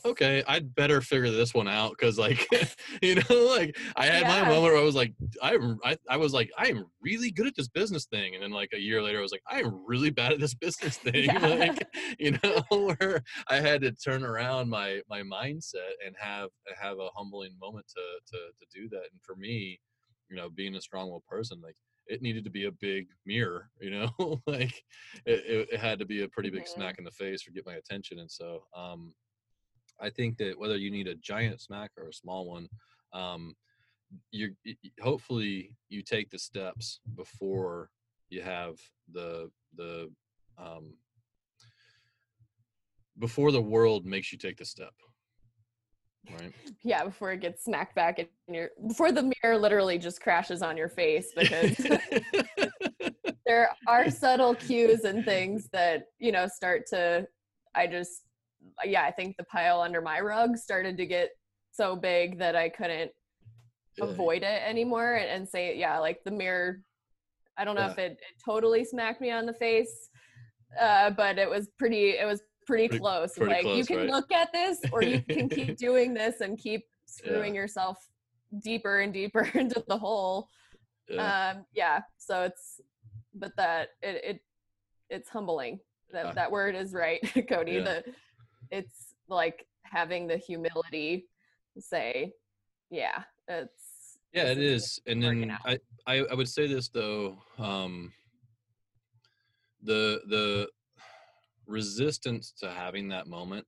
okay, 0.04 0.42
I'd 0.46 0.74
better 0.74 1.00
figure 1.00 1.30
this 1.30 1.54
one 1.54 1.68
out 1.68 1.92
because, 1.98 2.18
like, 2.18 2.46
you 3.02 3.16
know, 3.16 3.54
like 3.56 3.76
I 3.96 4.06
had 4.06 4.22
yeah. 4.22 4.42
my 4.42 4.48
moment 4.48 4.72
where 4.72 4.80
I 4.80 4.84
was 4.84 4.94
like, 4.94 5.14
I'm, 5.42 5.78
I, 5.84 5.96
I 6.08 6.16
was 6.16 6.32
like, 6.32 6.50
I 6.58 6.68
am 6.68 6.84
really 7.02 7.30
good 7.30 7.46
at 7.46 7.56
this 7.56 7.68
business 7.68 8.06
thing, 8.06 8.34
and 8.34 8.42
then 8.42 8.50
like 8.50 8.70
a 8.74 8.80
year 8.80 9.02
later, 9.02 9.18
I 9.18 9.22
was 9.22 9.32
like, 9.32 9.42
I 9.50 9.60
am 9.60 9.82
really 9.86 10.10
bad 10.10 10.32
at 10.32 10.40
this 10.40 10.54
business 10.54 10.96
thing, 10.98 11.24
yeah. 11.24 11.46
like, 11.46 11.86
you 12.18 12.38
know, 12.42 12.62
where 12.70 13.22
I 13.48 13.60
had 13.60 13.82
to 13.82 13.92
turn 13.92 14.24
around 14.24 14.68
my 14.68 15.00
my 15.08 15.22
mindset 15.22 15.94
and 16.04 16.14
have 16.18 16.50
have 16.80 16.98
a 16.98 17.08
humbling 17.14 17.52
moment 17.60 17.86
to 17.88 18.36
to 18.36 18.38
to 18.38 18.80
do 18.80 18.88
that, 18.90 19.08
and 19.12 19.20
for 19.22 19.36
me, 19.36 19.80
you 20.30 20.36
know, 20.36 20.48
being 20.50 20.74
a 20.74 20.80
strong-willed 20.80 21.26
person, 21.26 21.60
like 21.62 21.76
it 22.08 22.22
needed 22.22 22.44
to 22.44 22.50
be 22.50 22.64
a 22.64 22.72
big 22.72 23.06
mirror, 23.26 23.70
you 23.80 23.90
know, 23.90 24.40
like 24.46 24.82
it, 25.26 25.68
it, 25.72 25.80
had 25.80 25.98
to 25.98 26.06
be 26.06 26.22
a 26.22 26.28
pretty 26.28 26.50
big 26.50 26.62
mm-hmm. 26.62 26.80
smack 26.80 26.98
in 26.98 27.04
the 27.04 27.10
face 27.10 27.46
or 27.46 27.52
get 27.52 27.66
my 27.66 27.74
attention. 27.74 28.18
And 28.18 28.30
so, 28.30 28.64
um, 28.76 29.12
I 30.00 30.10
think 30.10 30.38
that 30.38 30.58
whether 30.58 30.76
you 30.76 30.90
need 30.90 31.08
a 31.08 31.14
giant 31.16 31.60
smack 31.60 31.90
or 31.96 32.08
a 32.08 32.12
small 32.12 32.48
one, 32.48 32.68
um, 33.12 33.54
you 34.30 34.54
hopefully 35.00 35.74
you 35.88 36.02
take 36.02 36.30
the 36.30 36.38
steps 36.38 37.00
before 37.14 37.90
you 38.30 38.42
have 38.42 38.78
the 39.12 39.50
the 39.76 40.10
um, 40.58 40.94
before 43.18 43.52
the 43.52 43.60
world 43.60 44.06
makes 44.06 44.32
you 44.32 44.38
take 44.38 44.56
the 44.56 44.64
step. 44.64 44.92
Right. 46.30 46.52
Yeah, 46.84 47.04
before 47.04 47.32
it 47.32 47.40
gets 47.40 47.64
smacked 47.64 47.94
back 47.94 48.18
in 48.18 48.28
your 48.54 48.70
before 48.86 49.10
the 49.10 49.32
mirror 49.42 49.56
literally 49.56 49.98
just 49.98 50.20
crashes 50.20 50.62
on 50.62 50.76
your 50.76 50.88
face 50.88 51.32
because 51.34 51.74
there 53.46 53.70
are 53.86 54.10
subtle 54.10 54.54
cues 54.54 55.04
and 55.04 55.24
things 55.24 55.68
that, 55.72 56.04
you 56.18 56.30
know, 56.30 56.46
start 56.46 56.86
to 56.88 57.26
I 57.74 57.86
just 57.86 58.22
yeah, 58.84 59.02
I 59.02 59.10
think 59.10 59.36
the 59.36 59.44
pile 59.44 59.80
under 59.80 60.00
my 60.00 60.20
rug 60.20 60.56
started 60.56 60.96
to 60.98 61.06
get 61.06 61.30
so 61.72 61.96
big 61.96 62.38
that 62.38 62.56
I 62.56 62.68
couldn't 62.68 63.10
avoid 64.00 64.42
it 64.42 64.62
anymore 64.64 65.14
and, 65.14 65.28
and, 65.28 65.48
say 65.48 65.76
yeah, 65.76 65.98
like 65.98 66.22
the 66.24 66.30
mirror 66.30 66.80
I 67.58 67.64
don't 67.64 67.74
know 67.74 67.82
yeah. 67.82 67.90
if 67.90 67.98
it, 67.98 68.12
it, 68.12 68.18
totally 68.44 68.84
smacked 68.84 69.20
me 69.20 69.32
on 69.32 69.44
the 69.44 69.52
face, 69.52 70.10
uh, 70.80 71.10
but 71.10 71.38
it 71.38 71.50
was 71.50 71.68
pretty 71.76 72.10
it 72.10 72.24
was 72.24 72.40
pretty, 72.66 72.88
pretty 72.88 73.00
close. 73.00 73.36
Pretty 73.36 73.52
like 73.52 73.62
close, 73.62 73.76
you 73.76 73.84
can 73.84 73.96
right? 73.96 74.10
look 74.10 74.30
at 74.30 74.52
this 74.52 74.78
or 74.92 75.02
you 75.02 75.20
can 75.28 75.48
keep 75.48 75.76
doing 75.76 76.14
this 76.14 76.40
and 76.40 76.56
keep 76.56 76.84
screwing 77.06 77.54
yeah. 77.54 77.62
yourself 77.62 77.98
deeper 78.62 79.00
and 79.00 79.12
deeper 79.12 79.40
into 79.54 79.82
the 79.88 79.98
hole. 79.98 80.48
Yeah. 81.08 81.52
Um, 81.56 81.64
yeah. 81.74 82.02
So 82.16 82.44
it's 82.44 82.80
but 83.34 83.52
that 83.56 83.88
it, 84.02 84.22
it 84.24 84.40
it's 85.10 85.28
humbling. 85.28 85.80
That 86.12 86.26
uh, 86.26 86.32
that 86.34 86.52
word 86.52 86.76
is 86.76 86.92
right, 86.92 87.20
Cody. 87.48 87.72
Yeah. 87.72 87.84
That 87.84 88.04
it's 88.70 89.14
like 89.28 89.66
having 89.82 90.26
the 90.26 90.36
humility 90.36 91.26
to 91.74 91.80
say, 91.80 92.32
yeah, 92.90 93.22
it's 93.46 94.18
yeah, 94.32 94.44
it 94.44 94.58
is. 94.58 95.00
And 95.06 95.22
then 95.22 95.56
I, 95.64 95.78
I 96.06 96.24
I 96.30 96.34
would 96.34 96.48
say 96.48 96.66
this 96.66 96.88
though, 96.88 97.38
um 97.58 98.12
the 99.82 100.20
the 100.28 100.68
resistance 101.66 102.52
to 102.58 102.70
having 102.70 103.08
that 103.08 103.26
moment 103.26 103.66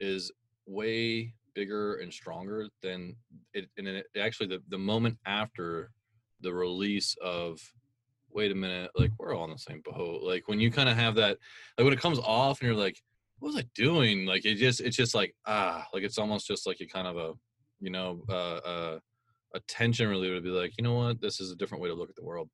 is 0.00 0.32
way 0.66 1.34
bigger 1.54 1.96
and 1.96 2.12
stronger 2.12 2.66
than 2.82 3.14
it 3.54 3.68
and 3.76 3.86
it 3.86 4.06
actually 4.18 4.46
the, 4.46 4.62
the 4.68 4.78
moment 4.78 5.16
after 5.26 5.90
the 6.40 6.52
release 6.52 7.14
of 7.22 7.60
wait 8.30 8.52
a 8.52 8.54
minute 8.54 8.90
like 8.96 9.10
we're 9.18 9.34
all 9.34 9.44
in 9.44 9.50
the 9.50 9.58
same 9.58 9.82
boat 9.84 10.22
like 10.22 10.46
when 10.48 10.60
you 10.60 10.70
kind 10.70 10.88
of 10.88 10.96
have 10.96 11.14
that 11.14 11.36
like 11.76 11.84
when 11.84 11.92
it 11.92 12.00
comes 12.00 12.18
off 12.20 12.60
and 12.60 12.68
you're 12.68 12.78
like 12.78 13.02
what 13.40 13.54
was 13.54 13.56
i 13.56 13.66
doing? 13.74 14.26
Like 14.26 14.44
it 14.44 14.56
just 14.56 14.80
it's 14.80 14.96
just 14.96 15.14
like 15.14 15.34
ah 15.46 15.86
like 15.92 16.04
it's 16.04 16.18
almost 16.18 16.46
just 16.46 16.66
like 16.66 16.80
a 16.80 16.86
kind 16.86 17.08
of 17.08 17.16
a 17.16 17.32
you 17.80 17.90
know 17.90 18.22
uh 18.28 18.56
uh 18.56 18.98
a 19.54 19.60
tension 19.66 20.08
really 20.08 20.30
would 20.30 20.44
be 20.44 20.50
like 20.50 20.72
you 20.78 20.84
know 20.84 20.94
what? 20.94 21.20
This 21.20 21.40
is 21.40 21.50
a 21.50 21.56
different 21.56 21.82
way 21.82 21.88
to 21.88 21.94
look 21.94 22.10
at 22.10 22.16
the 22.16 22.24
world. 22.24 22.48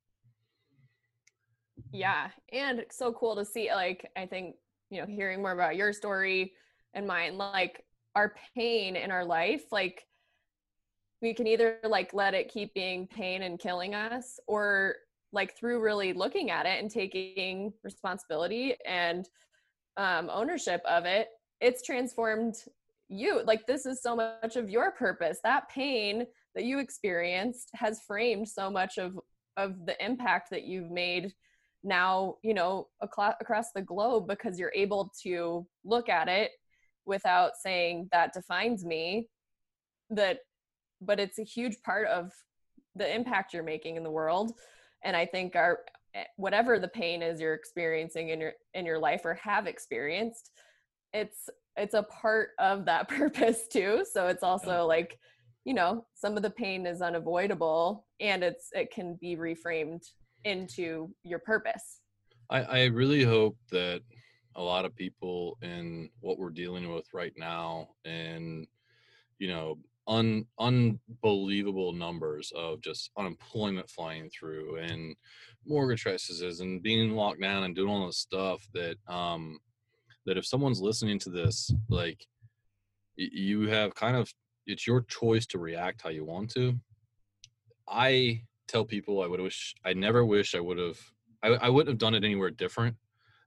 Yeah 1.93 2.28
and 2.53 2.84
so 2.91 3.12
cool 3.12 3.37
to 3.37 3.45
see 3.45 3.70
like 3.70 4.11
i 4.16 4.24
think 4.24 4.57
you 4.91 5.01
know 5.01 5.07
hearing 5.07 5.43
more 5.43 5.53
about 5.53 5.76
your 5.76 5.93
story 5.93 6.53
and 6.95 7.07
mine 7.07 7.37
like 7.37 7.84
our 8.14 8.34
pain 8.55 8.97
in 8.97 9.11
our 9.11 9.24
life 9.24 9.64
like 9.72 10.05
we 11.22 11.34
can 11.34 11.47
either 11.47 11.78
like 11.84 12.12
let 12.14 12.34
it 12.34 12.51
keep 12.51 12.72
being 12.74 13.07
pain 13.07 13.43
and 13.43 13.59
killing 13.59 13.95
us 13.95 14.39
or 14.47 14.97
like 15.32 15.57
through 15.57 15.82
really 15.82 16.12
looking 16.12 16.51
at 16.51 16.66
it 16.66 16.80
and 16.80 16.91
taking 16.91 17.72
responsibility 17.82 18.74
and 18.87 19.28
um, 19.97 20.30
ownership 20.32 20.82
of 20.86 21.05
it 21.05 21.28
it's 21.61 21.82
transformed 21.82 22.57
you. 23.09 23.42
Like 23.44 23.66
this 23.66 23.86
is 23.86 24.03
so 24.03 24.16
much 24.16 24.57
of 24.57 24.68
your 24.68 24.90
purpose. 24.92 25.38
That 25.42 25.68
pain 25.68 26.26
that 26.55 26.64
you 26.64 26.78
experienced 26.78 27.70
has 27.74 28.03
framed 28.07 28.49
so 28.49 28.70
much 28.70 28.99
of 28.99 29.18
of 29.57 29.86
the 29.86 30.05
impact 30.05 30.51
that 30.51 30.64
you've 30.64 30.90
made 30.90 31.32
now 31.82 32.36
you 32.42 32.53
know 32.53 32.88
across 33.01 33.72
the 33.74 33.82
globe 33.82 34.26
because 34.26 34.59
you're 34.59 34.72
able 34.74 35.12
to 35.22 35.66
look 35.84 36.09
at 36.09 36.28
it 36.28 36.51
without 37.07 37.53
saying 37.57 38.09
that 38.12 38.32
defines 38.32 38.84
me. 38.84 39.28
That 40.11 40.40
but 41.01 41.20
it's 41.20 41.38
a 41.38 41.44
huge 41.44 41.76
part 41.84 42.09
of 42.09 42.32
the 42.94 43.14
impact 43.14 43.53
you're 43.53 43.62
making 43.62 43.97
in 43.97 44.03
the 44.03 44.11
world. 44.11 44.53
And 45.05 45.14
i 45.16 45.26
think 45.26 45.55
our 45.55 45.80
Eh, 46.16 46.24
whatever 46.36 46.78
the 46.78 46.88
pain 46.88 47.22
is 47.22 47.40
you're 47.40 47.54
experiencing 47.54 48.30
in 48.30 48.40
your 48.40 48.52
in 48.74 48.86
your 48.86 48.98
life 48.98 49.22
or 49.24 49.34
have 49.34 49.66
experienced 49.66 50.50
it's 51.12 51.48
it's 51.76 51.94
a 51.94 52.02
part 52.04 52.50
of 52.58 52.84
that 52.84 53.08
purpose 53.20 53.68
too 53.68 54.04
so 54.10 54.26
it's 54.28 54.42
also 54.42 54.86
like 54.86 55.18
you 55.64 55.74
know 55.74 56.06
some 56.14 56.36
of 56.36 56.42
the 56.42 56.50
pain 56.50 56.86
is 56.86 57.02
unavoidable 57.02 58.06
and 58.20 58.42
it's 58.42 58.70
it 58.72 58.90
can 58.90 59.18
be 59.20 59.36
reframed 59.36 60.02
into 60.46 61.10
your 61.24 61.40
purpose. 61.40 62.00
I, 62.48 62.62
I 62.62 62.84
really 62.86 63.24
hope 63.24 63.58
that 63.72 64.00
a 64.54 64.62
lot 64.62 64.84
of 64.84 64.94
people 64.94 65.58
in 65.60 66.08
what 66.20 66.38
we're 66.38 66.50
dealing 66.50 66.90
with 66.92 67.06
right 67.12 67.32
now 67.36 67.88
and 68.04 68.66
you 69.38 69.48
know 69.48 69.78
un, 70.09 70.44
unbelievable 70.59 71.92
numbers 71.92 72.52
of 72.54 72.80
just 72.80 73.11
unemployment 73.18 73.88
flying 73.90 74.28
through 74.30 74.76
and 74.76 75.16
mortgage 75.66 76.02
crises 76.04 76.61
and 76.61 76.82
being 76.82 77.12
locked 77.12 77.40
down 77.40 77.64
and 77.64 77.74
doing 77.74 77.90
all 77.90 78.07
this 78.07 78.18
stuff 78.18 78.66
that 78.72 78.96
um 79.09 79.59
that 80.26 80.36
if 80.36 80.46
someone's 80.46 80.80
listening 80.80 81.18
to 81.18 81.30
this 81.30 81.72
like 81.88 82.26
you 83.16 83.68
have 83.68 83.94
kind 83.94 84.16
of 84.16 84.32
it's 84.66 84.86
your 84.86 85.02
choice 85.02 85.46
to 85.46 85.59
react 85.59 86.02
how 86.02 86.11
you 86.11 86.24
want 86.24 86.50
to 86.50 86.78
i 87.88 88.40
tell 88.66 88.84
people 88.84 89.22
I 89.22 89.26
would 89.26 89.40
wish 89.40 89.74
I 89.84 89.92
never 89.92 90.24
wish 90.24 90.54
I 90.54 90.61
would 90.61 90.78
have 90.78 90.98
I, 91.42 91.48
I 91.48 91.68
wouldn't 91.68 91.88
have 91.88 91.98
done 91.98 92.14
it 92.14 92.24
anywhere 92.24 92.50
different. 92.50 92.96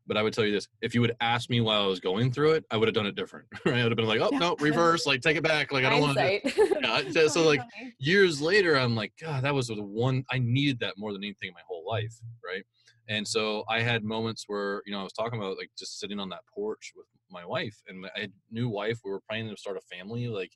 But 0.09 0.17
I 0.17 0.23
would 0.23 0.33
tell 0.33 0.43
you 0.43 0.51
this: 0.51 0.67
if 0.81 0.95
you 0.95 1.01
would 1.01 1.15
ask 1.21 1.49
me 1.51 1.61
while 1.61 1.83
I 1.83 1.85
was 1.85 1.99
going 1.99 2.31
through 2.31 2.53
it, 2.53 2.65
I 2.71 2.77
would 2.77 2.87
have 2.87 2.95
done 2.95 3.05
it 3.05 3.15
different. 3.15 3.45
Right? 3.65 3.75
I 3.79 3.83
would 3.83 3.91
have 3.91 3.97
been 3.97 4.07
like, 4.07 4.19
"Oh 4.19 4.35
no, 4.35 4.55
reverse! 4.59 5.05
Like, 5.05 5.21
take 5.21 5.37
it 5.37 5.43
back! 5.43 5.71
Like, 5.71 5.85
I 5.85 5.89
don't 5.91 6.01
want 6.01 6.17
to." 6.17 6.79
Yeah. 7.13 7.27
So, 7.27 7.43
like 7.43 7.61
years 7.99 8.41
later, 8.41 8.75
I'm 8.75 8.95
like, 8.95 9.13
"God, 9.21 9.43
that 9.43 9.53
was 9.53 9.67
the 9.67 9.75
one 9.75 10.23
I 10.31 10.39
needed 10.39 10.79
that 10.79 10.95
more 10.97 11.13
than 11.13 11.23
anything 11.23 11.49
in 11.49 11.53
my 11.53 11.61
whole 11.67 11.85
life." 11.87 12.13
Right? 12.43 12.63
And 13.07 13.27
so 13.27 13.63
I 13.69 13.81
had 13.81 14.03
moments 14.03 14.45
where 14.47 14.81
you 14.85 14.91
know 14.91 14.99
I 14.99 15.03
was 15.03 15.13
talking 15.13 15.39
about 15.39 15.57
like 15.57 15.69
just 15.77 15.99
sitting 15.99 16.19
on 16.19 16.29
that 16.29 16.41
porch 16.53 16.91
with 16.95 17.05
my 17.29 17.45
wife 17.45 17.77
and 17.87 18.01
my 18.01 18.09
new 18.49 18.67
wife. 18.67 18.99
We 19.05 19.11
were 19.11 19.21
planning 19.29 19.51
to 19.51 19.57
start 19.57 19.77
a 19.77 19.95
family. 19.95 20.27
Like 20.27 20.51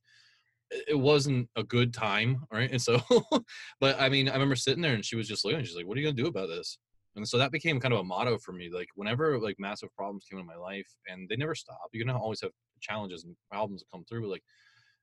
it 0.88 0.98
wasn't 0.98 1.48
a 1.56 1.64
good 1.64 1.94
time, 1.94 2.46
right? 2.52 2.72
And 2.72 2.82
so, 2.82 3.00
but 3.80 4.00
I 4.02 4.10
mean, 4.10 4.30
I 4.30 4.34
remember 4.34 4.56
sitting 4.56 4.82
there 4.82 4.96
and 4.96 5.06
she 5.06 5.16
was 5.16 5.28
just 5.28 5.46
looking. 5.46 5.64
She's 5.64 5.76
like, 5.76 5.86
"What 5.86 5.98
are 5.98 6.02
you 6.02 6.08
gonna 6.08 6.24
do 6.24 6.28
about 6.28 6.48
this?" 6.48 6.80
And 7.16 7.28
so 7.28 7.38
that 7.38 7.52
became 7.52 7.80
kind 7.80 7.94
of 7.94 8.00
a 8.00 8.04
motto 8.04 8.38
for 8.38 8.54
me. 8.54 8.70
Like 8.74 8.88
whenever 8.96 9.40
like 9.40 9.56
massive 9.60 9.94
problems 9.96 10.26
came 10.30 10.40
in 10.40 10.46
my 10.46 10.56
life, 10.56 10.88
and 11.08 11.28
they 11.30 11.36
never 11.36 11.56
stop. 11.56 11.90
You're 11.92 12.06
gonna 12.06 12.20
always 12.20 12.42
have 12.42 12.52
challenges 12.82 13.24
and 13.24 13.36
problems 13.52 13.82
that 13.82 13.92
come 13.92 14.06
through. 14.06 14.22
But 14.22 14.30
like, 14.32 14.44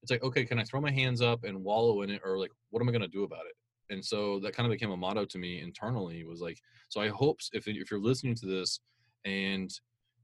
it's 0.02 0.10
like, 0.10 0.22
okay, 0.22 0.44
can 0.44 0.58
I 0.58 0.64
throw 0.64 0.80
my 0.80 0.90
hands 0.90 1.20
up 1.20 1.44
and 1.44 1.62
wallow 1.62 2.02
in 2.02 2.10
it, 2.10 2.22
or 2.24 2.38
like, 2.38 2.52
what 2.70 2.80
am 2.80 2.88
I 2.88 2.92
gonna 2.92 3.08
do 3.08 3.24
about 3.24 3.46
it? 3.46 3.94
And 3.94 4.04
so 4.04 4.38
that 4.40 4.54
kind 4.54 4.66
of 4.66 4.70
became 4.70 4.92
a 4.92 4.96
motto 4.96 5.24
to 5.24 5.38
me 5.38 5.60
internally. 5.60 6.24
Was 6.24 6.40
like, 6.40 6.58
so 6.88 7.00
I 7.00 7.08
hope 7.08 7.38
if 7.52 7.68
if 7.68 7.90
you're 7.90 8.00
listening 8.00 8.34
to 8.36 8.46
this 8.46 8.80
and 9.24 9.70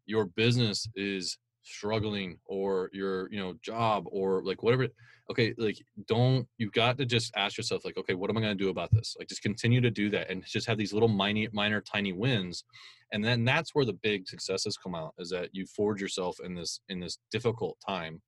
your 0.06 0.26
business 0.26 0.88
is 0.94 1.38
struggling 1.66 2.38
or 2.46 2.88
your 2.92 3.30
you 3.32 3.38
know 3.38 3.54
job 3.62 4.04
or 4.06 4.42
like 4.44 4.62
whatever 4.62 4.86
okay 5.30 5.52
like 5.58 5.76
don't 6.06 6.46
you've 6.58 6.72
got 6.72 6.96
to 6.96 7.04
just 7.04 7.32
ask 7.36 7.56
yourself 7.56 7.84
like 7.84 7.96
okay 7.96 8.14
what 8.14 8.30
am 8.30 8.36
i 8.36 8.40
going 8.40 8.56
to 8.56 8.64
do 8.64 8.70
about 8.70 8.90
this? 8.92 9.16
Like 9.18 9.28
just 9.28 9.42
continue 9.42 9.80
to 9.80 9.90
do 9.90 10.08
that 10.10 10.30
and 10.30 10.44
just 10.46 10.66
have 10.66 10.78
these 10.78 10.92
little 10.92 11.08
minor 11.08 11.48
minor 11.52 11.80
tiny 11.80 12.12
wins 12.12 12.64
and 13.12 13.24
then 13.24 13.44
that's 13.44 13.74
where 13.74 13.84
the 13.84 13.98
big 14.02 14.28
successes 14.28 14.76
come 14.76 14.94
out 14.94 15.14
is 15.18 15.30
that 15.30 15.50
you 15.52 15.66
forge 15.66 16.00
yourself 16.00 16.38
in 16.44 16.54
this 16.54 16.80
in 16.88 17.00
this 17.00 17.18
difficult 17.30 17.76
time 17.86 18.20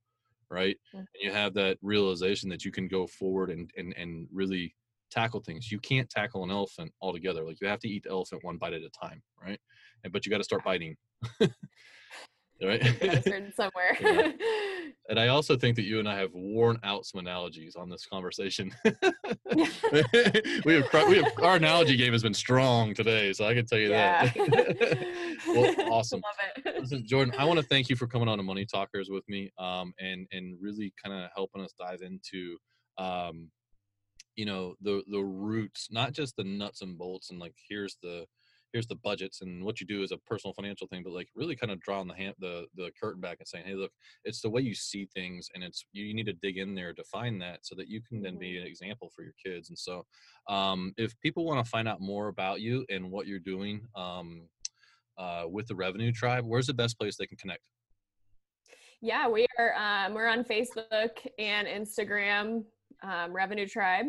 right? 0.51 0.77
Mm-hmm. 0.95 0.99
and 0.99 1.09
you 1.21 1.31
have 1.31 1.55
that 1.55 1.79
realization 1.83 2.49
that 2.49 2.65
you 2.65 2.73
can 2.73 2.89
go 2.89 3.07
forward 3.07 3.51
and 3.51 3.71
and 3.77 3.95
and 3.97 4.27
really 4.33 4.75
tackle 5.11 5.41
things. 5.41 5.71
You 5.71 5.79
can't 5.79 6.11
tackle 6.11 6.45
an 6.45 6.51
elephant 6.51 6.93
altogether 7.01 7.45
like 7.45 7.61
you 7.61 7.69
have 7.69 7.81
to 7.81 7.89
eat 7.89 8.03
the 8.05 8.11
elephant 8.11 8.45
one 8.45 8.59
bite 8.59 8.75
at 8.75 8.83
a 8.83 8.91
time 8.91 9.23
right? 9.43 9.61
And 10.05 10.13
but 10.13 10.27
you 10.27 10.31
got 10.31 10.39
to 10.39 10.45
start 10.45 10.65
biting 10.65 10.97
right? 12.63 12.83
somewhere. 13.57 13.97
yeah. 14.01 14.33
And 15.11 15.19
I 15.19 15.29
also 15.29 15.57
think 15.57 15.75
that 15.77 15.85
you 15.85 16.01
and 16.01 16.07
I 16.07 16.19
have 16.19 16.35
worn 16.35 16.79
out 16.85 17.07
some 17.07 17.19
analogies 17.19 17.77
on 17.77 17.89
this 17.89 18.05
conversation. 18.05 18.71
we 18.85 19.63
have 20.75 21.09
we 21.09 21.17
have 21.17 21.33
our 21.43 21.57
analogy 21.57 21.97
game 21.97 22.13
has 22.13 22.23
been 22.23 22.35
strong 22.35 22.93
today, 22.93 23.33
so 23.33 23.47
I 23.47 23.55
can 23.55 23.65
tell 23.65 23.79
you 23.79 23.89
yeah. 23.89 24.27
that. 24.27 25.07
well, 25.49 25.75
awesome. 25.91 26.21
Listen, 26.79 27.07
Jordan, 27.07 27.33
I 27.39 27.47
want 27.47 27.59
to 27.59 27.65
thank 27.65 27.89
you 27.89 27.97
for 27.97 28.07
coming 28.07 28.29
on 28.29 28.37
to 28.37 28.45
Money 28.45 28.67
Talkers 28.67 29.09
with 29.09 29.27
me, 29.31 29.51
um, 29.57 29.95
and 29.99 30.27
and 30.31 30.59
really 30.61 30.93
kind 31.03 31.19
of 31.19 31.31
helping 31.35 31.63
us 31.63 31.73
dive 31.81 32.03
into. 32.03 32.59
Um, 32.99 33.51
you 34.37 34.45
know 34.45 34.75
the 34.83 35.03
the 35.11 35.21
roots 35.21 35.89
not 35.91 36.13
just 36.13 36.37
the 36.37 36.45
nuts 36.45 36.83
and 36.83 36.97
bolts 36.97 37.31
and 37.31 37.41
like 37.41 37.55
here's 37.69 37.97
the 38.03 38.25
here's 38.73 38.87
the 38.87 38.95
budgets 38.97 39.41
and 39.41 39.65
what 39.65 39.81
you 39.81 39.87
do 39.87 40.03
is 40.03 40.13
a 40.13 40.19
personal 40.19 40.53
financial 40.55 40.87
thing 40.87 41.03
but 41.03 41.13
like 41.13 41.29
really 41.35 41.57
kind 41.57 41.73
of 41.73 41.81
drawing 41.81 42.09
the 42.09 42.15
hand 42.15 42.35
the 42.39 42.67
the 42.77 42.91
curtain 43.01 43.21
back 43.21 43.37
and 43.39 43.49
saying 43.49 43.65
hey 43.67 43.75
look 43.75 43.93
it's 44.25 44.41
the 44.41 44.51
way 44.51 44.61
you 44.61 44.75
see 44.75 45.09
things 45.15 45.49
and 45.55 45.65
it's 45.65 45.85
you, 45.93 46.05
you 46.05 46.15
need 46.15 46.27
to 46.27 46.33
dig 46.35 46.59
in 46.59 46.75
there 46.75 46.93
to 46.93 47.05
find 47.05 47.41
that 47.41 47.59
so 47.63 47.75
that 47.75 47.89
you 47.89 48.01
can 48.01 48.23
then 48.23 48.39
be 48.39 48.53
mm-hmm. 48.53 48.63
an 48.63 48.69
example 48.69 49.11
for 49.15 49.23
your 49.23 49.35
kids 49.45 49.69
and 49.69 49.79
so 49.79 50.05
um, 50.49 50.93
if 50.97 51.19
people 51.21 51.45
want 51.45 51.63
to 51.63 51.71
find 51.71 51.89
out 51.89 52.01
more 52.01 52.29
about 52.29 52.61
you 52.61 52.85
and 52.89 53.11
what 53.11 53.27
you're 53.27 53.39
doing 53.39 53.87
um, 53.95 54.43
uh, 55.19 55.45
with 55.49 55.67
the 55.67 55.75
revenue 55.75 56.13
tribe 56.13 56.45
where's 56.45 56.67
the 56.67 56.75
best 56.75 56.99
place 56.99 57.17
they 57.17 57.27
can 57.27 57.39
connect 57.39 57.63
Yeah, 59.01 59.29
we 59.29 59.47
are. 59.59 59.75
Um, 59.75 60.13
we're 60.13 60.27
on 60.27 60.43
Facebook 60.43 61.11
and 61.39 61.69
Instagram, 61.69 62.65
um, 63.05 63.33
Revenue 63.33 63.67
Tribe, 63.67 64.07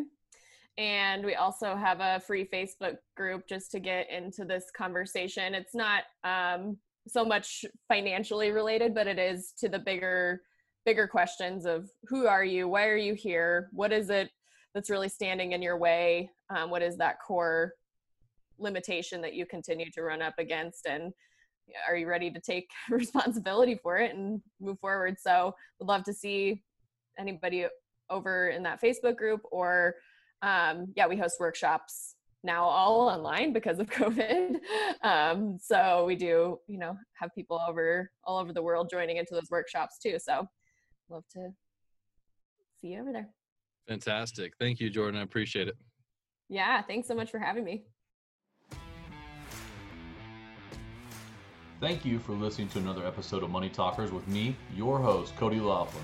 and 0.77 1.25
we 1.25 1.35
also 1.35 1.75
have 1.75 1.99
a 1.99 2.21
free 2.21 2.47
Facebook 2.51 2.97
group 3.17 3.47
just 3.47 3.71
to 3.71 3.79
get 3.79 4.09
into 4.09 4.45
this 4.45 4.65
conversation. 4.75 5.53
It's 5.53 5.75
not 5.75 6.03
um, 6.23 6.77
so 7.07 7.25
much 7.25 7.65
financially 7.87 8.51
related, 8.51 8.93
but 8.93 9.07
it 9.07 9.19
is 9.19 9.53
to 9.59 9.67
the 9.67 9.79
bigger, 9.79 10.41
bigger 10.85 11.07
questions 11.07 11.65
of 11.65 11.89
who 12.05 12.27
are 12.27 12.45
you, 12.45 12.67
why 12.67 12.87
are 12.87 12.97
you 12.97 13.13
here, 13.13 13.69
what 13.73 13.91
is 13.91 14.09
it 14.09 14.29
that's 14.73 14.89
really 14.89 15.09
standing 15.09 15.51
in 15.51 15.61
your 15.61 15.77
way, 15.77 16.29
um, 16.49 16.69
what 16.69 16.81
is 16.81 16.95
that 16.97 17.17
core 17.25 17.73
limitation 18.57 19.21
that 19.21 19.33
you 19.33 19.45
continue 19.45 19.89
to 19.91 20.03
run 20.03 20.21
up 20.21 20.35
against, 20.37 20.85
and 20.85 21.11
are 21.87 21.95
you 21.95 22.07
ready 22.07 22.31
to 22.31 22.39
take 22.39 22.69
responsibility 22.89 23.79
for 23.81 23.97
it 23.97 24.15
and 24.15 24.41
move 24.59 24.79
forward? 24.79 25.17
So 25.19 25.53
would 25.79 25.87
love 25.87 26.03
to 26.03 26.13
see 26.13 26.61
anybody 27.17 27.67
over 28.09 28.49
in 28.49 28.63
that 28.63 28.81
facebook 28.81 29.15
group 29.15 29.41
or 29.51 29.95
um, 30.41 30.87
yeah 30.95 31.07
we 31.07 31.17
host 31.17 31.39
workshops 31.39 32.15
now 32.43 32.63
all 32.63 33.09
online 33.09 33.53
because 33.53 33.79
of 33.79 33.89
covid. 33.89 34.55
Um, 35.03 35.57
so 35.61 36.05
we 36.05 36.15
do 36.15 36.59
you 36.67 36.77
know 36.77 36.97
have 37.13 37.29
people 37.35 37.59
over 37.67 38.09
all 38.23 38.37
over 38.37 38.53
the 38.53 38.63
world 38.63 38.89
joining 38.91 39.17
into 39.17 39.33
those 39.33 39.49
workshops 39.49 39.97
too. 40.01 40.17
So 40.19 40.47
love 41.09 41.23
to 41.33 41.49
see 42.79 42.89
you 42.89 43.01
over 43.01 43.11
there. 43.11 43.29
Fantastic. 43.87 44.53
Thank 44.59 44.79
you 44.79 44.89
jordan. 44.89 45.19
I 45.19 45.23
appreciate 45.23 45.67
it. 45.67 45.75
Yeah 46.49 46.81
thanks 46.81 47.07
so 47.07 47.15
much 47.15 47.29
for 47.31 47.39
having 47.39 47.63
me. 47.63 47.83
Thank 51.79 52.03
you 52.03 52.19
for 52.19 52.33
listening 52.33 52.67
to 52.69 52.79
another 52.79 53.05
episode 53.05 53.41
of 53.41 53.49
Money 53.49 53.69
Talkers 53.69 54.11
with 54.11 54.27
me, 54.27 54.53
your 54.75 54.99
host, 54.99 55.33
Cody 55.37 55.61
Laughlin. 55.61 56.03